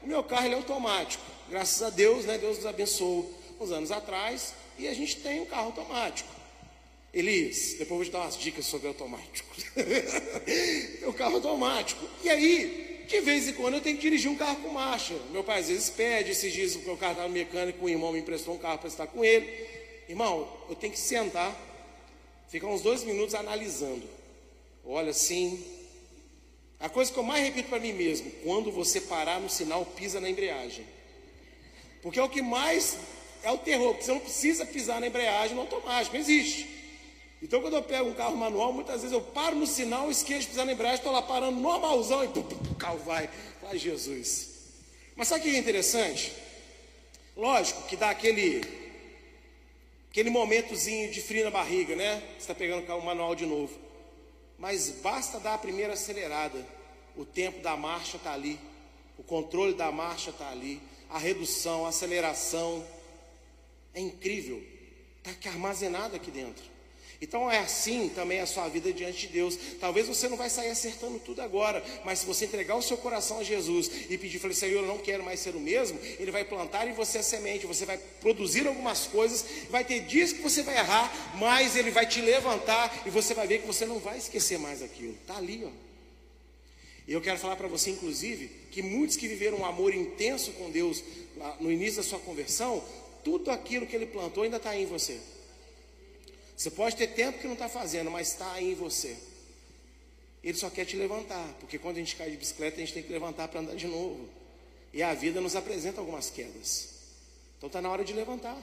O 0.01 0.07
meu 0.07 0.23
carro 0.23 0.47
é 0.47 0.53
automático, 0.53 1.23
graças 1.49 1.83
a 1.83 1.89
Deus, 1.89 2.23
né? 2.23 2.37
Deus 2.37 2.55
nos 2.55 2.65
abençoou 2.65 3.29
uns 3.59 3.69
anos 3.69 3.91
atrás 3.91 4.53
e 4.79 4.87
a 4.87 4.93
gente 4.93 5.17
tem 5.17 5.41
um 5.41 5.45
carro 5.45 5.65
automático. 5.65 6.29
Elias, 7.13 7.75
depois 7.77 7.89
vou 7.89 8.05
te 8.05 8.11
dar 8.11 8.21
umas 8.21 8.37
dicas 8.37 8.65
sobre 8.65 8.87
automático. 8.87 9.53
o 11.05 11.11
carro 11.13 11.35
automático. 11.35 12.07
E 12.23 12.29
aí, 12.29 13.03
de 13.05 13.19
vez 13.19 13.49
em 13.49 13.53
quando 13.53 13.73
eu 13.73 13.81
tenho 13.81 13.97
que 13.97 14.03
dirigir 14.03 14.31
um 14.31 14.37
carro 14.37 14.55
com 14.61 14.69
marcha. 14.69 15.13
Meu 15.31 15.43
pai 15.43 15.59
às 15.59 15.67
vezes 15.67 15.89
pede, 15.89 16.31
esses 16.31 16.53
dias 16.53 16.75
o 16.77 16.79
carro 16.95 17.11
estava 17.11 17.27
no 17.27 17.33
mecânico, 17.33 17.85
o 17.85 17.89
irmão 17.89 18.13
me 18.13 18.19
emprestou 18.19 18.55
um 18.55 18.57
carro 18.57 18.79
para 18.79 18.87
estar 18.87 19.07
com 19.07 19.23
ele. 19.23 19.67
Irmão, 20.07 20.49
eu 20.69 20.75
tenho 20.75 20.93
que 20.93 20.99
sentar, 20.99 21.53
ficar 22.47 22.67
uns 22.67 22.81
dois 22.81 23.03
minutos 23.03 23.35
analisando. 23.35 24.22
Olha 24.83 25.11
assim. 25.11 25.63
A 26.79 26.89
coisa 26.89 27.11
que 27.11 27.17
eu 27.17 27.23
mais 27.23 27.43
repito 27.43 27.69
para 27.69 27.79
mim 27.79 27.93
mesmo, 27.93 28.29
quando 28.43 28.71
você 28.71 28.99
parar 28.99 29.39
no 29.39 29.49
sinal, 29.49 29.85
pisa 29.85 30.19
na 30.19 30.29
embreagem. 30.29 30.85
Porque 32.01 32.19
é 32.19 32.23
o 32.23 32.29
que 32.29 32.41
mais 32.41 32.97
é 33.41 33.51
o 33.51 33.57
terror, 33.57 33.91
porque 33.91 34.05
você 34.05 34.11
não 34.11 34.19
precisa 34.19 34.65
pisar 34.65 34.99
na 34.99 35.07
embreagem 35.07 35.55
no 35.55 35.61
automático, 35.61 36.13
não 36.13 36.21
existe. 36.21 36.67
Então, 37.41 37.61
quando 37.61 37.75
eu 37.75 37.83
pego 37.83 38.09
um 38.09 38.13
carro 38.13 38.37
manual, 38.37 38.71
muitas 38.71 39.01
vezes 39.01 39.11
eu 39.11 39.21
paro 39.21 39.55
no 39.55 39.67
sinal, 39.67 40.09
esqueço 40.09 40.41
de 40.41 40.47
pisar 40.47 40.65
na 40.65 40.71
embreagem, 40.71 40.97
estou 40.97 41.11
lá 41.11 41.21
parando 41.21 41.59
normalzão 41.59 42.23
e 42.23 42.27
pum, 42.29 42.41
pum, 42.41 42.71
o 42.71 42.75
carro 42.75 42.99
vai. 42.99 43.29
Ai, 43.63 43.77
Jesus. 43.77 44.49
Mas 45.15 45.27
sabe 45.27 45.41
o 45.41 45.43
que 45.43 45.55
é 45.55 45.59
interessante? 45.59 46.31
Lógico 47.35 47.83
que 47.83 47.97
dá 47.97 48.09
aquele, 48.09 48.61
aquele 50.09 50.29
momentozinho 50.29 51.11
de 51.11 51.21
frio 51.21 51.43
na 51.43 51.51
barriga, 51.51 51.95
né? 51.95 52.21
Você 52.33 52.39
está 52.39 52.55
pegando 52.55 52.83
o 52.83 52.87
carro 52.87 53.03
manual 53.03 53.35
de 53.35 53.45
novo. 53.45 53.77
Mas 54.63 54.89
basta 54.89 55.41
dar 55.41 55.55
a 55.55 55.57
primeira 55.57 55.91
acelerada, 55.91 56.65
o 57.17 57.25
tempo 57.25 57.61
da 57.61 57.75
marcha 57.75 58.15
está 58.15 58.31
ali, 58.31 58.57
o 59.17 59.21
controle 59.21 59.73
da 59.73 59.91
marcha 59.91 60.29
está 60.29 60.49
ali, 60.49 60.81
a 61.09 61.17
redução, 61.17 61.85
a 61.85 61.89
aceleração, 61.89 62.81
é 63.93 63.99
incrível. 63.99 64.63
Está 65.21 65.49
armazenado 65.49 66.15
aqui 66.15 66.31
dentro. 66.31 66.63
Então 67.23 67.49
é 67.49 67.59
assim 67.59 68.09
também 68.09 68.41
a 68.41 68.45
sua 68.45 68.67
vida 68.67 68.91
diante 68.91 69.27
de 69.27 69.27
Deus. 69.27 69.57
Talvez 69.79 70.09
você 70.09 70.27
não 70.27 70.35
vai 70.35 70.49
sair 70.49 70.69
acertando 70.69 71.17
tudo 71.19 71.41
agora, 71.41 71.81
mas 72.03 72.19
se 72.19 72.25
você 72.25 72.43
entregar 72.43 72.75
o 72.75 72.81
seu 72.81 72.97
coração 72.97 73.39
a 73.39 73.43
Jesus 73.45 73.89
e 74.09 74.17
pedir, 74.17 74.39
falei, 74.39 74.53
Senhor, 74.53 74.81
eu 74.81 74.85
não 74.85 74.97
quero 74.97 75.23
mais 75.23 75.39
ser 75.39 75.55
o 75.55 75.59
mesmo, 75.59 75.97
Ele 76.19 76.31
vai 76.31 76.43
plantar 76.43 76.85
em 76.85 76.91
você 76.91 77.19
a 77.19 77.23
semente, 77.23 77.65
você 77.65 77.85
vai 77.85 77.97
produzir 78.19 78.67
algumas 78.67 79.07
coisas, 79.07 79.45
vai 79.69 79.85
ter 79.85 80.01
dias 80.01 80.33
que 80.33 80.41
você 80.41 80.63
vai 80.63 80.77
errar, 80.77 81.37
mas 81.39 81.77
Ele 81.77 81.91
vai 81.91 82.05
te 82.05 82.19
levantar 82.19 83.03
e 83.05 83.09
você 83.09 83.33
vai 83.33 83.47
ver 83.47 83.61
que 83.61 83.67
você 83.67 83.85
não 83.85 83.99
vai 83.99 84.17
esquecer 84.17 84.59
mais 84.59 84.81
aquilo. 84.83 85.13
Está 85.13 85.37
ali, 85.37 85.63
ó. 85.63 85.69
E 87.07 87.13
eu 87.13 87.21
quero 87.21 87.39
falar 87.39 87.55
para 87.55 87.69
você, 87.69 87.91
inclusive, 87.91 88.49
que 88.69 88.81
muitos 88.81 89.15
que 89.15 89.29
viveram 89.29 89.59
um 89.59 89.65
amor 89.65 89.95
intenso 89.95 90.51
com 90.51 90.69
Deus 90.69 91.01
no 91.61 91.71
início 91.71 91.97
da 91.97 92.03
sua 92.03 92.19
conversão, 92.19 92.83
tudo 93.23 93.49
aquilo 93.49 93.87
que 93.87 93.95
ele 93.95 94.07
plantou 94.07 94.43
ainda 94.43 94.57
está 94.57 94.75
em 94.75 94.85
você. 94.85 95.21
Você 96.63 96.71
pode 96.71 96.95
ter 96.95 97.07
tempo 97.07 97.39
que 97.39 97.45
não 97.45 97.55
está 97.55 97.67
fazendo, 97.67 98.09
mas 98.09 98.29
está 98.29 98.53
aí 98.53 98.71
em 98.71 98.73
você. 98.73 99.17
Ele 100.41 100.57
só 100.57 100.69
quer 100.69 100.85
te 100.85 100.95
levantar, 100.95 101.45
porque 101.59 101.77
quando 101.77 101.97
a 101.97 101.99
gente 101.99 102.15
cai 102.15 102.31
de 102.31 102.37
bicicleta, 102.37 102.77
a 102.77 102.79
gente 102.79 102.93
tem 102.93 103.03
que 103.03 103.11
levantar 103.11 103.49
para 103.49 103.59
andar 103.59 103.75
de 103.75 103.85
novo. 103.85 104.29
E 104.93 105.03
a 105.03 105.13
vida 105.13 105.41
nos 105.41 105.57
apresenta 105.57 105.99
algumas 105.99 106.29
quedas. 106.29 106.87
Então 107.57 107.67
está 107.67 107.81
na 107.81 107.91
hora 107.91 108.05
de 108.05 108.13
levantar. 108.13 108.57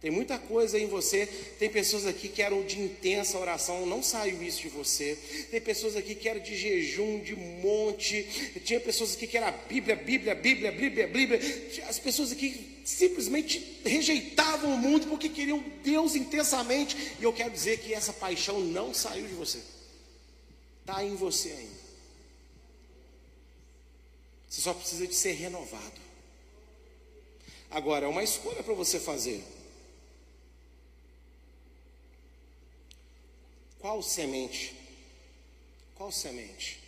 Tem 0.00 0.08
muita 0.08 0.38
coisa 0.38 0.78
em 0.78 0.86
você. 0.86 1.26
Tem 1.58 1.68
pessoas 1.68 2.06
aqui 2.06 2.28
que 2.28 2.42
eram 2.42 2.62
de 2.62 2.80
intensa 2.80 3.36
oração, 3.40 3.84
não 3.86 4.04
saiu 4.04 4.40
isso 4.40 4.62
de 4.62 4.68
você. 4.68 5.18
Tem 5.50 5.60
pessoas 5.60 5.96
aqui 5.96 6.14
que 6.14 6.28
eram 6.28 6.40
de 6.40 6.54
jejum, 6.54 7.18
de 7.18 7.34
monte. 7.34 8.22
Tinha 8.64 8.78
pessoas 8.78 9.16
aqui 9.16 9.26
que 9.26 9.36
era 9.36 9.50
Bíblia, 9.50 9.96
Bíblia, 9.96 10.36
Bíblia, 10.36 10.70
Bíblia, 10.70 11.08
Bíblia. 11.08 11.40
As 11.88 11.98
pessoas 11.98 12.30
aqui 12.30 12.69
simplesmente 12.84 13.80
rejeitavam 13.84 14.74
o 14.74 14.78
mundo 14.78 15.06
porque 15.08 15.28
queriam 15.28 15.62
Deus 15.82 16.14
intensamente. 16.14 16.96
E 17.18 17.24
eu 17.24 17.32
quero 17.32 17.50
dizer 17.50 17.80
que 17.80 17.94
essa 17.94 18.12
paixão 18.12 18.60
não 18.60 18.92
saiu 18.92 19.26
de 19.26 19.34
você. 19.34 19.60
Está 20.80 21.04
em 21.04 21.14
você 21.14 21.50
ainda. 21.50 21.80
Você 24.48 24.60
só 24.60 24.74
precisa 24.74 25.06
de 25.06 25.14
ser 25.14 25.32
renovado. 25.32 26.00
Agora, 27.70 28.06
é 28.06 28.08
uma 28.08 28.24
escolha 28.24 28.62
para 28.62 28.74
você 28.74 28.98
fazer. 28.98 29.44
Qual 33.78 34.02
semente? 34.02 34.74
Qual 35.94 36.10
semente? 36.10 36.80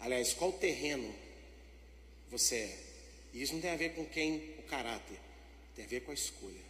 Aliás, 0.00 0.32
qual 0.32 0.52
terreno 0.52 1.14
você 2.30 2.56
é? 2.56 2.83
E 3.34 3.42
isso 3.42 3.52
não 3.52 3.60
tem 3.60 3.72
a 3.72 3.76
ver 3.76 3.94
com 3.94 4.06
quem, 4.06 4.54
o 4.60 4.62
caráter, 4.62 5.18
tem 5.74 5.84
a 5.84 5.88
ver 5.88 6.02
com 6.02 6.12
a 6.12 6.14
escolha. 6.14 6.62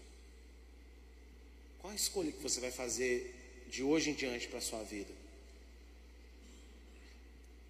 Qual 1.78 1.92
a 1.92 1.96
escolha 1.96 2.32
que 2.32 2.42
você 2.42 2.58
vai 2.58 2.70
fazer 2.70 3.34
de 3.68 3.82
hoje 3.82 4.10
em 4.10 4.14
diante 4.14 4.48
para 4.48 4.58
a 4.58 4.62
sua 4.62 4.82
vida? 4.82 5.12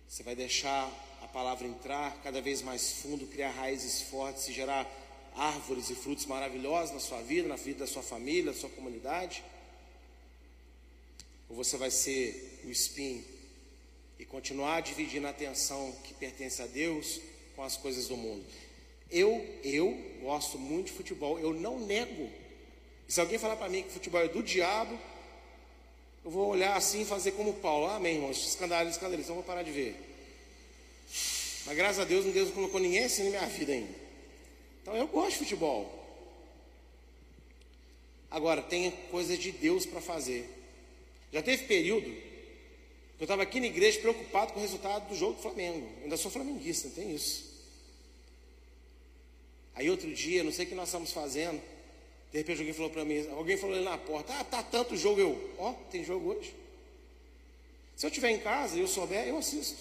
Você 0.09 0.23
vai 0.23 0.37
deixar 0.37 0.87
a 1.21 1.27
palavra 1.27 1.67
entrar 1.67 2.23
cada 2.23 2.41
vez 2.41 2.63
mais 2.63 2.93
fundo, 2.93 3.27
criar 3.27 3.51
raízes 3.51 4.03
fortes 4.03 4.47
e 4.47 4.53
gerar 4.53 4.89
árvores 5.35 5.91
e 5.91 5.97
frutos 5.97 6.27
maravilhosos 6.27 6.95
na 6.95 7.01
sua 7.01 7.21
vida, 7.21 7.49
na 7.49 7.57
vida 7.57 7.81
da 7.81 7.89
sua 7.89 8.05
família, 8.05 8.53
da 8.53 8.55
sua 8.57 8.71
comunidade? 8.71 9.43
Ou 11.49 11.57
você 11.57 11.77
vai 11.77 11.91
ser 11.91 12.61
o 12.65 12.71
espinho 12.71 13.25
e 14.21 14.25
continuar 14.25 14.83
dividindo 14.83 15.27
a 15.27 15.31
atenção 15.31 15.91
que 16.05 16.15
pertence 16.15 16.63
a 16.63 16.67
Deus 16.69 17.21
com 17.57 17.65
as 17.65 17.77
coisas 17.77 18.07
do 18.07 18.17
mundo? 18.17 18.47
Eu, 19.11 19.45
eu 19.63 19.97
gosto 20.23 20.59
muito 20.59 20.87
de 20.87 20.93
futebol, 20.93 21.39
eu 21.39 21.53
não 21.53 21.79
nego. 21.79 22.31
E 23.09 23.13
se 23.13 23.21
alguém 23.21 23.39
falar 23.39 23.57
para 23.57 23.69
mim 23.69 23.83
que 23.83 23.91
futebol 23.91 24.21
é 24.21 24.29
do 24.29 24.43
diabo, 24.43 24.99
eu 26.25 26.31
vou 26.31 26.49
olhar 26.49 26.77
assim 26.77 27.03
e 27.03 27.05
fazer 27.05 27.33
como 27.33 27.53
Paulo. 27.55 27.87
Amém, 27.87 28.17
irmãos. 28.17 28.47
Escandalismo, 28.47 28.93
escandalismo, 28.93 29.25
então 29.25 29.37
eu 29.37 29.43
vou 29.43 29.45
parar 29.45 29.63
de 29.63 29.71
ver. 29.71 29.95
Mas 31.67 31.77
graças 31.77 31.99
a 31.99 32.05
Deus, 32.05 32.25
Deus 32.25 32.49
não 32.49 32.55
colocou 32.55 32.81
ninguém 32.81 33.05
assim 33.05 33.25
na 33.25 33.31
minha 33.31 33.47
vida 33.47 33.73
ainda. 33.73 33.95
Então 34.83 34.97
eu 34.97 35.07
gosto 35.07 35.33
de 35.33 35.39
futebol. 35.39 36.05
Agora, 38.31 38.63
tem 38.63 38.91
coisa 39.11 39.37
de 39.37 39.53
Deus 39.53 39.87
para 39.87 40.01
fazer. 40.01 40.49
Já 41.33 41.43
teve 41.43 41.65
período 41.65 42.11
que 42.11 43.21
eu 43.21 43.25
estava 43.25 43.43
aqui 43.43 43.61
na 43.61 43.67
igreja 43.67 44.01
preocupado 44.01 44.53
com 44.53 44.59
o 44.59 44.63
resultado 44.63 45.09
do 45.09 45.15
jogo 45.15 45.35
do 45.35 45.43
Flamengo. 45.43 45.87
Eu 45.99 46.05
ainda 46.05 46.17
sou 46.17 46.31
flamenguista, 46.31 46.89
tem 46.91 47.15
isso. 47.15 47.44
Aí 49.75 49.91
outro 49.91 50.13
dia, 50.13 50.45
não 50.45 50.53
sei 50.53 50.65
o 50.65 50.69
que 50.69 50.75
nós 50.75 50.89
estamos 50.89 51.13
fazendo. 51.13 51.61
De 52.33 52.39
repente 52.39 52.59
alguém 52.59 52.75
falou 52.75 52.91
para 52.91 53.05
mim, 53.05 53.29
alguém 53.31 53.57
falou 53.57 53.77
ali 53.77 53.85
na 53.85 53.97
porta, 53.97 54.33
ah, 54.39 54.45
tá 54.45 54.63
tanto 54.63 54.97
jogo, 54.97 55.21
eu, 55.21 55.55
ó, 55.59 55.71
oh, 55.71 55.75
tem 55.91 56.05
jogo 56.05 56.31
hoje. 56.31 56.55
Se 57.97 58.07
eu 58.07 58.09
estiver 58.09 58.31
em 58.31 58.41
casa 58.41 58.77
e 58.77 58.81
eu 58.81 58.89
souber, 58.89 59.27
eu 59.27 59.39
assisto. 59.39 59.79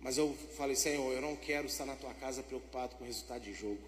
Mas 0.00 0.18
eu 0.18 0.36
falei, 0.56 0.74
Senhor, 0.74 1.12
eu 1.12 1.20
não 1.20 1.36
quero 1.36 1.66
estar 1.66 1.84
na 1.84 1.94
tua 1.94 2.12
casa 2.14 2.42
preocupado 2.42 2.96
com 2.96 3.04
o 3.04 3.06
resultado 3.06 3.42
de 3.42 3.52
jogo. 3.54 3.78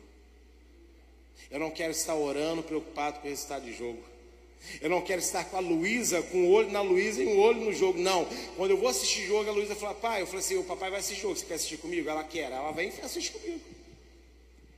Eu 1.50 1.58
não 1.58 1.70
quero 1.70 1.92
estar 1.92 2.14
orando 2.14 2.62
preocupado 2.62 3.20
com 3.20 3.26
o 3.26 3.30
resultado 3.30 3.64
de 3.64 3.72
jogo. 3.72 4.02
Eu 4.80 4.90
não 4.90 5.00
quero 5.00 5.20
estar 5.20 5.44
com 5.44 5.56
a 5.56 5.60
Luísa, 5.60 6.22
com 6.22 6.44
o 6.44 6.50
olho 6.50 6.70
na 6.70 6.82
Luísa 6.82 7.22
e 7.22 7.26
um 7.26 7.40
olho 7.40 7.60
no 7.60 7.72
jogo. 7.72 7.98
Não. 7.98 8.26
Quando 8.56 8.72
eu 8.72 8.76
vou 8.76 8.88
assistir 8.88 9.26
jogo, 9.26 9.48
a 9.48 9.52
Luísa 9.52 9.74
fala, 9.74 9.94
pai, 9.94 10.22
eu 10.22 10.26
falei 10.26 10.40
assim, 10.40 10.56
o 10.56 10.64
papai 10.64 10.90
vai 10.90 11.00
assistir 11.00 11.22
jogo, 11.22 11.36
você 11.36 11.46
quer 11.46 11.54
assistir 11.54 11.78
comigo? 11.78 12.08
Ela 12.08 12.24
quer, 12.24 12.52
ela 12.52 12.70
vem 12.72 12.88
e 12.90 13.00
assiste 13.00 13.32
comigo. 13.32 13.60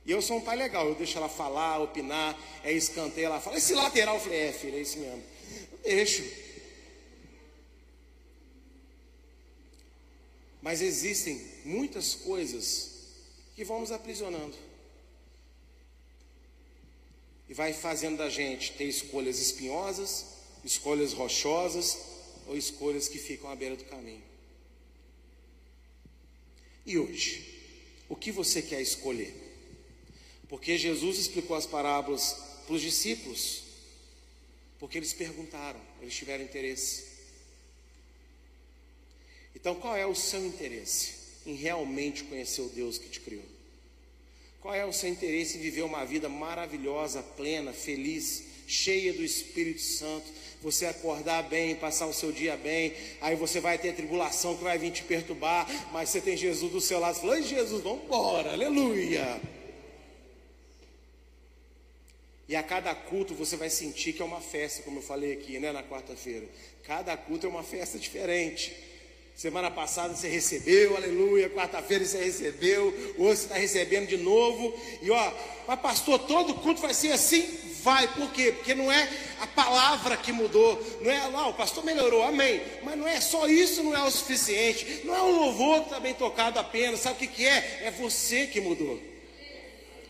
E 0.05 0.11
eu 0.11 0.21
sou 0.21 0.37
um 0.37 0.41
pai 0.41 0.55
legal, 0.57 0.87
eu 0.87 0.95
deixo 0.95 1.17
ela 1.17 1.29
falar, 1.29 1.79
opinar, 1.79 2.37
é 2.63 2.71
escanteio, 2.71 3.27
ela 3.27 3.39
fala, 3.39 3.57
esse 3.57 3.73
lateral, 3.73 4.15
eu 4.15 4.21
falei, 4.21 4.39
é 4.41 4.51
filho, 4.51 4.77
é 4.77 4.81
isso 4.81 4.97
mesmo. 4.97 5.23
Eu 5.83 5.95
deixo. 5.95 6.23
Mas 10.61 10.81
existem 10.81 11.41
muitas 11.63 12.15
coisas 12.15 12.91
que 13.55 13.63
vão 13.63 13.79
nos 13.79 13.91
aprisionando. 13.91 14.55
E 17.47 17.53
vai 17.53 17.73
fazendo 17.73 18.17
da 18.17 18.29
gente 18.29 18.73
ter 18.73 18.85
escolhas 18.85 19.39
espinhosas, 19.39 20.25
escolhas 20.63 21.13
rochosas 21.13 21.97
ou 22.47 22.57
escolhas 22.57 23.07
que 23.07 23.17
ficam 23.17 23.49
à 23.49 23.55
beira 23.55 23.75
do 23.75 23.83
caminho. 23.85 24.23
E 26.85 26.97
hoje, 26.97 27.61
o 28.09 28.15
que 28.15 28.31
você 28.31 28.61
quer 28.61 28.81
escolher? 28.81 29.42
Porque 30.53 30.77
Jesus 30.77 31.17
explicou 31.17 31.57
as 31.57 31.65
parábolas 31.65 32.37
para 32.67 32.75
os 32.75 32.81
discípulos, 32.83 33.63
porque 34.79 34.99
eles 34.99 35.11
perguntaram, 35.11 35.81
eles 35.99 36.13
tiveram 36.13 36.43
interesse. 36.43 37.05
Então, 39.55 39.73
qual 39.73 39.97
é 39.97 40.05
o 40.05 40.13
seu 40.13 40.45
interesse 40.45 41.13
em 41.47 41.55
realmente 41.55 42.23
conhecer 42.25 42.61
o 42.61 42.69
Deus 42.69 42.99
que 42.99 43.09
te 43.09 43.19
criou? 43.19 43.43
Qual 44.61 44.75
é 44.75 44.85
o 44.85 44.93
seu 44.93 45.09
interesse 45.09 45.57
em 45.57 45.59
viver 45.61 45.81
uma 45.81 46.05
vida 46.05 46.29
maravilhosa, 46.29 47.23
plena, 47.23 47.73
feliz, 47.73 48.43
cheia 48.67 49.11
do 49.11 49.23
Espírito 49.23 49.81
Santo? 49.81 50.27
Você 50.61 50.85
acordar 50.85 51.49
bem, 51.49 51.75
passar 51.77 52.05
o 52.05 52.13
seu 52.13 52.31
dia 52.31 52.55
bem, 52.55 52.93
aí 53.21 53.35
você 53.35 53.59
vai 53.59 53.79
ter 53.79 53.95
tribulação 53.95 54.55
que 54.55 54.63
vai 54.63 54.77
vir 54.77 54.91
te 54.91 55.01
perturbar, 55.01 55.67
mas 55.91 56.09
você 56.09 56.21
tem 56.21 56.37
Jesus 56.37 56.71
do 56.71 56.79
seu 56.79 56.99
lado, 56.99 57.15
você 57.15 57.21
fala, 57.21 57.41
Jesus, 57.41 57.81
vamos 57.81 58.03
embora, 58.03 58.51
aleluia. 58.51 59.62
E 62.47 62.55
a 62.55 62.63
cada 62.63 62.93
culto 62.93 63.33
você 63.33 63.55
vai 63.55 63.69
sentir 63.69 64.13
que 64.13 64.21
é 64.21 64.25
uma 64.25 64.41
festa, 64.41 64.83
como 64.83 64.99
eu 64.99 65.03
falei 65.03 65.33
aqui, 65.33 65.59
né, 65.59 65.71
na 65.71 65.81
quarta-feira. 65.81 66.45
Cada 66.83 67.15
culto 67.15 67.45
é 67.45 67.49
uma 67.49 67.63
festa 67.63 67.97
diferente. 67.97 68.75
Semana 69.35 69.71
passada 69.71 70.13
você 70.13 70.27
recebeu, 70.27 70.95
aleluia. 70.95 71.49
Quarta-feira 71.49 72.05
você 72.05 72.23
recebeu, 72.23 72.93
hoje 73.17 73.37
você 73.37 73.43
está 73.45 73.55
recebendo 73.55 74.07
de 74.07 74.17
novo. 74.17 74.77
E 75.01 75.09
ó, 75.09 75.33
mas 75.67 75.79
pastor, 75.79 76.19
todo 76.19 76.53
culto 76.55 76.81
vai 76.81 76.93
ser 76.93 77.13
assim? 77.13 77.41
Vai, 77.81 78.13
por 78.13 78.31
quê? 78.31 78.51
Porque 78.51 78.75
não 78.75 78.91
é 78.91 79.09
a 79.39 79.47
palavra 79.47 80.15
que 80.15 80.31
mudou, 80.31 80.81
não 81.01 81.11
é 81.11 81.27
lá, 81.27 81.47
o 81.47 81.53
pastor 81.53 81.83
melhorou, 81.83 82.23
amém. 82.23 82.61
Mas 82.83 82.97
não 82.97 83.07
é 83.07 83.19
só 83.19 83.47
isso, 83.47 83.83
não 83.83 83.95
é 83.95 84.03
o 84.03 84.11
suficiente. 84.11 85.01
Não 85.03 85.15
é 85.15 85.21
o 85.21 85.31
louvor 85.31 85.99
bem 86.01 86.13
tocado 86.13 86.59
apenas, 86.59 86.99
sabe 86.99 87.15
o 87.15 87.19
que, 87.19 87.27
que 87.27 87.45
é? 87.45 87.83
É 87.85 87.91
você 87.91 88.47
que 88.47 88.61
mudou. 88.61 89.12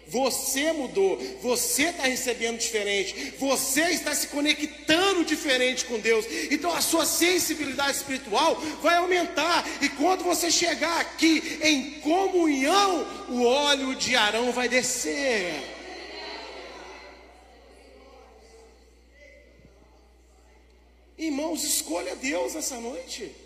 Você 0.07 0.71
mudou, 0.73 1.17
você 1.41 1.83
está 1.83 2.03
recebendo 2.03 2.59
diferente, 2.59 3.33
você 3.39 3.81
está 3.91 4.13
se 4.13 4.27
conectando 4.27 5.25
diferente 5.25 5.85
com 5.85 5.99
Deus. 5.99 6.25
Então 6.51 6.73
a 6.73 6.81
sua 6.81 7.05
sensibilidade 7.05 7.97
espiritual 7.97 8.55
vai 8.81 8.95
aumentar. 8.97 9.65
E 9.81 9.89
quando 9.89 10.23
você 10.23 10.51
chegar 10.51 10.99
aqui 10.99 11.59
em 11.61 11.99
comunhão, 12.01 13.07
o 13.29 13.43
óleo 13.43 13.95
de 13.95 14.15
Arão 14.15 14.51
vai 14.51 14.67
descer. 14.69 15.53
Irmãos, 21.17 21.63
escolha 21.63 22.15
Deus 22.15 22.55
essa 22.55 22.77
noite. 22.79 23.42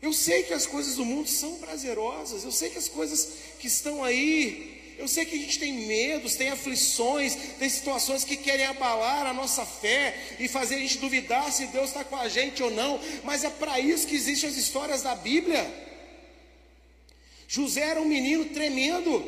Eu 0.00 0.12
sei 0.12 0.44
que 0.44 0.54
as 0.54 0.66
coisas 0.66 0.96
do 0.96 1.04
mundo 1.04 1.28
são 1.28 1.56
prazerosas, 1.56 2.44
eu 2.44 2.52
sei 2.52 2.70
que 2.70 2.78
as 2.78 2.88
coisas 2.88 3.28
que 3.58 3.66
estão 3.66 4.04
aí, 4.04 4.94
eu 4.96 5.08
sei 5.08 5.24
que 5.24 5.34
a 5.34 5.38
gente 5.38 5.58
tem 5.58 5.72
medos, 5.72 6.36
tem 6.36 6.48
aflições, 6.48 7.34
tem 7.58 7.68
situações 7.68 8.24
que 8.24 8.36
querem 8.36 8.66
abalar 8.66 9.26
a 9.26 9.32
nossa 9.32 9.66
fé 9.66 10.36
e 10.38 10.46
fazer 10.48 10.76
a 10.76 10.78
gente 10.78 10.98
duvidar 10.98 11.52
se 11.52 11.66
Deus 11.66 11.88
está 11.88 12.04
com 12.04 12.16
a 12.16 12.28
gente 12.28 12.62
ou 12.62 12.70
não, 12.70 13.00
mas 13.24 13.42
é 13.42 13.50
para 13.50 13.80
isso 13.80 14.06
que 14.06 14.14
existem 14.14 14.48
as 14.48 14.56
histórias 14.56 15.02
da 15.02 15.14
Bíblia. 15.16 15.64
José 17.48 17.80
era 17.80 18.00
um 18.00 18.04
menino 18.04 18.44
tremendo, 18.46 19.24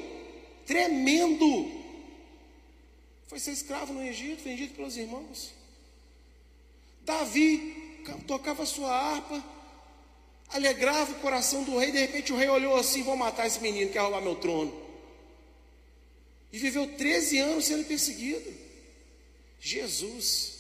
tremendo. 0.67 1.81
Foi 3.27 3.39
ser 3.39 3.53
escravo 3.53 3.93
no 3.93 4.05
Egito, 4.05 4.43
vendido 4.43 4.75
pelos 4.75 4.97
irmãos. 4.97 5.53
Davi 7.03 8.03
tocava 8.27 8.67
sua 8.67 8.93
harpa, 8.93 9.43
alegrava 10.51 11.13
o 11.13 11.21
coração 11.21 11.65
do 11.65 11.79
rei. 11.79 11.93
De 11.93 11.99
repente 11.99 12.33
o 12.33 12.37
rei 12.37 12.49
olhou 12.49 12.77
assim: 12.77 13.03
vou 13.03 13.17
matar 13.17 13.47
esse 13.47 13.61
menino, 13.61 13.91
quer 13.91 14.01
roubar 14.01 14.21
meu 14.21 14.37
trono. 14.37 14.89
E 16.53 16.59
viveu 16.59 16.97
13 16.97 17.39
anos 17.39 17.65
sendo 17.65 17.87
perseguido. 17.87 18.53
Jesus. 19.61 20.59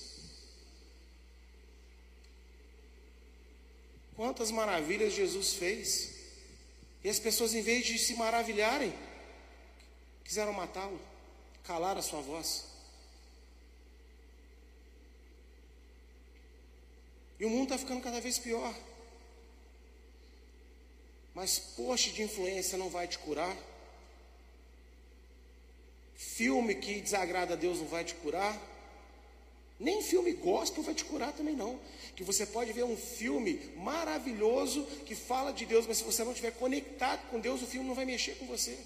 Quantas 4.15 4.51
maravilhas 4.51 5.15
Jesus 5.15 5.55
fez. 5.55 6.11
E 7.03 7.09
as 7.09 7.19
pessoas, 7.19 7.55
em 7.55 7.63
vez 7.63 7.87
de 7.87 7.99
se 7.99 8.15
maravilharem, 8.15 8.93
quiseram 10.23 10.53
matá-lo, 10.53 11.01
calar 11.65 11.97
a 11.97 12.03
sua 12.03 12.21
voz. 12.21 12.67
E 17.39 17.45
o 17.47 17.49
mundo 17.49 17.65
está 17.65 17.79
ficando 17.79 18.03
cada 18.03 18.21
vez 18.21 18.39
pior. 18.39 18.75
Mas 21.35 21.59
post 21.59 22.13
de 22.13 22.23
influência 22.23 22.77
não 22.77 22.89
vai 22.89 23.07
te 23.07 23.19
curar. 23.19 23.57
Filme 26.15 26.75
que 26.75 27.01
desagrada 27.01 27.55
a 27.55 27.57
Deus 27.57 27.79
não 27.79 27.87
vai 27.87 28.05
te 28.05 28.15
curar. 28.15 28.59
Nem 29.79 30.03
filme 30.03 30.33
gospel 30.35 30.83
vai 30.83 30.95
te 30.95 31.05
curar 31.05 31.33
também 31.33 31.57
não. 31.57 31.81
Que 32.15 32.23
você 32.23 32.45
pode 32.45 32.73
ver 32.73 32.85
um 32.85 32.97
filme 32.97 33.55
maravilhoso 33.77 34.85
que 35.07 35.15
fala 35.15 35.53
de 35.53 35.65
Deus, 35.65 35.87
mas 35.87 35.99
se 35.99 36.05
você 36.05 36.23
não 36.23 36.33
estiver 36.33 36.51
conectado 36.51 37.27
com 37.31 37.41
Deus, 37.41 37.63
o 37.63 37.67
filme 37.67 37.89
não 37.89 37.95
vai 37.95 38.05
mexer 38.05 38.35
com 38.37 38.47
você. 38.47 38.79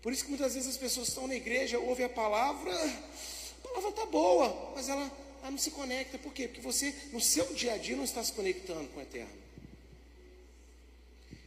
Por 0.00 0.12
isso 0.12 0.24
que 0.24 0.30
muitas 0.30 0.54
vezes 0.54 0.70
as 0.70 0.76
pessoas 0.76 1.08
estão 1.08 1.26
na 1.26 1.34
igreja, 1.34 1.78
ouvem 1.78 2.06
a 2.06 2.08
palavra, 2.08 2.72
a 2.72 3.68
palavra 3.68 3.90
está 3.90 4.06
boa, 4.06 4.72
mas 4.74 4.88
ela, 4.88 5.02
ela 5.42 5.50
não 5.50 5.58
se 5.58 5.72
conecta. 5.72 6.16
Por 6.16 6.32
quê? 6.32 6.48
Porque 6.48 6.60
você, 6.62 6.94
no 7.12 7.20
seu 7.20 7.52
dia 7.52 7.74
a 7.74 7.76
dia, 7.76 7.96
não 7.96 8.04
está 8.04 8.24
se 8.24 8.32
conectando 8.32 8.88
com 8.88 9.00
o 9.00 9.02
eterno. 9.02 9.45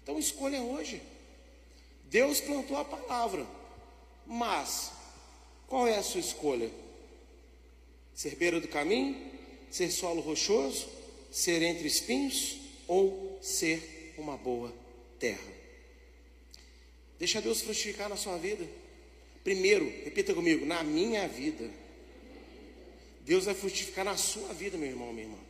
Então 0.03 0.17
escolha 0.19 0.61
hoje. 0.61 1.01
Deus 2.05 2.41
plantou 2.41 2.77
a 2.77 2.85
palavra, 2.85 3.45
mas 4.25 4.91
qual 5.67 5.87
é 5.87 5.97
a 5.97 6.03
sua 6.03 6.19
escolha? 6.19 6.71
Ser 8.13 8.35
beira 8.35 8.59
do 8.59 8.67
caminho? 8.67 9.15
Ser 9.69 9.91
solo 9.91 10.21
rochoso? 10.21 10.89
Ser 11.31 11.61
entre 11.61 11.87
espinhos? 11.87 12.57
Ou 12.87 13.37
ser 13.41 14.15
uma 14.17 14.35
boa 14.35 14.73
terra? 15.19 15.53
Deixa 17.19 17.41
Deus 17.41 17.61
frutificar 17.61 18.09
na 18.09 18.17
sua 18.17 18.37
vida. 18.37 18.67
Primeiro, 19.43 19.85
repita 20.03 20.33
comigo, 20.33 20.65
na 20.65 20.83
minha 20.83 21.27
vida. 21.27 21.69
Deus 23.25 23.45
vai 23.45 23.53
frutificar 23.53 24.03
na 24.03 24.17
sua 24.17 24.53
vida, 24.53 24.77
meu 24.77 24.89
irmão, 24.89 25.13
minha 25.13 25.27
irmã. 25.27 25.48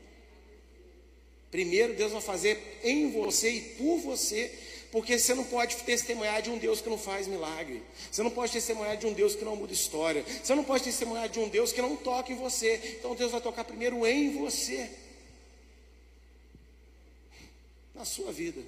Primeiro, 1.52 1.96
Deus 1.96 2.12
vai 2.12 2.22
fazer 2.22 2.80
em 2.84 3.12
você 3.12 3.50
e 3.50 3.62
por 3.76 3.98
você, 4.00 4.54
porque 4.92 5.18
você 5.18 5.34
não 5.34 5.44
pode 5.44 5.78
testemunhar 5.78 6.42
de 6.42 6.50
um 6.50 6.58
Deus 6.58 6.80
que 6.80 6.90
não 6.90 6.98
faz 6.98 7.28
milagre. 7.28 7.82
Você 8.12 8.22
não 8.22 8.30
pode 8.30 8.52
testemunhar 8.52 8.98
de 8.98 9.08
um 9.08 9.14
Deus 9.14 9.36
que 9.36 9.44
não 9.44 9.56
muda 9.56 9.74
história. 9.74 10.24
Você 10.44 10.54
não 10.54 10.64
pode 10.64 10.84
testemunhar 10.84 11.28
de 11.28 11.40
um 11.40 11.50
Deus 11.50 11.72
que 11.72 11.82
não 11.82 11.96
toca 11.96 12.32
em 12.32 12.36
você. 12.36 12.98
Então 13.00 13.16
Deus 13.16 13.32
vai 13.32 13.42
tocar 13.42 13.64
primeiro 13.64 14.06
em 14.06 14.38
você. 14.38 14.90
Na 17.96 18.06
sua 18.06 18.32
vida. 18.32 18.62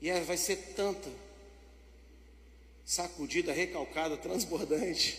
E 0.00 0.08
ela 0.08 0.24
vai 0.24 0.38
ser 0.38 0.56
tanta 0.74 1.10
sacudida, 2.86 3.52
recalcada, 3.52 4.16
transbordante, 4.16 5.18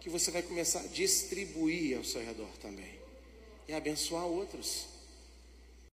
que 0.00 0.08
você 0.08 0.30
vai 0.30 0.42
começar 0.42 0.80
a 0.80 0.86
distribuir 0.86 1.98
ao 1.98 2.04
seu 2.04 2.24
redor 2.24 2.48
também 2.60 2.93
e 3.68 3.74
abençoar 3.74 4.26
outros. 4.26 4.93